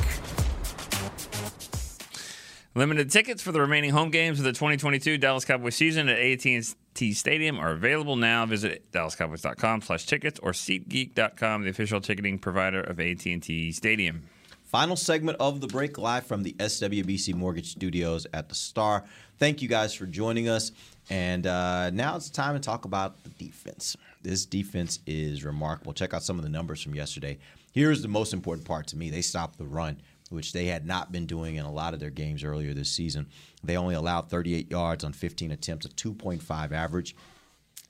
Limited 2.74 3.10
tickets 3.10 3.42
for 3.42 3.52
the 3.52 3.62
remaining 3.62 3.92
home 3.92 4.12
games 4.12 4.40
of 4.40 4.46
the 4.46 4.52
2022 4.52 5.18
Dallas 5.18 5.46
Cowboys 5.46 5.76
season 5.76 6.10
at 6.10 6.20
AT&T 6.20 7.14
Stadium 7.14 7.60
are 7.60 7.72
available 7.72 8.16
now. 8.16 8.46
Visit 8.46 8.92
dallascowboys.com 8.92 9.82
slash 9.82 10.06
tickets 10.06 10.40
or 10.40 10.52
SeatGeek.com, 10.52 11.64
the 11.64 11.70
official 11.70 12.02
ticketing 12.02 12.38
provider 12.38 12.82
of 12.82 13.00
AT&T 13.00 13.72
Stadium. 13.72 14.24
Final 14.64 14.96
segment 14.96 15.38
of 15.40 15.62
the 15.62 15.68
break 15.68 15.98
live 15.98 16.26
from 16.26 16.44
the 16.44 16.54
SWBC 16.54 17.34
Mortgage 17.34 17.72
Studios 17.72 18.28
at 18.34 18.50
the 18.50 18.56
Star. 18.56 19.06
Thank 19.38 19.62
you 19.62 19.70
guys 19.70 19.94
for 19.94 20.06
joining 20.06 20.50
us. 20.50 20.72
And 21.10 21.48
uh, 21.48 21.92
now 21.92 22.16
it's 22.16 22.30
time 22.30 22.56
to 22.56 22.60
talk 22.60 22.84
about 22.84 23.24
the 23.24 23.30
defense. 23.30 23.96
This 24.22 24.46
defense 24.46 25.00
is 25.06 25.46
remarkable. 25.46 25.94
Check 25.94 26.14
out 26.14 26.24
some 26.24 26.38
of 26.38 26.44
the 26.44 26.50
numbers 26.50 26.82
from 26.82 26.96
yesterday. 26.96 27.38
Here's 27.76 28.02
the 28.02 28.08
most 28.08 28.32
important 28.32 28.66
part 28.66 28.88
to 28.88 28.98
me 28.98 29.10
they 29.10 29.22
stopped 29.22 29.58
the 29.58 29.66
run, 29.66 30.00
which 30.30 30.54
they 30.54 30.68
had 30.68 30.86
not 30.86 31.12
been 31.12 31.26
doing 31.26 31.58
in 31.58 31.66
a 31.66 31.72
lot 31.72 31.94
of 31.94 32.00
their 32.00 32.10
games 32.10 32.42
earlier 32.42 32.74
this 32.74 32.90
season. 32.90 33.28
They 33.66 33.76
only 33.76 33.96
allowed 33.96 34.30
38 34.30 34.72
yards 34.72 35.04
on 35.04 35.12
15 35.12 35.52
attempts, 35.52 35.86
a 35.86 35.90
2.5 35.90 36.72
average. 36.72 37.18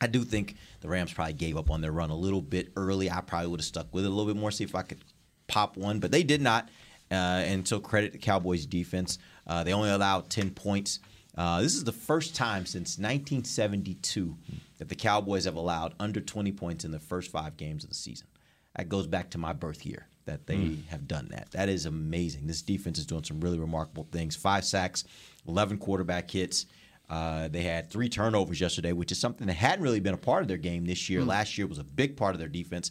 I 0.02 0.08
do 0.08 0.24
think 0.24 0.56
the 0.82 0.88
Rams 0.88 1.14
probably 1.14 1.34
gave 1.34 1.56
up 1.56 1.70
on 1.70 1.82
their 1.82 1.92
run 1.92 2.10
a 2.10 2.16
little 2.16 2.42
bit 2.42 2.72
early. 2.76 3.12
I 3.12 3.22
probably 3.22 3.50
would 3.50 3.60
have 3.60 3.66
stuck 3.66 3.94
with 3.94 4.06
it 4.06 4.08
a 4.08 4.10
little 4.10 4.26
bit 4.34 4.40
more, 4.40 4.50
see 4.50 4.64
if 4.64 4.74
I 4.74 4.82
could 4.82 4.98
pop 5.46 5.78
one, 5.78 6.00
but 6.00 6.10
they 6.10 6.24
did 6.24 6.42
not. 6.42 6.68
Uh, 7.12 7.46
and 7.46 7.68
so 7.68 7.80
credit 7.80 8.12
the 8.12 8.18
Cowboys 8.18 8.66
defense. 8.66 9.20
Uh, 9.46 9.64
they 9.64 9.72
only 9.72 9.92
allowed 9.92 10.32
10 10.32 10.50
points. 10.50 10.98
Uh, 11.38 11.62
this 11.62 11.76
is 11.76 11.84
the 11.84 11.92
first 11.92 12.36
time 12.36 12.66
since 12.66 12.98
1972 12.98 14.36
that 14.80 14.90
the 14.90 14.96
Cowboys 14.96 15.46
have 15.46 15.56
allowed 15.56 15.94
under 16.00 16.20
20 16.20 16.52
points 16.54 16.86
in 16.86 16.92
the 16.92 16.98
first 16.98 17.30
five 17.30 17.56
games 17.56 17.84
of 17.84 17.92
the 17.92 17.96
season. 17.96 18.26
That 18.76 18.90
goes 18.90 19.08
back 19.08 19.30
to 19.32 19.38
my 19.38 19.54
birth 19.54 19.86
year 19.86 20.08
that 20.26 20.48
they 20.48 20.56
Mm. 20.58 20.86
have 20.88 21.08
done 21.08 21.28
that. 21.32 21.52
That 21.52 21.70
is 21.70 21.86
amazing. 21.86 22.48
This 22.48 22.62
defense 22.62 22.98
is 22.98 23.06
doing 23.06 23.24
some 23.24 23.40
really 23.40 23.60
remarkable 23.60 24.08
things. 24.12 24.36
Five 24.36 24.66
sacks, 24.66 25.04
11 25.48 25.78
quarterback 25.78 26.30
hits. 26.32 26.66
Uh, 27.10 27.48
they 27.48 27.62
had 27.62 27.92
three 27.92 28.10
turnovers 28.10 28.60
yesterday, 28.60 28.92
which 28.92 29.12
is 29.12 29.20
something 29.20 29.46
that 29.46 29.54
hadn't 29.54 29.84
really 29.84 30.00
been 30.00 30.16
a 30.16 30.18
part 30.18 30.42
of 30.42 30.48
their 30.48 30.58
game 30.58 30.86
this 30.86 31.08
year. 31.10 31.22
Mm. 31.22 31.28
Last 31.28 31.58
year 31.58 31.68
was 31.68 31.78
a 31.78 31.84
big 31.84 32.18
part 32.18 32.34
of 32.34 32.40
their 32.40 32.48
defense. 32.50 32.90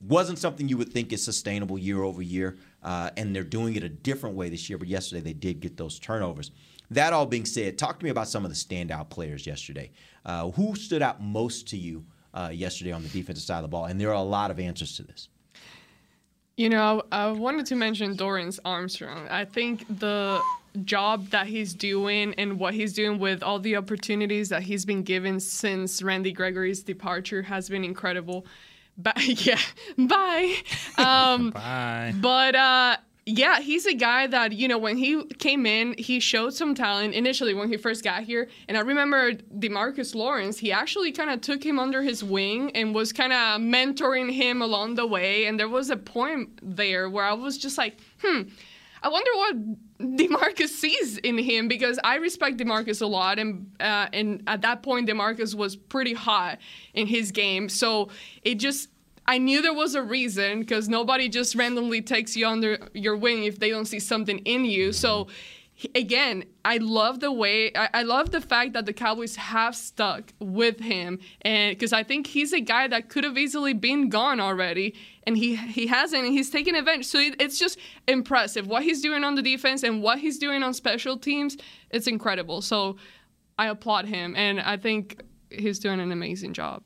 Wasn't 0.00 0.38
something 0.38 0.68
you 0.68 0.76
would 0.78 0.92
think 0.92 1.12
is 1.12 1.24
sustainable 1.24 1.76
year 1.76 2.04
over 2.04 2.22
year, 2.22 2.56
uh, 2.84 3.10
and 3.16 3.34
they're 3.34 3.42
doing 3.42 3.74
it 3.74 3.82
a 3.82 3.88
different 3.88 4.36
way 4.36 4.48
this 4.48 4.70
year. 4.70 4.78
But 4.78 4.86
yesterday 4.86 5.20
they 5.20 5.32
did 5.32 5.58
get 5.58 5.76
those 5.76 5.98
turnovers. 5.98 6.52
That 6.92 7.12
all 7.12 7.26
being 7.26 7.44
said, 7.44 7.76
talk 7.76 7.98
to 7.98 8.04
me 8.04 8.10
about 8.10 8.28
some 8.28 8.44
of 8.44 8.50
the 8.52 8.54
standout 8.56 9.10
players 9.10 9.44
yesterday. 9.44 9.90
Uh, 10.24 10.52
who 10.52 10.76
stood 10.76 11.02
out 11.02 11.20
most 11.20 11.66
to 11.68 11.76
you 11.76 12.06
uh, 12.34 12.50
yesterday 12.52 12.92
on 12.92 13.02
the 13.02 13.08
defensive 13.08 13.44
side 13.44 13.56
of 13.56 13.62
the 13.62 13.68
ball? 13.68 13.86
And 13.86 14.00
there 14.00 14.10
are 14.10 14.14
a 14.14 14.22
lot 14.22 14.50
of 14.50 14.58
answers 14.58 14.96
to 14.96 15.02
this. 15.02 15.28
You 16.56 16.68
know, 16.68 17.02
I 17.12 17.30
wanted 17.30 17.66
to 17.66 17.76
mention 17.76 18.16
Dorance 18.16 18.58
Armstrong. 18.64 19.28
I 19.28 19.44
think 19.44 19.86
the 20.00 20.40
job 20.84 21.28
that 21.30 21.46
he's 21.46 21.72
doing 21.72 22.34
and 22.34 22.58
what 22.58 22.74
he's 22.74 22.92
doing 22.92 23.18
with 23.18 23.42
all 23.42 23.58
the 23.58 23.76
opportunities 23.76 24.48
that 24.48 24.62
he's 24.62 24.84
been 24.84 25.02
given 25.02 25.40
since 25.40 26.02
Randy 26.02 26.32
Gregory's 26.32 26.82
departure 26.82 27.42
has 27.42 27.68
been 27.68 27.84
incredible. 27.84 28.44
But 28.96 29.24
yeah, 29.46 29.60
bye. 29.96 30.54
Um, 30.98 31.50
Bye. 31.50 32.12
but 32.20 32.56
uh, 32.56 32.96
yeah, 33.28 33.60
he's 33.60 33.84
a 33.84 33.92
guy 33.92 34.26
that 34.26 34.52
you 34.52 34.66
know 34.66 34.78
when 34.78 34.96
he 34.96 35.22
came 35.38 35.66
in, 35.66 35.94
he 35.98 36.18
showed 36.18 36.54
some 36.54 36.74
talent 36.74 37.12
initially 37.12 37.52
when 37.52 37.68
he 37.68 37.76
first 37.76 38.02
got 38.02 38.22
here. 38.22 38.48
And 38.68 38.76
I 38.76 38.80
remember 38.80 39.34
Demarcus 39.34 40.14
Lawrence, 40.14 40.58
he 40.58 40.72
actually 40.72 41.12
kind 41.12 41.28
of 41.28 41.42
took 41.42 41.62
him 41.62 41.78
under 41.78 42.02
his 42.02 42.24
wing 42.24 42.70
and 42.74 42.94
was 42.94 43.12
kind 43.12 43.34
of 43.34 43.60
mentoring 43.60 44.32
him 44.32 44.62
along 44.62 44.94
the 44.94 45.06
way. 45.06 45.44
And 45.44 45.60
there 45.60 45.68
was 45.68 45.90
a 45.90 45.96
point 45.96 46.58
there 46.62 47.10
where 47.10 47.24
I 47.24 47.34
was 47.34 47.58
just 47.58 47.76
like, 47.76 47.98
hmm. 48.22 48.42
I 49.02 49.08
wonder 49.10 49.30
what 49.34 50.08
Demarcus 50.16 50.68
sees 50.68 51.18
in 51.18 51.36
him 51.36 51.68
because 51.68 52.00
I 52.02 52.16
respect 52.16 52.56
Demarcus 52.56 53.02
a 53.02 53.06
lot, 53.06 53.38
and 53.38 53.70
uh, 53.78 54.08
and 54.12 54.42
at 54.46 54.62
that 54.62 54.82
point 54.82 55.08
Demarcus 55.08 55.54
was 55.54 55.76
pretty 55.76 56.14
hot 56.14 56.58
in 56.94 57.06
his 57.06 57.30
game, 57.30 57.68
so 57.68 58.08
it 58.42 58.54
just. 58.54 58.88
I 59.28 59.36
knew 59.36 59.60
there 59.60 59.74
was 59.74 59.94
a 59.94 60.02
reason 60.02 60.60
because 60.60 60.88
nobody 60.88 61.28
just 61.28 61.54
randomly 61.54 62.00
takes 62.00 62.34
you 62.34 62.48
under 62.48 62.78
your 62.94 63.14
wing 63.14 63.44
if 63.44 63.58
they 63.58 63.68
don't 63.68 63.84
see 63.84 64.00
something 64.00 64.38
in 64.38 64.64
you. 64.64 64.90
So 64.92 65.28
again, 65.94 66.44
I 66.64 66.78
love 66.78 67.20
the 67.20 67.30
way 67.30 67.70
I, 67.76 67.90
I, 67.92 68.02
love 68.02 68.30
the 68.30 68.40
fact 68.40 68.72
that 68.72 68.86
the 68.86 68.94
Cowboys 68.94 69.36
have 69.36 69.76
stuck 69.76 70.32
with 70.40 70.80
him, 70.80 71.18
and 71.42 71.76
because 71.76 71.92
I 71.92 72.02
think 72.02 72.26
he's 72.26 72.54
a 72.54 72.60
guy 72.60 72.88
that 72.88 73.10
could 73.10 73.22
have 73.24 73.36
easily 73.36 73.74
been 73.74 74.08
gone 74.08 74.40
already, 74.40 74.94
and 75.24 75.36
he 75.36 75.56
he 75.56 75.86
hasn't, 75.86 76.24
and 76.24 76.32
he's 76.32 76.50
taken 76.50 76.74
advantage. 76.74 77.06
So 77.06 77.18
it, 77.18 77.36
it's 77.38 77.58
just 77.58 77.78
impressive 78.08 78.66
what 78.66 78.82
he's 78.82 79.02
doing 79.02 79.24
on 79.24 79.34
the 79.34 79.42
defense 79.42 79.82
and 79.82 80.02
what 80.02 80.18
he's 80.18 80.38
doing 80.38 80.62
on 80.62 80.74
special 80.74 81.18
teams. 81.18 81.56
It's 81.90 82.06
incredible. 82.06 82.62
So 82.62 82.96
I 83.58 83.66
applaud 83.68 84.06
him, 84.06 84.34
and 84.36 84.60
I 84.60 84.78
think 84.78 85.22
he's 85.50 85.78
doing 85.78 86.00
an 86.00 86.12
amazing 86.12 86.54
job. 86.54 86.82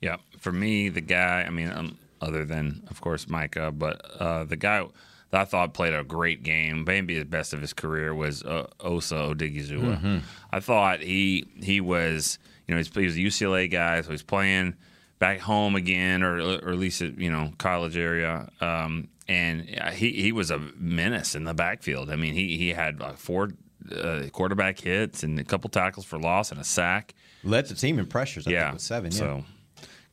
Yeah, 0.00 0.16
for 0.42 0.52
me, 0.52 0.88
the 0.88 1.00
guy. 1.00 1.44
I 1.46 1.50
mean, 1.50 1.70
um, 1.72 1.96
other 2.20 2.44
than 2.44 2.82
of 2.90 3.00
course 3.00 3.28
Micah, 3.28 3.72
but 3.72 4.04
uh, 4.20 4.44
the 4.44 4.56
guy 4.56 4.84
that 5.30 5.40
I 5.40 5.44
thought 5.44 5.72
played 5.72 5.94
a 5.94 6.04
great 6.04 6.42
game, 6.42 6.84
maybe 6.86 7.18
the 7.18 7.24
best 7.24 7.54
of 7.54 7.60
his 7.60 7.72
career 7.72 8.14
was 8.14 8.42
uh, 8.42 8.66
Osa 8.80 9.14
Odighizuwa. 9.14 9.98
Mm-hmm. 9.98 10.18
I 10.52 10.60
thought 10.60 11.00
he 11.00 11.46
he 11.62 11.80
was 11.80 12.38
you 12.66 12.74
know 12.74 12.78
he's, 12.78 12.92
he 12.94 13.04
was 13.04 13.16
a 13.16 13.20
UCLA 13.20 13.70
guy, 13.70 14.00
so 14.02 14.10
he's 14.10 14.22
playing 14.22 14.74
back 15.18 15.38
home 15.38 15.76
again, 15.76 16.24
or 16.24 16.40
or 16.40 16.70
at 16.70 16.78
least 16.78 17.00
you 17.00 17.30
know 17.30 17.52
college 17.58 17.96
area. 17.96 18.50
Um, 18.60 19.08
and 19.28 19.62
he 19.92 20.10
he 20.10 20.32
was 20.32 20.50
a 20.50 20.58
menace 20.76 21.36
in 21.36 21.44
the 21.44 21.54
backfield. 21.54 22.10
I 22.10 22.16
mean, 22.16 22.34
he 22.34 22.58
he 22.58 22.70
had 22.70 22.98
like 22.98 23.16
four 23.16 23.50
uh, 23.96 24.22
quarterback 24.32 24.80
hits 24.80 25.22
and 25.22 25.38
a 25.38 25.44
couple 25.44 25.70
tackles 25.70 26.04
for 26.04 26.18
loss 26.18 26.50
and 26.50 26.60
a 26.60 26.64
sack. 26.64 27.14
Led 27.44 27.66
the 27.66 27.74
team 27.74 27.98
in 27.98 28.06
pressures. 28.06 28.46
I 28.46 28.50
yeah, 28.50 28.64
think, 28.64 28.74
with 28.74 28.82
seven. 28.82 29.12
Yeah. 29.12 29.18
So 29.18 29.44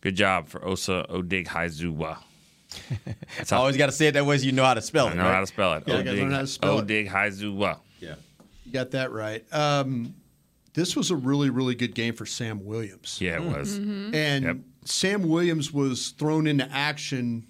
good 0.02 0.16
job 0.16 0.48
for 0.48 0.66
Osa 0.66 1.06
Odighizuwa. 1.10 2.18
That's 3.38 3.52
always 3.52 3.78
got 3.78 3.88
to 3.88 3.92
say 3.92 4.08
it 4.08 4.12
that 4.14 4.26
way 4.26 4.38
so 4.38 4.46
you 4.46 4.52
know 4.52 4.64
how 4.64 4.76
to 4.76 4.82
spell 4.82 5.08
it. 5.08 5.12
I 5.12 5.14
know 5.16 5.24
right? 5.24 5.34
how 5.34 5.40
to 5.42 5.48
spell 5.48 5.74
it. 5.74 5.84
Yeah, 5.88 5.98
you 5.98 6.04
gotta 6.04 6.18
learn 6.18 6.32
how 6.32 6.42
to 6.42 6.48
spell 6.48 6.80
it. 6.80 6.88
Odighizuwa. 6.88 7.80
Yeah. 8.00 8.16
You 8.66 8.72
got 8.72 8.92
that 8.92 9.12
right. 9.12 9.44
Um, 9.52 10.16
this 10.74 10.96
was 10.96 11.10
a 11.12 11.16
really, 11.16 11.50
really 11.50 11.76
good 11.76 11.96
game 11.96 12.14
for 12.14 12.26
Sam 12.26 12.64
Williams. 12.66 13.18
Yeah, 13.20 13.36
it 13.36 13.44
was. 13.44 13.80
Mm-hmm. 13.80 14.16
And 14.16 14.46
Yep. 14.46 14.58
Sam 14.86 15.24
Williams 15.24 15.74
was 15.74 16.10
thrown 16.10 16.48
into 16.48 16.70
action 16.72 17.48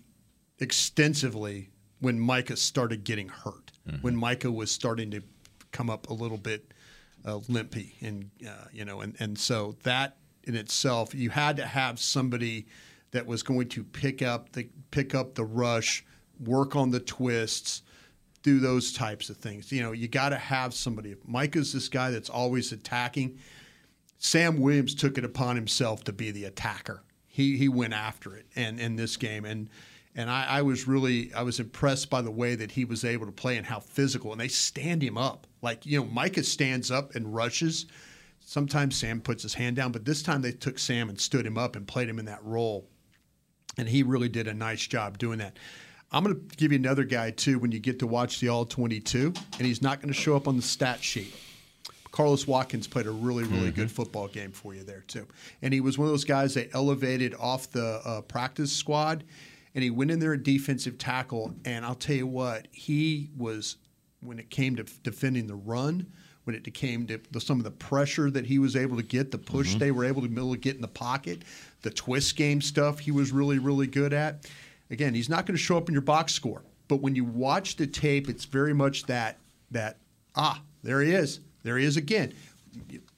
extensively 0.60 1.70
when 2.00 2.20
Micah 2.20 2.58
started 2.58 3.04
getting 3.04 3.28
hurt. 3.30 3.72
When 4.02 4.16
Micah 4.16 4.52
was 4.52 4.72
starting 4.72 5.10
to 5.12 5.24
come 5.72 5.89
up 5.89 6.10
a 6.12 6.14
little 6.14 6.38
bit 6.38 6.74
uh, 7.26 7.39
limpy, 7.47 7.95
and 8.02 8.30
uh, 8.47 8.66
you 8.72 8.86
know, 8.86 9.02
and 9.02 9.16
and 9.20 9.36
so 9.36 9.78
that 9.82 10.18
in 10.50 10.56
itself, 10.56 11.14
you 11.14 11.30
had 11.30 11.56
to 11.58 11.66
have 11.66 12.00
somebody 12.00 12.66
that 13.12 13.26
was 13.26 13.43
going 13.43 13.70
to 13.70 13.84
pick 13.84 14.24
up 14.24 14.52
the 14.52 14.68
pick 14.89 15.14
up 15.14 15.36
the 15.36 15.45
rush, 15.45 16.04
work 16.43 16.76
on 16.76 16.89
the 16.89 17.00
twists, 17.00 17.84
do 18.41 18.60
those 18.60 18.91
types 18.91 19.30
of 19.30 19.38
things. 19.38 19.72
You 19.72 19.84
know, 19.84 19.91
you 19.91 20.08
got 20.08 20.30
to 20.30 20.38
have 20.38 20.74
somebody. 20.74 21.16
Micah's 21.26 21.72
this 21.72 21.88
guy 21.88 22.10
that's 22.10 22.30
always 22.30 22.72
attacking. 22.72 23.38
Sam 24.18 24.60
Williams 24.60 24.95
took 24.95 25.20
it 25.20 25.24
upon 25.24 25.56
himself 25.56 26.04
to 26.06 26.14
be 26.14 26.32
the 26.32 26.45
attacker. 26.45 27.04
He 27.28 27.56
he 27.56 27.70
went 27.70 27.93
after 27.93 28.36
it, 28.36 28.47
and 28.56 28.80
in 28.80 28.95
this 28.95 29.16
game, 29.18 29.45
and 29.45 29.70
and 30.16 30.32
I, 30.32 30.45
I 30.45 30.62
was 30.64 30.88
really 30.88 31.32
I 31.34 31.43
was 31.43 31.60
impressed 31.60 32.10
by 32.10 32.24
the 32.24 32.32
way 32.32 32.56
that 32.56 32.72
he 32.72 32.86
was 32.86 33.06
able 33.06 33.28
to 33.28 33.32
play 33.32 33.58
and 33.58 33.68
how 33.68 33.80
physical. 33.80 34.32
And 34.32 34.41
they 34.41 34.47
stand 34.47 35.04
him 35.04 35.18
up, 35.18 35.45
like 35.62 35.86
you 35.86 36.00
know, 36.00 36.06
Micah 36.06 36.43
stands 36.43 36.89
up 36.89 37.14
and 37.14 37.36
rushes. 37.36 37.86
Sometimes 38.50 38.95
Sam 38.95 39.22
puts 39.22 39.43
his 39.43 39.54
hand 39.54 39.76
down, 39.76 39.91
but 39.91 40.06
this 40.06 40.24
time 40.24 40.41
they 40.41 40.52
took 40.52 40.80
Sam 40.80 41.08
and 41.08 41.22
stood 41.22 41.45
him 41.45 41.56
up 41.56 41.76
and 41.76 41.88
played 41.88 42.10
him 42.10 42.18
in 42.18 42.26
that 42.26 42.43
role, 42.43 42.89
and 43.78 43.88
he 43.88 44.02
really 44.02 44.28
did 44.28 44.47
a 44.47 44.56
nice 44.56 44.88
job 44.88 45.20
doing 45.20 45.38
that. 45.38 45.58
I'm 46.12 46.24
going 46.24 46.36
to 46.36 46.56
give 46.56 46.72
you 46.72 46.80
another 46.80 47.04
guy 47.04 47.30
too 47.30 47.60
when 47.60 47.72
you 47.72 47.78
get 47.78 48.00
to 48.00 48.08
watch 48.08 48.39
the 48.39 48.50
All 48.50 48.66
22, 48.66 49.34
and 49.60 49.68
he's 49.68 49.84
not 49.84 50.02
going 50.02 50.12
to 50.12 50.20
show 50.20 50.36
up 50.36 50.47
on 50.47 50.56
the 50.56 50.64
stat 50.64 51.04
sheet. 51.04 51.32
Carlos 52.10 52.47
Watkins 52.47 52.88
played 52.88 53.06
a 53.06 53.12
really, 53.12 53.43
really 53.43 53.70
good 53.70 53.91
football 53.91 54.28
game 54.28 54.52
for 54.52 54.74
you 54.74 54.82
there 54.82 55.04
too, 55.08 55.28
and 55.62 55.72
he 55.72 55.80
was 55.80 56.00
one 56.00 56.08
of 56.08 56.12
those 56.12 56.26
guys 56.26 56.56
they 56.56 56.72
elevated 56.74 57.36
off 57.36 57.70
the 57.70 58.02
uh, 58.04 58.22
practice 58.22 58.72
squad, 58.72 59.26
and 59.76 59.84
he 59.84 59.91
went 59.91 60.10
in 60.10 60.18
there 60.18 60.34
at 60.34 60.41
defensive 60.41 60.97
tackle, 60.97 61.54
and 61.66 61.86
I'll 61.86 61.93
tell 61.93 62.16
you 62.16 62.26
what, 62.26 62.68
he 62.72 63.30
was 63.38 63.78
when 64.22 64.39
it 64.39 64.50
came 64.50 64.76
to 64.78 64.86
defending 65.04 65.45
the 65.45 65.56
run. 65.56 66.08
When 66.50 66.56
it 66.56 66.74
came 66.74 67.06
to 67.06 67.20
the, 67.30 67.39
some 67.39 67.60
of 67.60 67.64
the 67.64 67.70
pressure 67.70 68.32
that 68.32 68.47
he 68.47 68.58
was 68.58 68.76
able 68.76 68.97
to 68.97 69.04
get, 69.04 69.30
the 69.30 69.38
push 69.38 69.76
they 69.76 69.91
were 69.91 70.04
able 70.04 70.24
to, 70.24 70.28
able 70.28 70.52
to 70.52 70.58
get 70.58 70.76
in 70.76 70.82
the 70.82 70.88
pocket, 70.88 71.43
the 71.84 71.91
twist 71.91 72.36
game 72.36 72.60
stuff 72.60 72.97
he 72.97 73.12
was 73.12 73.32
really, 73.32 73.60
really 73.60 73.86
good 73.86 74.14
at. 74.14 74.50
Again, 74.89 75.14
he's 75.14 75.30
not 75.30 75.45
going 75.45 75.56
to 75.56 75.62
show 75.62 75.78
up 75.78 75.89
in 75.89 75.93
your 75.93 76.02
box 76.02 76.34
score, 76.34 76.64
but 76.88 77.02
when 77.02 77.14
you 77.14 77.24
watch 77.24 77.76
the 77.76 77.86
tape, 77.86 78.28
it's 78.30 78.45
very 78.45 78.74
much 78.74 79.04
that 79.04 79.38
that 79.70 79.97
ah, 80.36 80.60
there 80.82 81.02
he 81.02 81.12
is, 81.12 81.39
there 81.62 81.78
he 81.78 81.86
is 81.86 81.97
again, 81.97 82.34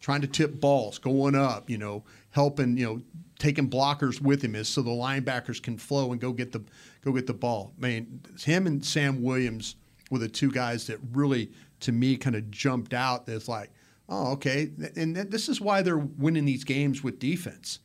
trying 0.02 0.20
to 0.20 0.28
tip 0.28 0.60
balls, 0.60 1.00
going 1.00 1.34
up, 1.34 1.70
you 1.70 1.78
know, 1.78 2.04
helping, 2.32 2.76
you 2.76 2.86
know, 2.86 3.02
taking 3.40 3.70
blockers 3.70 4.20
with 4.20 4.42
him 4.42 4.56
is 4.56 4.68
so 4.68 4.82
the 4.82 4.90
linebackers 4.90 5.64
can 5.64 5.78
flow 5.78 6.12
and 6.12 6.20
go 6.20 6.34
get 6.34 6.52
the 6.52 6.62
go 7.06 7.14
get 7.14 7.28
the 7.28 7.34
ball. 7.34 7.72
I 7.82 7.88
mean, 7.88 8.20
him 8.44 8.68
and 8.68 8.86
Sam 8.86 9.24
Williams 9.24 9.78
were 10.12 10.20
the 10.20 10.30
two 10.30 10.52
guys 10.52 10.86
that 10.88 11.00
really, 11.14 11.52
to 11.80 11.92
me, 11.92 12.18
kind 12.18 12.36
of 12.36 12.52
jumped 12.52 12.94
out. 12.94 13.26
That's 13.26 13.48
like, 13.48 13.72
oh, 14.08 14.34
okay, 14.34 14.70
and 14.96 15.16
th- 15.16 15.30
this 15.30 15.50
is 15.50 15.60
why 15.60 15.82
they're 15.82 15.98
winning 15.98 16.46
these 16.46 16.64
games 16.64 17.04
with 17.04 17.18
defense 17.18 17.80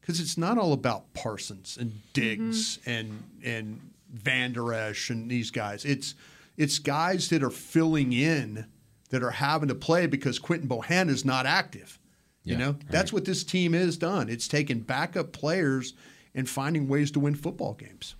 because 0.00 0.20
it's 0.20 0.38
not 0.38 0.58
all 0.58 0.72
about 0.72 1.12
Parsons 1.14 1.76
and 1.80 1.92
Diggs 2.12 2.78
mm-hmm. 2.78 2.90
and 2.90 3.24
and 3.44 3.90
Vander 4.12 4.72
Esch 4.72 5.10
and 5.10 5.30
these 5.30 5.50
guys. 5.50 5.84
It's 5.84 6.14
it's 6.56 6.78
guys 6.78 7.28
that 7.30 7.42
are 7.42 7.50
filling 7.50 8.12
in 8.12 8.66
that 9.10 9.22
are 9.22 9.30
having 9.30 9.68
to 9.68 9.74
play 9.74 10.06
because 10.06 10.38
Quentin 10.38 10.68
Bohan 10.68 11.08
is 11.08 11.24
not 11.24 11.46
active. 11.46 11.98
You 12.42 12.56
know, 12.56 12.70
right. 12.70 12.88
that's 12.88 13.12
what 13.12 13.26
this 13.26 13.44
team 13.44 13.74
has 13.74 13.98
done. 13.98 14.28
It's 14.30 14.48
taken 14.48 14.80
backup 14.80 15.30
players 15.32 15.92
and 16.34 16.48
finding 16.48 16.88
ways 16.88 17.10
to 17.12 17.20
win 17.20 17.34
football 17.34 17.74
games. 17.74 18.14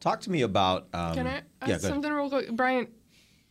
Talk 0.00 0.20
to 0.22 0.30
me 0.30 0.42
about. 0.42 0.88
Um, 0.92 1.14
Can 1.14 1.26
I 1.26 1.42
yeah, 1.66 1.78
something 1.78 2.10
real 2.10 2.28
quick, 2.28 2.50
Bryan? 2.52 2.88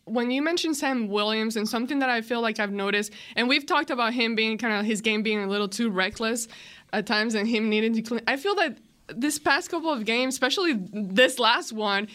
When 0.06 0.32
you 0.32 0.42
mentioned 0.42 0.76
Sam 0.76 1.08
Williams 1.08 1.56
and 1.56 1.70
something 1.70 2.00
that 2.00 2.10
I 2.10 2.22
feel 2.22 2.42
like 2.42 2.60
I've 2.60 2.72
noticed, 2.72 3.14
and 3.36 3.48
we've 3.48 3.66
talked 3.66 3.92
about 3.92 4.14
him 4.14 4.34
being 4.34 4.58
kind 4.58 4.74
of 4.74 4.86
his 4.86 5.02
game 5.02 5.22
being 5.22 5.44
a 5.44 5.48
little 5.48 5.70
too 5.70 5.92
reckless 5.92 6.48
at 6.92 7.06
times, 7.06 7.36
and 7.36 7.48
him 7.48 7.70
needing 7.70 7.94
to 7.94 8.02
clean. 8.02 8.22
I 8.28 8.38
feel 8.38 8.56
that 8.56 8.80
this 9.08 9.38
past 9.38 9.70
couple 9.70 9.92
of 9.92 10.06
games, 10.06 10.34
especially 10.34 10.74
this 10.92 11.38
last 11.38 11.72
one, 11.72 12.08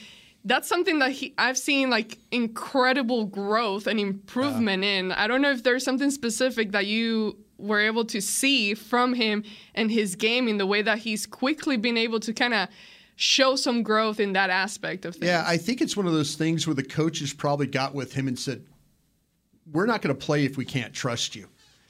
that's 0.45 0.69
something 0.69 0.99
that 0.99 1.13
he 1.13 1.35
I've 1.39 1.57
seen 1.57 1.89
like 1.91 2.19
incredible 2.31 3.27
growth 3.27 3.87
and 3.87 4.01
improvement 4.01 4.85
in. 4.85 5.13
I 5.13 5.27
don't 5.27 5.41
know 5.41 5.51
if 5.51 5.63
there's 5.63 5.85
something 5.85 6.11
specific 6.11 6.73
that 6.73 6.87
you 6.87 7.39
were 7.57 7.81
able 7.81 8.05
to 8.05 8.21
see 8.21 8.75
from 8.75 9.15
him 9.15 9.45
and 9.75 9.91
his 9.91 10.17
game 10.17 10.49
in 10.49 10.59
the 10.59 10.67
way 10.67 10.83
that 10.83 10.99
he's 10.99 11.25
quickly 11.27 11.77
been 11.77 11.97
able 11.97 12.21
to 12.21 12.33
kind 12.33 12.53
of 12.53 12.69
show 13.17 13.57
some 13.57 13.83
growth 13.83 14.21
in 14.21 14.33
that 14.33 14.51
aspect 14.51 15.05
of 15.05 15.15
things. 15.15 15.27
Yeah, 15.27 15.45
I 15.47 15.57
think 15.57 15.81
it's 15.81 15.97
one 15.97 16.07
of 16.07 16.13
those 16.13 16.35
things 16.35 16.67
where 16.67 16.75
the 16.75 16.83
coaches 16.83 17.33
probably 17.33 17.67
got 17.67 17.95
with 17.95 18.13
him 18.13 18.29
and 18.29 18.39
said, 18.39 18.65
"We're 19.73 19.87
not 19.87 20.03
going 20.03 20.15
to 20.15 20.27
play 20.27 20.45
if 20.45 20.57
we 20.57 20.65
can't 20.65 20.93
trust 20.93 21.35
you. 21.35 21.49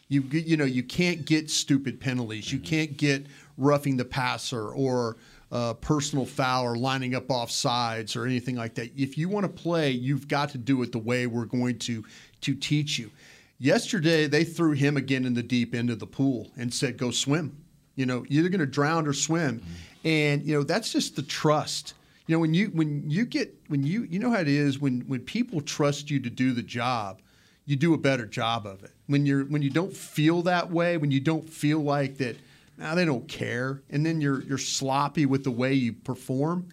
You 0.09 0.23
you 0.23 0.57
know 0.57 0.65
you 0.65 0.83
can't 0.83 1.25
get 1.25 1.51
stupid 1.51 2.01
penalties. 2.01 2.53
You 2.53 2.59
can't 2.59 2.97
get 2.97 3.27
roughing 3.57 3.97
the 3.97 4.05
passer 4.05 4.71
or 4.71 5.17
uh, 5.51 5.75
personal 5.75 6.27
foul 6.27 6.65
or 6.65 6.77
lining 6.77 7.15
up 7.15 7.31
off 7.31 7.51
sides 7.51 8.17
or 8.17 8.27
anything 8.27 8.57
like 8.57 8.75
that. 8.75 8.91
If 8.97 9.17
you 9.17 9.29
want 9.29 9.45
to 9.45 9.63
play, 9.63 9.91
you've 9.91 10.29
got 10.29 10.51
to 10.51 10.59
do 10.59 10.83
it 10.83 10.93
the 10.93 10.99
way 10.99 11.27
we're 11.27 11.47
going 11.47 11.79
to 11.81 12.05
to 12.43 12.55
teach 12.55 12.99
you." 12.99 13.11
Yesterday, 13.59 14.27
they 14.27 14.45
threw 14.45 14.73
him 14.73 14.97
again 14.97 15.25
in 15.25 15.33
the 15.33 15.43
deep 15.43 15.75
end 15.75 15.89
of 15.89 16.01
the 16.01 16.07
pool 16.07 16.51
and 16.57 16.75
said, 16.75 16.99
"Go 16.99 17.11
swim." 17.11 17.57
You 17.97 18.07
know, 18.07 18.25
you're 18.29 18.41
either 18.41 18.49
going 18.49 18.59
to 18.59 18.67
drown 18.67 19.07
or 19.07 19.13
swim, 19.13 19.63
and 20.05 20.45
you 20.45 20.55
know 20.55 20.63
that's 20.63 20.93
just 20.93 21.17
the 21.17 21.23
trust. 21.23 21.95
You 22.27 22.37
know, 22.37 22.41
when 22.41 22.55
you 22.55 22.67
when 22.69 23.09
you 23.09 23.25
get 23.25 23.55
when 23.69 23.85
you 23.85 24.05
you 24.05 24.19
know 24.19 24.31
how 24.31 24.41
it 24.41 24.49
is 24.49 24.79
when 24.79 25.01
when 25.03 25.21
people 25.21 25.61
trust 25.61 26.11
you 26.11 26.21
to 26.21 26.31
do 26.31 26.53
the 26.53 26.63
job, 26.63 27.21
you 27.67 27.77
do 27.77 27.95
a 27.95 27.99
better 27.99 28.27
job 28.27 28.67
of 28.67 28.85
it. 28.85 28.93
When 29.07 29.27
you're 29.27 29.45
when 29.45 29.63
you 29.63 29.71
don't 29.71 29.95
feel 29.95 30.43
that 30.43 30.71
way, 30.71 30.97
when 30.97 31.11
you 31.11 31.21
don't 31.21 31.49
feel 31.49 31.81
like 31.81 32.19
that, 32.19 32.37
now 32.79 32.95
they 32.95 33.05
don't 33.05 33.29
care, 33.29 33.83
and 33.91 34.05
then 34.05 34.21
you're 34.21 34.43
you're 34.43 34.59
sloppy 34.59 35.27
with 35.27 35.45
the 35.45 35.51
way 35.51 35.73
you 35.73 35.93
perform. 35.93 36.69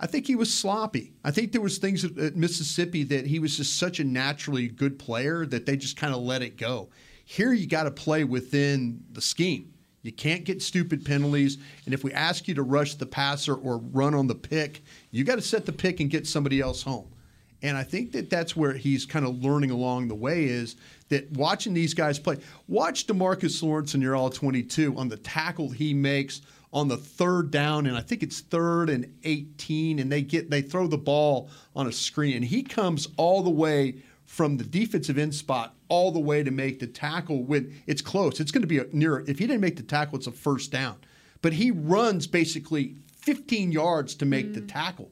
I 0.00 0.06
think 0.06 0.26
he 0.26 0.34
was 0.34 0.52
sloppy. 0.52 1.12
I 1.24 1.30
think 1.30 1.52
there 1.52 1.60
was 1.60 1.78
things 1.78 2.04
at, 2.04 2.18
at 2.18 2.34
Mississippi 2.34 3.04
that 3.04 3.24
he 3.24 3.38
was 3.38 3.56
just 3.56 3.78
such 3.78 4.00
a 4.00 4.04
naturally 4.04 4.66
good 4.66 4.98
player 4.98 5.46
that 5.46 5.64
they 5.64 5.76
just 5.76 5.96
kind 5.96 6.12
of 6.12 6.22
let 6.22 6.42
it 6.42 6.56
go. 6.56 6.88
Here 7.24 7.52
you 7.52 7.68
got 7.68 7.84
to 7.84 7.90
play 7.92 8.24
within 8.24 9.04
the 9.12 9.20
scheme. 9.20 9.71
You 10.02 10.12
can't 10.12 10.44
get 10.44 10.60
stupid 10.60 11.04
penalties, 11.04 11.58
and 11.84 11.94
if 11.94 12.02
we 12.02 12.12
ask 12.12 12.48
you 12.48 12.54
to 12.54 12.62
rush 12.62 12.94
the 12.94 13.06
passer 13.06 13.54
or 13.54 13.78
run 13.78 14.14
on 14.14 14.26
the 14.26 14.34
pick, 14.34 14.82
you 15.12 15.22
got 15.24 15.36
to 15.36 15.42
set 15.42 15.64
the 15.64 15.72
pick 15.72 16.00
and 16.00 16.10
get 16.10 16.26
somebody 16.26 16.60
else 16.60 16.82
home. 16.82 17.08
And 17.62 17.76
I 17.76 17.84
think 17.84 18.10
that 18.12 18.28
that's 18.28 18.56
where 18.56 18.72
he's 18.72 19.06
kind 19.06 19.24
of 19.24 19.42
learning 19.44 19.70
along 19.70 20.08
the 20.08 20.16
way 20.16 20.44
is 20.44 20.74
that 21.10 21.30
watching 21.32 21.72
these 21.72 21.94
guys 21.94 22.18
play. 22.18 22.38
Watch 22.66 23.06
Demarcus 23.06 23.62
Lawrence 23.62 23.94
in 23.94 24.00
your 24.00 24.16
all 24.16 24.30
22 24.30 24.96
on 24.96 25.08
the 25.08 25.16
tackle 25.16 25.68
he 25.68 25.94
makes 25.94 26.40
on 26.72 26.88
the 26.88 26.96
third 26.96 27.50
down, 27.50 27.86
and 27.86 27.96
I 27.96 28.00
think 28.00 28.22
it's 28.22 28.40
third 28.40 28.88
and 28.90 29.14
18, 29.24 29.98
and 29.98 30.10
they 30.10 30.22
get 30.22 30.50
they 30.50 30.62
throw 30.62 30.86
the 30.86 30.98
ball 30.98 31.50
on 31.76 31.86
a 31.86 31.92
screen, 31.92 32.36
and 32.36 32.44
he 32.44 32.62
comes 32.62 33.08
all 33.16 33.42
the 33.42 33.50
way 33.50 33.96
from 34.24 34.56
the 34.56 34.64
defensive 34.64 35.18
end 35.18 35.34
spot 35.34 35.74
all 35.92 36.10
the 36.10 36.18
way 36.18 36.42
to 36.42 36.50
make 36.50 36.78
the 36.78 36.86
tackle 36.86 37.42
when 37.42 37.78
it's 37.86 38.00
close. 38.00 38.40
It's 38.40 38.50
going 38.50 38.62
to 38.62 38.66
be 38.66 38.78
a 38.78 38.86
near. 38.92 39.20
If 39.28 39.38
he 39.38 39.46
didn't 39.46 39.60
make 39.60 39.76
the 39.76 39.82
tackle, 39.82 40.16
it's 40.16 40.26
a 40.26 40.32
first 40.32 40.72
down. 40.72 40.96
But 41.42 41.52
he 41.52 41.70
runs 41.70 42.26
basically 42.26 42.94
15 43.18 43.72
yards 43.72 44.14
to 44.14 44.24
make 44.24 44.54
the 44.54 44.60
mm-hmm. 44.60 44.68
tackle. 44.68 45.10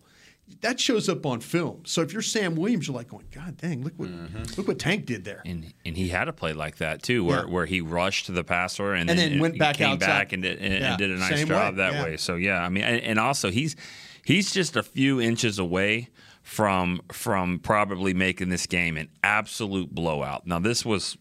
That 0.62 0.80
shows 0.80 1.10
up 1.10 1.26
on 1.26 1.40
film. 1.40 1.82
So 1.84 2.00
if 2.00 2.14
you're 2.14 2.22
Sam 2.22 2.56
Williams, 2.56 2.88
you're 2.88 2.96
like 2.96 3.08
going, 3.08 3.26
God 3.30 3.58
dang, 3.58 3.84
look 3.84 3.92
what 3.98 4.08
mm-hmm. 4.08 4.42
look 4.56 4.66
what 4.66 4.78
Tank 4.78 5.04
did 5.04 5.22
there. 5.22 5.42
And 5.44 5.70
and 5.84 5.98
he 5.98 6.08
had 6.08 6.28
a 6.28 6.32
play 6.32 6.54
like 6.54 6.76
that 6.78 7.02
too, 7.02 7.26
where, 7.26 7.40
Yeah. 7.40 7.52
where 7.52 7.66
he 7.66 7.82
rushed 7.82 8.32
the 8.34 8.42
passer 8.42 8.94
and, 8.94 9.10
And 9.10 9.18
then 9.18 9.38
went 9.38 9.58
back 9.58 9.76
came 9.76 9.90
outside. 9.90 10.06
back 10.06 10.32
and 10.32 10.42
did, 10.42 10.60
and, 10.60 10.82
and 10.82 10.98
did 10.98 11.10
a 11.10 11.18
nice 11.18 11.36
same 11.36 11.46
job 11.46 11.74
way, 11.74 11.76
that 11.76 11.92
yeah. 11.92 12.04
way. 12.04 12.16
So 12.16 12.36
yeah, 12.36 12.62
I 12.62 12.70
mean, 12.70 12.84
and, 12.84 13.02
and 13.02 13.18
also 13.18 13.50
he's 13.50 13.76
he's 14.24 14.52
just 14.52 14.76
a 14.76 14.82
few 14.82 15.20
inches 15.20 15.58
away 15.58 16.08
from 16.42 17.00
from 17.12 17.58
probably 17.58 18.14
making 18.14 18.48
this 18.48 18.66
game 18.66 18.96
an 18.96 19.08
absolute 19.22 19.94
blowout. 19.94 20.46
Now 20.46 20.58
this 20.58 20.84
was 20.84 21.16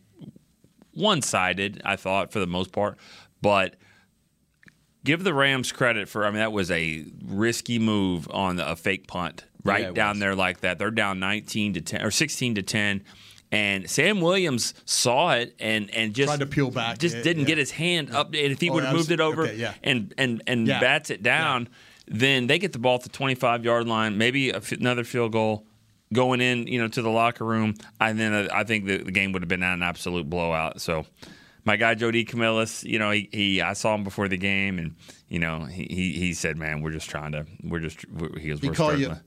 one 0.94 1.22
sided, 1.22 1.82
I 1.86 1.96
thought 1.96 2.32
for 2.32 2.40
the 2.40 2.48
most 2.48 2.72
part, 2.72 2.98
but 3.42 3.76
give 5.04 5.24
the 5.24 5.34
Rams 5.34 5.72
credit 5.72 6.10
for. 6.10 6.26
I 6.26 6.30
mean, 6.30 6.40
that 6.40 6.52
was 6.52 6.72
a 6.72 7.06
risky 7.26 7.80
move 7.80 8.28
on 8.32 8.60
a 8.60 8.76
fake 8.76 9.08
punt 9.08 9.46
right 9.64 9.86
it 9.86 9.94
down 9.94 10.20
there 10.20 10.36
like 10.36 10.62
that. 10.62 10.80
They're 10.80 10.92
down 10.92 11.20
19 11.20 11.74
to 11.74 11.82
10 11.82 12.02
or 12.02 12.12
16 12.12 12.56
to 12.56 12.62
10. 12.62 13.04
And 13.52 13.90
Sam 13.90 14.22
Williams 14.22 14.76
saw 14.86 15.32
it 15.32 15.56
and, 15.60 15.90
and 15.96 16.14
just 16.14 16.28
Tried 16.30 16.40
to 16.42 16.46
peel 16.46 16.70
back. 16.70 17.00
Just 17.00 17.16
Yeah, 17.18 17.24
didn't 17.24 17.42
yeah. 17.44 17.48
get 17.48 17.58
his 17.58 17.72
hand 17.72 18.12
up. 18.12 18.28
And 18.28 18.36
if 18.36 18.62
he 18.62 18.70
Oh, 18.70 18.74
would 18.76 18.84
have 18.84 18.94
moved 18.96 19.12
it 19.12 19.20
over 19.20 19.44
okay, 19.44 19.56
yeah. 19.56 19.74
and 19.84 20.14
and 20.20 20.44
and 20.46 20.68
Yeah. 20.68 20.80
bats 20.80 21.10
it 21.10 21.24
down, 21.24 21.68
then 22.10 22.48
they 22.48 22.60
get 22.60 22.74
the 22.74 22.80
ball 22.80 22.96
at 22.96 23.04
the 23.04 23.10
25 23.10 23.64
yard 23.64 23.88
line, 23.88 24.18
maybe 24.18 24.50
a 24.50 24.58
f- 24.58 24.72
another 24.72 25.04
field 25.04 25.32
goal 25.32 25.66
going 26.12 26.42
in, 26.42 26.68
you 26.68 26.82
know, 26.82 26.88
to 26.88 27.02
the 27.02 27.10
locker 27.10 27.46
room. 27.46 27.76
And 28.02 28.20
then 28.20 28.34
uh, 28.34 28.48
I 28.52 28.64
think 28.64 28.86
the, 28.86 28.98
the 28.98 29.12
game 29.12 29.32
would 29.32 29.44
have 29.44 29.50
been 29.50 29.64
an 29.64 29.84
absolute 29.84 30.30
blowout. 30.30 30.82
So 30.82 31.06
my 31.66 31.76
guy 31.76 31.94
Joe 31.96 32.12
DeCamillis, 32.12 32.84
you 32.84 33.00
know, 33.00 33.12
he, 33.12 33.30
he 33.32 33.62
I 33.62 33.74
saw 33.74 33.94
him 33.96 34.04
before 34.04 34.28
the 34.28 34.38
game, 34.38 34.80
and 34.80 34.96
you 35.28 35.40
know, 35.40 35.66
he 35.66 35.84
he, 35.90 36.14
he 36.14 36.34
said, 36.34 36.58
"Man, 36.58 36.82
we're 36.82 36.92
just 36.92 37.10
trying 37.10 37.34
to, 37.34 37.46
we're 37.64 37.80
just, 37.80 38.10
we're, 38.10 38.38
he 38.40 38.50
goes, 38.50 38.60
He 38.60 38.70
we're 38.70 38.74
call 38.74 38.94
you 38.96 39.06
struggling." 39.06 39.24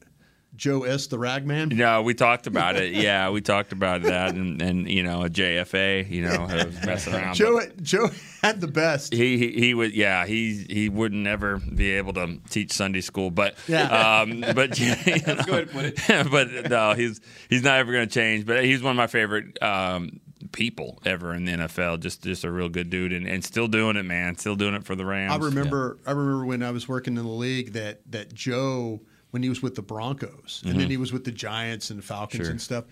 Joe 0.54 0.82
S. 0.82 1.06
the 1.06 1.18
Ragman. 1.18 1.70
No, 1.70 2.02
we 2.02 2.12
talked 2.14 2.46
about 2.46 2.76
it. 2.76 2.92
Yeah, 2.92 3.30
we 3.30 3.40
talked 3.40 3.72
about 3.72 4.02
that, 4.02 4.34
and, 4.34 4.60
and 4.60 4.88
you 4.90 5.02
know, 5.02 5.22
a 5.22 5.30
JFA, 5.30 6.08
you 6.10 6.22
know, 6.22 6.46
messing 6.84 7.14
around. 7.14 7.34
Joe 7.34 7.60
Joe 7.80 8.10
had 8.42 8.60
the 8.60 8.68
best. 8.68 9.14
He, 9.14 9.38
he 9.38 9.52
he 9.52 9.74
would 9.74 9.94
yeah 9.94 10.26
he 10.26 10.64
he 10.68 10.88
would 10.88 11.12
never 11.12 11.58
be 11.58 11.92
able 11.92 12.12
to 12.14 12.38
teach 12.50 12.72
Sunday 12.72 13.00
school 13.00 13.30
but 13.30 13.54
Yeah. 13.68 14.20
um 14.20 14.40
but 14.40 14.54
That's 14.78 15.46
good 15.46 15.70
put 15.70 15.84
it. 15.86 16.00
but 16.30 16.68
no 16.68 16.94
he's 16.94 17.20
he's 17.48 17.62
not 17.62 17.78
ever 17.78 17.92
going 17.92 18.08
to 18.08 18.12
change 18.12 18.44
but 18.44 18.64
he's 18.64 18.82
one 18.82 18.90
of 18.90 18.96
my 18.96 19.06
favorite 19.06 19.62
um 19.62 20.20
people 20.50 21.00
ever 21.06 21.32
in 21.34 21.44
the 21.44 21.52
NFL 21.52 22.00
just 22.00 22.22
just 22.24 22.42
a 22.44 22.50
real 22.50 22.68
good 22.68 22.90
dude 22.90 23.12
and, 23.12 23.26
and 23.28 23.44
still 23.44 23.68
doing 23.68 23.96
it 23.96 24.02
man 24.02 24.36
still 24.36 24.56
doing 24.56 24.74
it 24.74 24.84
for 24.84 24.96
the 24.96 25.04
Rams 25.04 25.32
I 25.32 25.36
remember 25.46 25.98
I 26.04 26.10
remember 26.10 26.44
when 26.44 26.62
I 26.64 26.72
was 26.72 26.88
working 26.88 27.16
in 27.16 27.22
the 27.24 27.30
league 27.30 27.72
that 27.74 28.00
that 28.10 28.34
Joe 28.34 29.00
when 29.32 29.42
he 29.42 29.48
was 29.48 29.60
with 29.60 29.74
the 29.74 29.82
Broncos 29.82 30.62
and 30.64 30.78
then 30.78 30.86
Mhm. 30.86 30.90
he 30.90 30.96
was 30.96 31.12
with 31.12 31.24
the 31.24 31.32
Giants 31.32 31.90
and 31.90 32.02
Falcons 32.04 32.44
Sure. 32.44 32.50
and 32.50 32.60
stuff. 32.60 32.84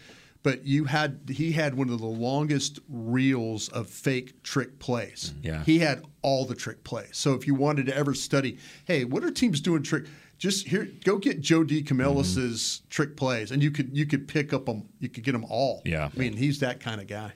But 0.43 0.67
you 0.67 0.85
had 0.87 1.21
he 1.29 1.53
had 1.53 1.75
one 1.75 1.91
of 1.91 2.01
the 2.01 2.07
longest 2.07 2.79
reels 2.89 3.69
of 3.69 3.89
fake 3.89 4.43
trick 4.43 4.79
plays. 4.79 5.35
Yeah. 5.43 5.63
He 5.65 5.79
had 5.81 6.03
all 6.23 6.47
the 6.47 6.55
trick 6.55 6.83
plays. 6.83 7.11
So 7.13 7.35
if 7.35 7.47
you 7.47 7.55
wanted 7.55 7.87
to 7.87 7.97
ever 7.97 8.15
study, 8.15 8.57
hey, 8.87 9.05
what 9.05 9.23
are 9.23 9.31
teams 9.31 9.61
doing 9.61 9.83
trick? 9.83 10.07
Just 10.39 10.69
here, 10.69 10.89
go 11.05 11.19
get 11.19 11.43
Joe 11.43 11.63
DeCamillis's 11.63 12.81
trick 12.89 13.17
plays, 13.17 13.51
and 13.51 13.63
you 13.63 13.71
could 13.71 13.91
you 13.97 14.07
could 14.07 14.27
pick 14.29 14.55
up 14.55 14.65
them. 14.67 14.85
You 14.99 15.09
could 15.11 15.25
get 15.25 15.33
them 15.33 15.45
all. 15.45 15.83
Yeah. 15.85 16.09
I 16.15 16.19
mean, 16.19 16.35
he's 16.39 16.59
that 16.61 16.81
kind 16.81 17.01
of 17.01 17.07
guy. 17.07 17.33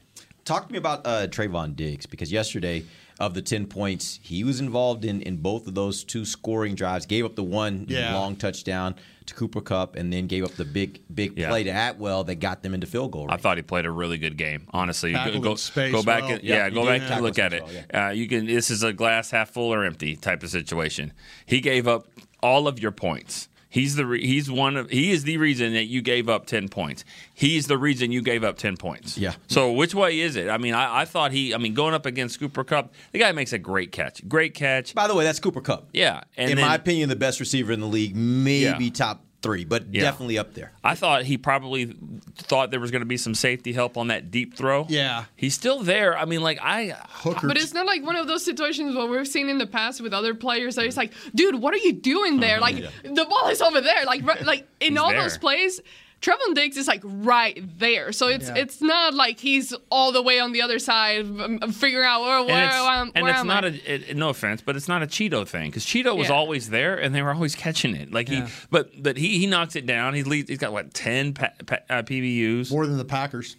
Talk 0.47 0.67
to 0.69 0.73
me 0.73 0.79
about 0.79 1.07
uh, 1.07 1.27
Trevon 1.27 1.77
Diggs 1.77 2.07
because 2.07 2.33
yesterday, 2.33 2.85
of 3.21 3.35
the 3.35 3.43
10 3.43 3.67
points, 3.67 4.19
he 4.23 4.43
was 4.45 4.59
involved 4.61 5.05
in, 5.05 5.23
in 5.23 5.37
both 5.37 5.67
of 5.67 5.75
those 5.75 6.03
two 6.05 6.25
scoring 6.25 6.75
drives. 6.75 7.07
Gave 7.07 7.25
up 7.25 7.37
the 7.37 7.45
one 7.45 7.87
Yeah. 7.89 8.15
long 8.15 8.35
touchdown 8.37 8.97
to 9.27 9.35
Cooper 9.35 9.61
Kupp 9.61 9.97
and 9.97 10.13
then 10.13 10.27
gave 10.27 10.45
up 10.45 10.51
the 10.57 10.65
big 10.65 11.01
big 11.15 11.39
Yeah. 11.39 11.49
play 11.49 11.63
to 11.65 11.71
Atwell 11.71 12.25
that 12.25 12.35
got 12.37 12.63
them 12.63 12.75
into 12.75 12.87
field 12.87 13.13
goal 13.13 13.27
I 13.31 13.37
thought 13.37 13.57
he 13.57 13.63
played 13.63 13.87
a 13.87 13.91
really 13.91 14.19
good 14.19 14.37
game. 14.37 14.67
Honestly, 14.73 15.13
You 15.13 15.41
go 15.41 15.55
space 15.55 15.93
go 15.93 16.03
back, 16.03 16.23
well. 16.23 16.33
and, 16.33 16.43
yeah, 16.43 16.57
Yeah, 16.65 16.71
go 16.71 16.83
he 16.83 16.99
back 16.99 17.11
and 17.11 17.23
look 17.23 17.39
at 17.39 17.53
it. 17.55 17.67
space 17.67 17.85
Uh, 17.95 18.09
you 18.11 18.27
can. 18.29 18.47
This 18.47 18.71
is 18.71 18.83
a 18.83 18.93
glass 18.93 19.31
half 19.31 19.51
full 19.51 19.73
or 19.73 19.85
empty 19.85 20.17
type 20.17 20.43
of 20.43 20.51
situation. 20.51 21.13
He 21.47 21.61
gave 21.61 21.87
up 21.89 22.09
all 22.43 22.67
of 22.69 22.79
your 22.81 22.91
points. 22.93 23.49
He's 23.75 23.97
the 23.97 24.07
re- 24.07 24.25
he's 24.25 24.49
one 24.49 24.77
of 24.77 24.89
he 24.89 25.11
is 25.11 25.25
the 25.25 25.37
reason 25.37 25.73
that 25.73 25.87
you 25.87 26.01
gave 26.01 26.29
up 26.29 26.47
ten 26.47 26.69
points. 26.69 27.05
He's 27.35 27.67
the 27.67 27.77
reason 27.77 28.13
you 28.13 28.23
gave 28.23 28.45
up 28.45 28.57
ten 28.57 28.77
points. 28.77 29.19
Yeah. 29.19 29.35
So 29.49 29.73
which 29.73 29.97
way 29.97 30.21
is 30.21 30.37
it? 30.37 30.49
I 30.49 30.59
mean, 30.59 30.75
I, 30.75 31.01
I 31.01 31.05
thought 31.07 31.33
he. 31.33 31.53
I 31.53 31.59
mean, 31.59 31.75
going 31.75 31.93
up 31.93 32.07
against 32.07 32.39
Cooper 32.39 32.63
Kupp, 32.63 32.95
the 33.11 33.19
guy 33.19 33.33
makes 33.33 33.53
a 33.53 33.59
great 33.59 33.91
catch. 33.91 34.27
Great 34.29 34.55
catch. 34.55 34.95
By 34.95 35.09
the 35.09 35.15
way, 35.17 35.25
that's 35.25 35.41
Cooper 35.41 35.61
Kupp. 35.61 35.89
Yeah. 35.93 36.21
And 36.37 36.53
in 36.53 36.57
then, 36.59 36.67
my 36.69 36.77
opinion, 36.77 37.09
the 37.09 37.17
best 37.17 37.41
receiver 37.41 37.73
in 37.73 37.81
the 37.81 37.89
league, 37.89 38.15
maybe 38.15 38.85
Yeah. 38.85 38.91
top 38.93 39.25
three, 39.45 39.65
but 39.65 39.85
Yeah. 39.95 40.03
definitely 40.03 40.39
up 40.39 40.55
there. 40.55 40.73
I 40.83 40.97
thought 40.97 41.23
he 41.23 41.39
probably 41.39 41.95
thought 42.37 42.73
there 42.73 42.81
was 42.81 42.91
going 42.91 43.03
to 43.03 43.07
be 43.07 43.17
some 43.17 43.35
safety 43.35 43.73
help 43.73 43.97
on 43.97 44.09
that 44.09 44.33
deep 44.33 44.57
throw. 44.57 44.87
Yeah. 44.89 45.27
He's 45.37 45.55
still 45.55 45.81
there. 45.85 46.19
I 46.19 46.25
mean, 46.25 46.41
like 46.41 46.59
I 46.61 46.97
Hooker. 47.09 47.47
But 47.47 47.57
it's 47.59 47.73
not 47.75 47.87
like 47.87 48.03
one 48.03 48.17
of 48.17 48.27
those 48.27 48.45
situations 48.45 48.97
where 48.97 49.07
we've 49.07 49.29
seen 49.29 49.49
in 49.49 49.59
the 49.59 49.67
past 49.67 50.01
with 50.01 50.13
other 50.13 50.35
players 50.35 50.75
that 50.75 50.87
it's 50.87 50.97
like, 50.97 51.13
dude, 51.35 51.55
what 51.57 51.73
are 51.75 51.79
you 51.79 51.93
doing 51.93 52.41
there? 52.41 52.61
Uh-huh. 52.61 52.73
Like 52.73 53.15
the 53.15 53.25
ball 53.27 53.49
is 53.49 53.63
over 53.63 53.81
there. 53.81 54.05
Like 54.07 54.27
right- 54.27 54.43
like 54.45 54.67
in 54.81 54.95
He's 54.95 54.99
all 55.01 55.11
there. 55.11 55.23
those 55.23 55.39
plays, 55.39 55.81
Trevon 56.25 56.55
Diggs 56.55 56.77
is 56.79 56.87
like 56.89 57.03
right 57.05 57.63
there. 57.79 58.11
So 58.13 58.29
it's 58.29 58.49
Yeah. 58.49 58.55
it's 58.57 58.81
not 58.81 59.13
like 59.13 59.39
he's 59.39 59.75
all 59.91 60.11
the 60.11 60.23
way 60.23 60.41
on 60.41 60.53
the 60.53 60.63
other 60.63 60.79
side 60.79 61.21
um, 61.27 61.59
figuring 61.73 62.07
out 62.07 62.23
where 62.23 62.43
where, 62.45 62.55
and 62.55 62.65
it's, 62.65 62.75
am, 62.75 63.13
and 63.15 63.23
where 63.25 63.33
it's 63.33 63.41
am 63.41 63.47
not 63.47 63.65
I? 63.65 63.69
a 63.69 63.71
it, 64.11 64.17
no 64.17 64.31
offense, 64.31 64.63
but 64.63 64.75
it's 64.77 64.89
not 64.89 65.03
a 65.03 65.07
Chido 65.07 65.47
thing 65.47 65.69
because 65.71 65.85
Chido 65.85 66.17
was 66.17 66.29
Yeah. 66.29 66.35
always 66.35 66.71
there 66.71 66.97
and 66.97 67.15
they 67.15 67.21
were 67.23 67.35
always 67.35 67.55
catching 67.55 67.95
it. 67.95 68.11
Like 68.13 68.29
Yeah. 68.31 68.47
he, 68.47 68.53
but 68.71 69.03
but 69.03 69.17
he 69.19 69.39
he 69.39 69.47
knocks 69.47 69.77
it 69.77 69.85
down. 69.87 70.15
He 70.15 70.23
leads. 70.23 70.49
He's 70.49 70.59
got 70.59 70.73
what 70.73 70.95
ten 70.95 71.35
pa, 71.35 71.49
pa, 71.67 71.77
uh, 71.91 72.03
PBUs 72.03 72.71
more 72.71 72.87
than 72.87 72.97
the 72.97 73.05
Packers. 73.05 73.57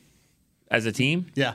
as 0.71 0.87
a 0.87 0.91
team. 0.91 1.27
Yeah. 1.35 1.53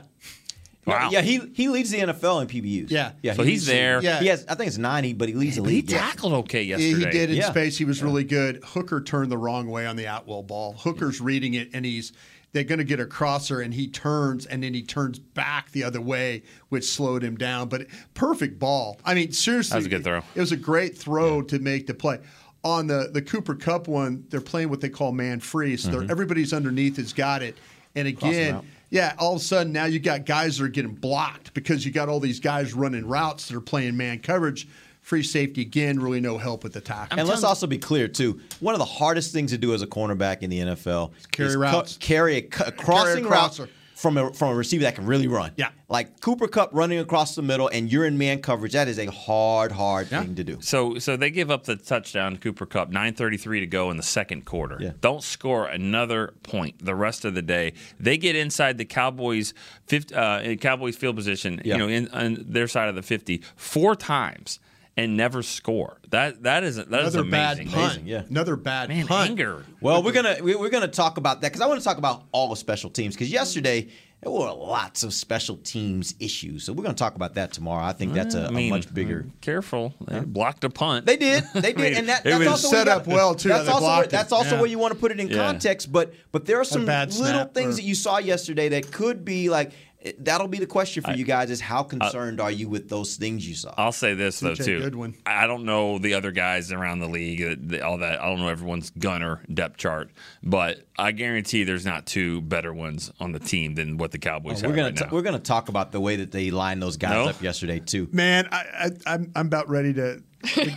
Wow. 0.85 1.09
Yeah, 1.11 1.21
he 1.21 1.39
he 1.53 1.69
leads 1.69 1.91
the 1.91 1.99
NFL 1.99 2.41
in 2.41 2.47
PBUs. 2.47 2.89
Yeah. 2.89 3.11
yeah. 3.21 3.33
So 3.33 3.43
he 3.43 3.51
he's 3.51 3.65
there. 3.67 4.01
Yeah. 4.01 4.19
He 4.19 4.27
has, 4.27 4.45
I 4.47 4.55
think 4.55 4.67
it's 4.67 4.77
ninety, 4.77 5.13
but 5.13 5.29
he 5.29 5.35
leads 5.35 5.55
the 5.57 5.61
But 5.61 5.69
he 5.69 5.77
league. 5.77 5.91
Yeah. 5.91 5.99
tackled 5.99 6.33
okay 6.33 6.63
Yeah, 6.63 6.77
yesterday. 6.77 7.05
he 7.05 7.11
did 7.11 7.29
in 7.29 7.35
Yeah. 7.37 7.51
space. 7.51 7.77
He 7.77 7.85
was 7.85 8.01
really 8.01 8.23
good. 8.23 8.63
Hooker 8.63 9.01
turned 9.01 9.31
the 9.31 9.37
wrong 9.37 9.69
way 9.69 9.85
on 9.85 9.95
the 9.95 10.05
Atwell 10.05 10.43
ball. 10.43 10.73
Hooker's 10.79 11.21
reading 11.21 11.53
it, 11.53 11.69
and 11.73 11.85
he's 11.85 12.13
they're 12.53 12.63
going 12.63 12.79
to 12.79 12.83
get 12.85 12.99
a 12.99 13.05
crosser, 13.05 13.61
and 13.61 13.73
he 13.73 13.87
turns, 13.87 14.45
and 14.45 14.61
then 14.61 14.73
he 14.73 14.81
turns 14.81 15.19
back 15.19 15.71
the 15.71 15.83
other 15.83 16.01
way, 16.01 16.43
which 16.69 16.83
slowed 16.83 17.23
him 17.23 17.37
down. 17.37 17.69
But 17.69 17.87
perfect 18.13 18.59
ball. 18.59 18.99
I 19.05 19.13
mean, 19.13 19.31
seriously, 19.31 19.71
That 19.71 19.77
was 19.77 19.85
a 19.85 19.89
good 19.89 20.03
throw. 20.03 20.17
It, 20.35 20.39
was 20.39 20.51
a 20.51 20.57
great 20.57 20.97
throw 20.97 21.41
to 21.43 21.59
make 21.59 21.87
the 21.87 21.93
play. 21.93 22.19
On 22.63 22.87
the 22.87 23.09
the 23.11 23.21
Cooper 23.21 23.55
Kupp 23.55 23.87
one, 23.87 24.25
they're 24.29 24.41
playing 24.41 24.69
what 24.69 24.81
they 24.81 24.89
call 24.89 25.11
man 25.11 25.39
free. 25.39 25.77
So 25.77 25.89
they're 25.89 26.01
mm-hmm. 26.01 26.11
everybody's 26.11 26.53
underneath 26.53 26.97
has 26.97 27.13
got 27.13 27.41
it, 27.41 27.55
and 27.95 28.07
again. 28.07 28.61
Yeah, 28.91 29.15
all 29.17 29.35
of 29.35 29.41
a 29.41 29.43
sudden 29.43 29.71
now 29.71 29.85
you 29.85 29.99
got 29.99 30.25
guys 30.25 30.57
that 30.57 30.65
are 30.65 30.67
getting 30.67 30.93
blocked 30.93 31.53
because 31.53 31.85
you 31.85 31.91
got 31.91 32.09
all 32.09 32.19
these 32.19 32.39
guys 32.41 32.73
running 32.73 33.07
routes 33.07 33.47
that 33.47 33.55
are 33.57 33.61
playing 33.61 33.97
man 33.97 34.19
coverage. 34.19 34.67
Free 35.01 35.23
safety 35.23 35.61
again, 35.61 35.99
really 35.99 36.19
no 36.19 36.37
help 36.37 36.63
with 36.63 36.73
the 36.73 36.81
tackle. 36.81 37.17
And 37.17 37.27
let's 37.27 37.43
also 37.43 37.65
be 37.65 37.79
clear 37.79 38.07
too. 38.07 38.39
One 38.59 38.75
of 38.75 38.79
the 38.79 38.85
hardest 38.85 39.33
things 39.33 39.49
to 39.51 39.57
do 39.57 39.73
as 39.73 39.81
a 39.81 39.87
cornerback 39.87 40.43
in 40.43 40.51
the 40.51 40.59
NFL 40.59 41.13
Carry 41.31 41.49
is 41.49 41.55
routes. 41.55 41.97
carry 41.99 42.35
a, 42.35 42.41
cu- 42.43 42.65
a 42.65 42.71
crossing 42.71 43.25
route. 43.25 43.67
From 44.01 44.17
a 44.17 44.33
from 44.33 44.49
a 44.49 44.55
receiver 44.55 44.83
that 44.85 44.95
can 44.95 45.05
really 45.05 45.27
run. 45.27 45.51
Yeah. 45.57 45.69
like 45.87 46.19
Cooper 46.21 46.47
Kupp 46.47 46.69
running 46.73 46.97
across 46.97 47.35
the 47.35 47.43
middle, 47.43 47.67
and 47.67 47.91
you're 47.91 48.05
in 48.07 48.17
man 48.17 48.41
coverage. 48.41 48.73
That 48.73 48.87
is 48.87 48.97
a 48.97 49.05
hard, 49.11 49.71
hard 49.71 50.07
thing 50.07 50.33
to 50.35 50.43
do. 50.43 50.57
So 50.59 50.97
so 50.97 51.15
they 51.15 51.29
give 51.29 51.51
up 51.51 51.65
the 51.65 51.75
touchdown 51.75 52.33
to 52.33 52.39
Cooper 52.39 52.65
Kupp, 52.65 52.89
9:33 52.89 53.59
to 53.59 53.67
go 53.67 53.91
in 53.91 53.97
the 53.97 54.03
second 54.03 54.45
quarter. 54.45 54.77
Yeah. 54.79 54.91
Don't 55.01 55.21
score 55.21 55.67
another 55.67 56.33
point 56.41 56.83
the 56.83 56.95
rest 56.95 57.25
of 57.25 57.35
the 57.35 57.43
day. 57.43 57.73
They 57.99 58.17
get 58.17 58.35
inside 58.35 58.79
the 58.79 58.85
Cowboys 58.85 59.53
50, 59.85 60.15
uh, 60.15 60.55
Cowboys 60.55 60.95
field 60.95 61.15
position, 61.15 61.61
Yeah. 61.63 61.75
you 61.75 61.79
know, 61.79 61.87
in 61.87 62.07
on 62.07 62.43
their 62.49 62.67
side 62.67 62.89
of 62.89 62.95
the 62.95 63.03
50 63.03 63.43
four 63.55 63.95
times 63.95 64.59
and 64.97 65.15
never 65.17 65.41
score. 65.43 65.97
That 66.09 66.43
that 66.43 66.63
is 66.63 66.75
that 66.75 66.87
is 67.05 67.15
Another 67.15 67.29
bad 67.29 67.57
amazing. 67.59 67.73
punt. 67.73 67.85
Amazing, 67.93 68.07
yeah. 68.07 68.23
Another 68.29 68.55
bad 68.55 68.89
Man, 68.89 69.07
punt. 69.07 69.29
anger. 69.31 69.65
Well, 69.79 70.03
we're 70.03 70.11
gonna 70.11 70.37
we- 70.41 70.55
we're 70.55 70.69
gonna 70.69 70.87
talk 70.87 71.17
about 71.17 71.41
that 71.41 71.49
because 71.51 71.61
I 71.61 71.67
want 71.67 71.79
to 71.79 71.83
talk 71.83 71.97
about 71.97 72.23
all 72.31 72.49
the 72.49 72.55
special 72.55 72.89
teams 72.89 73.15
because 73.15 73.31
yesterday 73.31 73.87
there 74.21 74.31
were 74.31 74.51
lots 74.51 75.01
of 75.01 75.13
special 75.15 75.57
teams 75.57 76.13
issues. 76.19 76.63
So 76.63 76.73
we're 76.73 76.83
going 76.83 76.93
to 76.93 76.99
talk 76.99 77.15
about 77.15 77.33
that 77.33 77.51
tomorrow. 77.53 77.83
I 77.83 77.91
think 77.93 78.13
that's 78.13 78.35
a, 78.35 78.45
I 78.45 78.51
mean, 78.51 78.67
a 78.71 78.75
much 78.75 78.93
bigger. 78.93 79.25
Careful, 79.41 79.95
they 80.07 80.19
blocked 80.19 80.63
a 80.63 80.69
punt. 80.69 81.07
They 81.07 81.17
did, 81.17 81.43
they 81.55 81.73
did, 81.73 81.79
I 81.79 81.81
mean, 81.81 81.93
and 81.95 82.09
that, 82.09 82.19
it 82.23 82.29
that's 82.29 82.37
was 82.39 82.47
also 82.49 82.67
set 82.67 82.87
up 82.87 83.05
gotta- 83.05 83.15
well, 83.15 83.33
too, 83.33 83.49
That's 83.49 83.67
also 83.67 83.83
where, 83.87 84.05
that's 84.05 84.31
also 84.31 84.51
Yeah. 84.53 84.61
where 84.61 84.69
you 84.69 84.77
want 84.77 84.93
to 84.93 84.99
put 84.99 85.11
it 85.11 85.19
in 85.19 85.27
Yeah. 85.27 85.37
context. 85.37 85.91
But 85.91 86.13
but 86.31 86.45
there 86.45 86.59
are 86.59 86.63
some 86.63 86.85
little 86.85 87.45
things 87.45 87.73
or- 87.73 87.77
that 87.77 87.83
you 87.83 87.95
saw 87.95 88.19
yesterday 88.19 88.69
that 88.69 88.91
could 88.91 89.25
be 89.25 89.49
like. 89.49 89.71
That'll 90.17 90.47
be 90.47 90.57
the 90.57 90.65
question 90.65 91.03
for 91.03 91.11
you 91.11 91.23
guys: 91.25 91.51
is 91.51 91.61
how 91.61 91.83
concerned 91.83 92.41
are 92.41 92.49
you 92.49 92.67
with 92.67 92.89
those 92.89 93.17
things 93.17 93.47
you 93.47 93.53
saw? 93.53 93.73
I'll 93.77 93.91
say 93.91 94.15
this 94.15 94.39
though 94.39 94.53
CJ 94.53 94.65
too. 94.65 94.79
Goodwin. 94.79 95.13
I 95.27 95.45
don't 95.45 95.63
know 95.63 95.99
the 95.99 96.15
other 96.15 96.31
guys 96.31 96.71
around 96.71 96.99
the 96.99 97.07
league, 97.07 97.41
uh, 97.43 97.55
the- 97.59 97.85
all 97.85 97.99
that. 97.99 98.19
I 98.19 98.25
don't 98.25 98.39
know 98.39 98.47
everyone's 98.47 98.89
gunner 98.89 99.41
depth 99.53 99.77
chart, 99.77 100.09
but 100.41 100.87
I 100.97 101.11
guarantee 101.11 101.63
there's 101.65 101.85
not 101.85 102.07
two 102.07 102.41
better 102.41 102.73
ones 102.73 103.11
on 103.19 103.31
the 103.31 103.39
team 103.39 103.75
than 103.75 103.97
what 103.97 104.11
the 104.11 104.17
Cowboys 104.17 104.63
we're 104.63 104.69
have 104.69 104.75
gonna 104.75 104.87
right 104.89 104.97
t- 104.97 105.03
now. 105.05 105.09
we're 105.11 105.21
gonna 105.21 105.37
talk 105.39 105.69
about 105.69 105.91
the 105.91 105.99
way 106.01 106.15
that 106.15 106.31
they 106.31 106.49
lined 106.49 106.81
those 106.81 106.97
guys 106.97 107.11
No? 107.11 107.25
up 107.29 107.41
yesterday 107.41 107.79
too. 107.79 108.09
Man, 108.11 108.47
I, 108.51 108.65
I, 109.05 109.13
I'm 109.13 109.31
I'm 109.35 109.45
about 109.47 109.69
ready 109.69 109.93
to 109.93 110.23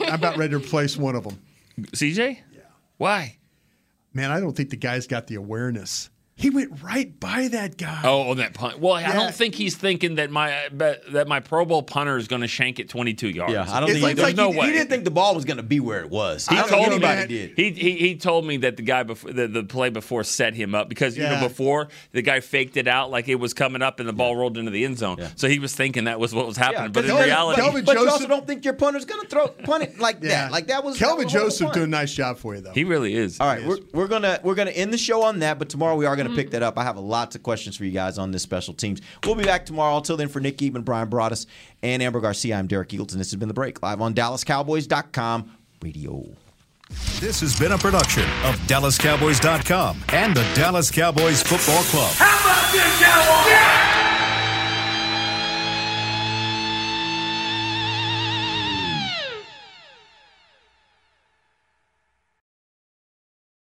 I'm 0.06 0.14
about 0.14 0.36
ready 0.36 0.50
to 0.50 0.58
replace 0.58 0.98
one 0.98 1.16
of 1.16 1.24
them. 1.24 1.40
CJ, 1.92 2.38
yeah. 2.52 2.60
Why? 2.98 3.38
Man, 4.12 4.30
I 4.30 4.38
don't 4.38 4.54
think 4.54 4.70
the 4.70 4.76
guy's 4.76 5.06
got 5.06 5.26
the 5.28 5.36
awareness. 5.36 6.10
He 6.36 6.50
went 6.50 6.82
right 6.82 7.18
by 7.20 7.46
that 7.48 7.76
guy. 7.76 8.00
Oh, 8.02 8.30
on 8.30 8.38
that 8.38 8.54
punt. 8.54 8.80
Well, 8.80 8.94
I 8.94 9.12
don't 9.12 9.32
think 9.32 9.54
he's 9.54 9.76
thinking 9.76 10.16
that 10.16 10.32
my 10.32 10.68
but, 10.72 11.02
that 11.12 11.28
my 11.28 11.38
Pro 11.38 11.64
Bowl 11.64 11.82
punter 11.84 12.16
is 12.18 12.26
going 12.26 12.42
to 12.42 12.48
shank 12.48 12.80
it 12.80 12.88
22 12.88 13.28
yards. 13.28 13.52
Yeah, 13.52 13.62
I 13.72 13.78
don't 13.78 13.88
It's 13.90 14.00
think 14.00 14.02
like- 14.02 14.08
he, 14.08 14.10
it's 14.12 14.16
There's 14.20 14.28
like 14.30 14.36
no 14.36 14.50
he, 14.52 14.58
way. 14.58 14.66
he 14.66 14.72
didn't 14.72 14.90
think 14.90 15.04
the 15.04 15.12
ball 15.12 15.34
was 15.36 15.44
gonna 15.44 15.62
be 15.62 15.78
where 15.78 16.00
it 16.00 16.10
was. 16.10 16.48
He 16.48 16.56
I 16.56 16.60
don't 16.62 16.68
told 16.70 16.88
think 16.88 17.00
me 17.02 17.06
anybody 17.08 17.20
that. 17.46 17.56
did. 17.56 17.76
He, 17.76 17.80
he 17.90 17.96
he 17.98 18.16
told 18.16 18.44
me 18.46 18.56
that 18.58 18.76
the 18.76 18.82
guy 18.82 19.04
before 19.04 19.32
the, 19.32 19.46
the 19.46 19.62
play 19.62 19.90
before 19.90 20.24
set 20.24 20.54
him 20.54 20.74
up 20.74 20.88
because 20.88 21.16
you 21.16 21.22
know 21.22 21.38
before 21.40 21.86
the 22.10 22.20
guy 22.22 22.40
faked 22.40 22.76
it 22.76 22.88
out 22.88 23.12
like 23.12 23.28
it 23.28 23.36
was 23.36 23.54
coming 23.54 23.80
up 23.80 24.00
and 24.00 24.08
the 24.08 24.12
ball 24.12 24.34
rolled 24.34 24.58
into 24.58 24.72
the 24.72 24.84
end 24.84 24.98
zone. 24.98 25.18
So 25.36 25.48
he 25.48 25.60
was 25.60 25.72
thinking 25.74 26.04
that 26.04 26.18
was 26.18 26.34
what 26.34 26.46
was 26.46 26.56
happening. 26.56 26.90
but 26.90 27.04
in 27.04 27.10
Kelvin- 27.10 27.26
reality, 27.26 27.62
Kelvin 27.62 27.84
but 27.84 27.92
you 27.94 27.98
also 28.00 28.16
Joseph- 28.16 28.28
don't 28.28 28.46
think 28.46 28.64
your 28.64 28.74
punter's 28.74 29.04
gonna 29.04 29.28
throw 29.28 29.46
punt 29.48 29.84
it 29.84 30.00
like 30.00 30.20
that. 30.22 30.50
Like 30.50 30.66
that 30.66 30.82
was 30.82 30.98
Kelvin 30.98 31.28
that 31.28 31.44
was 31.44 31.54
a 31.60 31.60
Joseph 31.60 31.72
doing 31.74 31.84
a 31.84 31.88
nice 31.88 32.12
job 32.12 32.38
for 32.38 32.56
you 32.56 32.60
though. 32.60 32.72
he 32.72 32.82
really 32.82 33.14
is. 33.14 33.38
All 33.38 33.46
right, 33.46 33.64
we're, 33.64 33.78
we're 33.92 34.08
gonna 34.08 34.40
we're 34.42 34.56
gonna 34.56 34.72
end 34.72 34.92
the 34.92 34.98
show 34.98 35.22
on 35.22 35.38
that, 35.38 35.60
but 35.60 35.68
tomorrow 35.68 35.94
we 35.94 36.06
are 36.06 36.16
Mm-hmm. 36.24 36.34
gonna 36.34 36.42
pick 36.42 36.50
that 36.52 36.62
up. 36.62 36.78
I 36.78 36.84
have 36.84 36.98
lots 36.98 37.36
of 37.36 37.42
questions 37.42 37.76
for 37.76 37.84
you 37.84 37.90
guys 37.92 38.18
on 38.18 38.30
this 38.30 38.42
special 38.42 38.74
teams. 38.74 39.00
We'll 39.24 39.34
be 39.34 39.44
back 39.44 39.66
tomorrow. 39.66 39.96
Until 39.96 40.16
then, 40.16 40.28
for 40.28 40.40
Nick 40.40 40.60
Eben, 40.62 40.82
Bryan 40.82 41.08
Broaddus, 41.08 41.46
and 41.82 42.02
Ambar 42.02 42.20
Garcia, 42.20 42.56
I'm 42.56 42.66
Derek 42.66 42.88
Eagleton. 42.90 43.12
This 43.18 43.30
has 43.30 43.36
been 43.36 43.48
the 43.48 43.54
break 43.54 43.82
live 43.82 44.00
on 44.00 44.14
DallasCowboys.com 44.14 45.50
radio. 45.82 46.24
This 47.18 47.40
has 47.40 47.58
been 47.58 47.72
a 47.72 47.78
production 47.78 48.24
of 48.44 48.56
DallasCowboys.com 48.66 50.04
and 50.12 50.36
the 50.36 50.42
Dallas 50.54 50.90
Cowboys 50.90 51.42
Football 51.42 51.82
Club. 51.84 52.12
How 52.14 52.40
about 52.40 52.72
this, 52.72 53.02
Cowboys? 53.02 53.93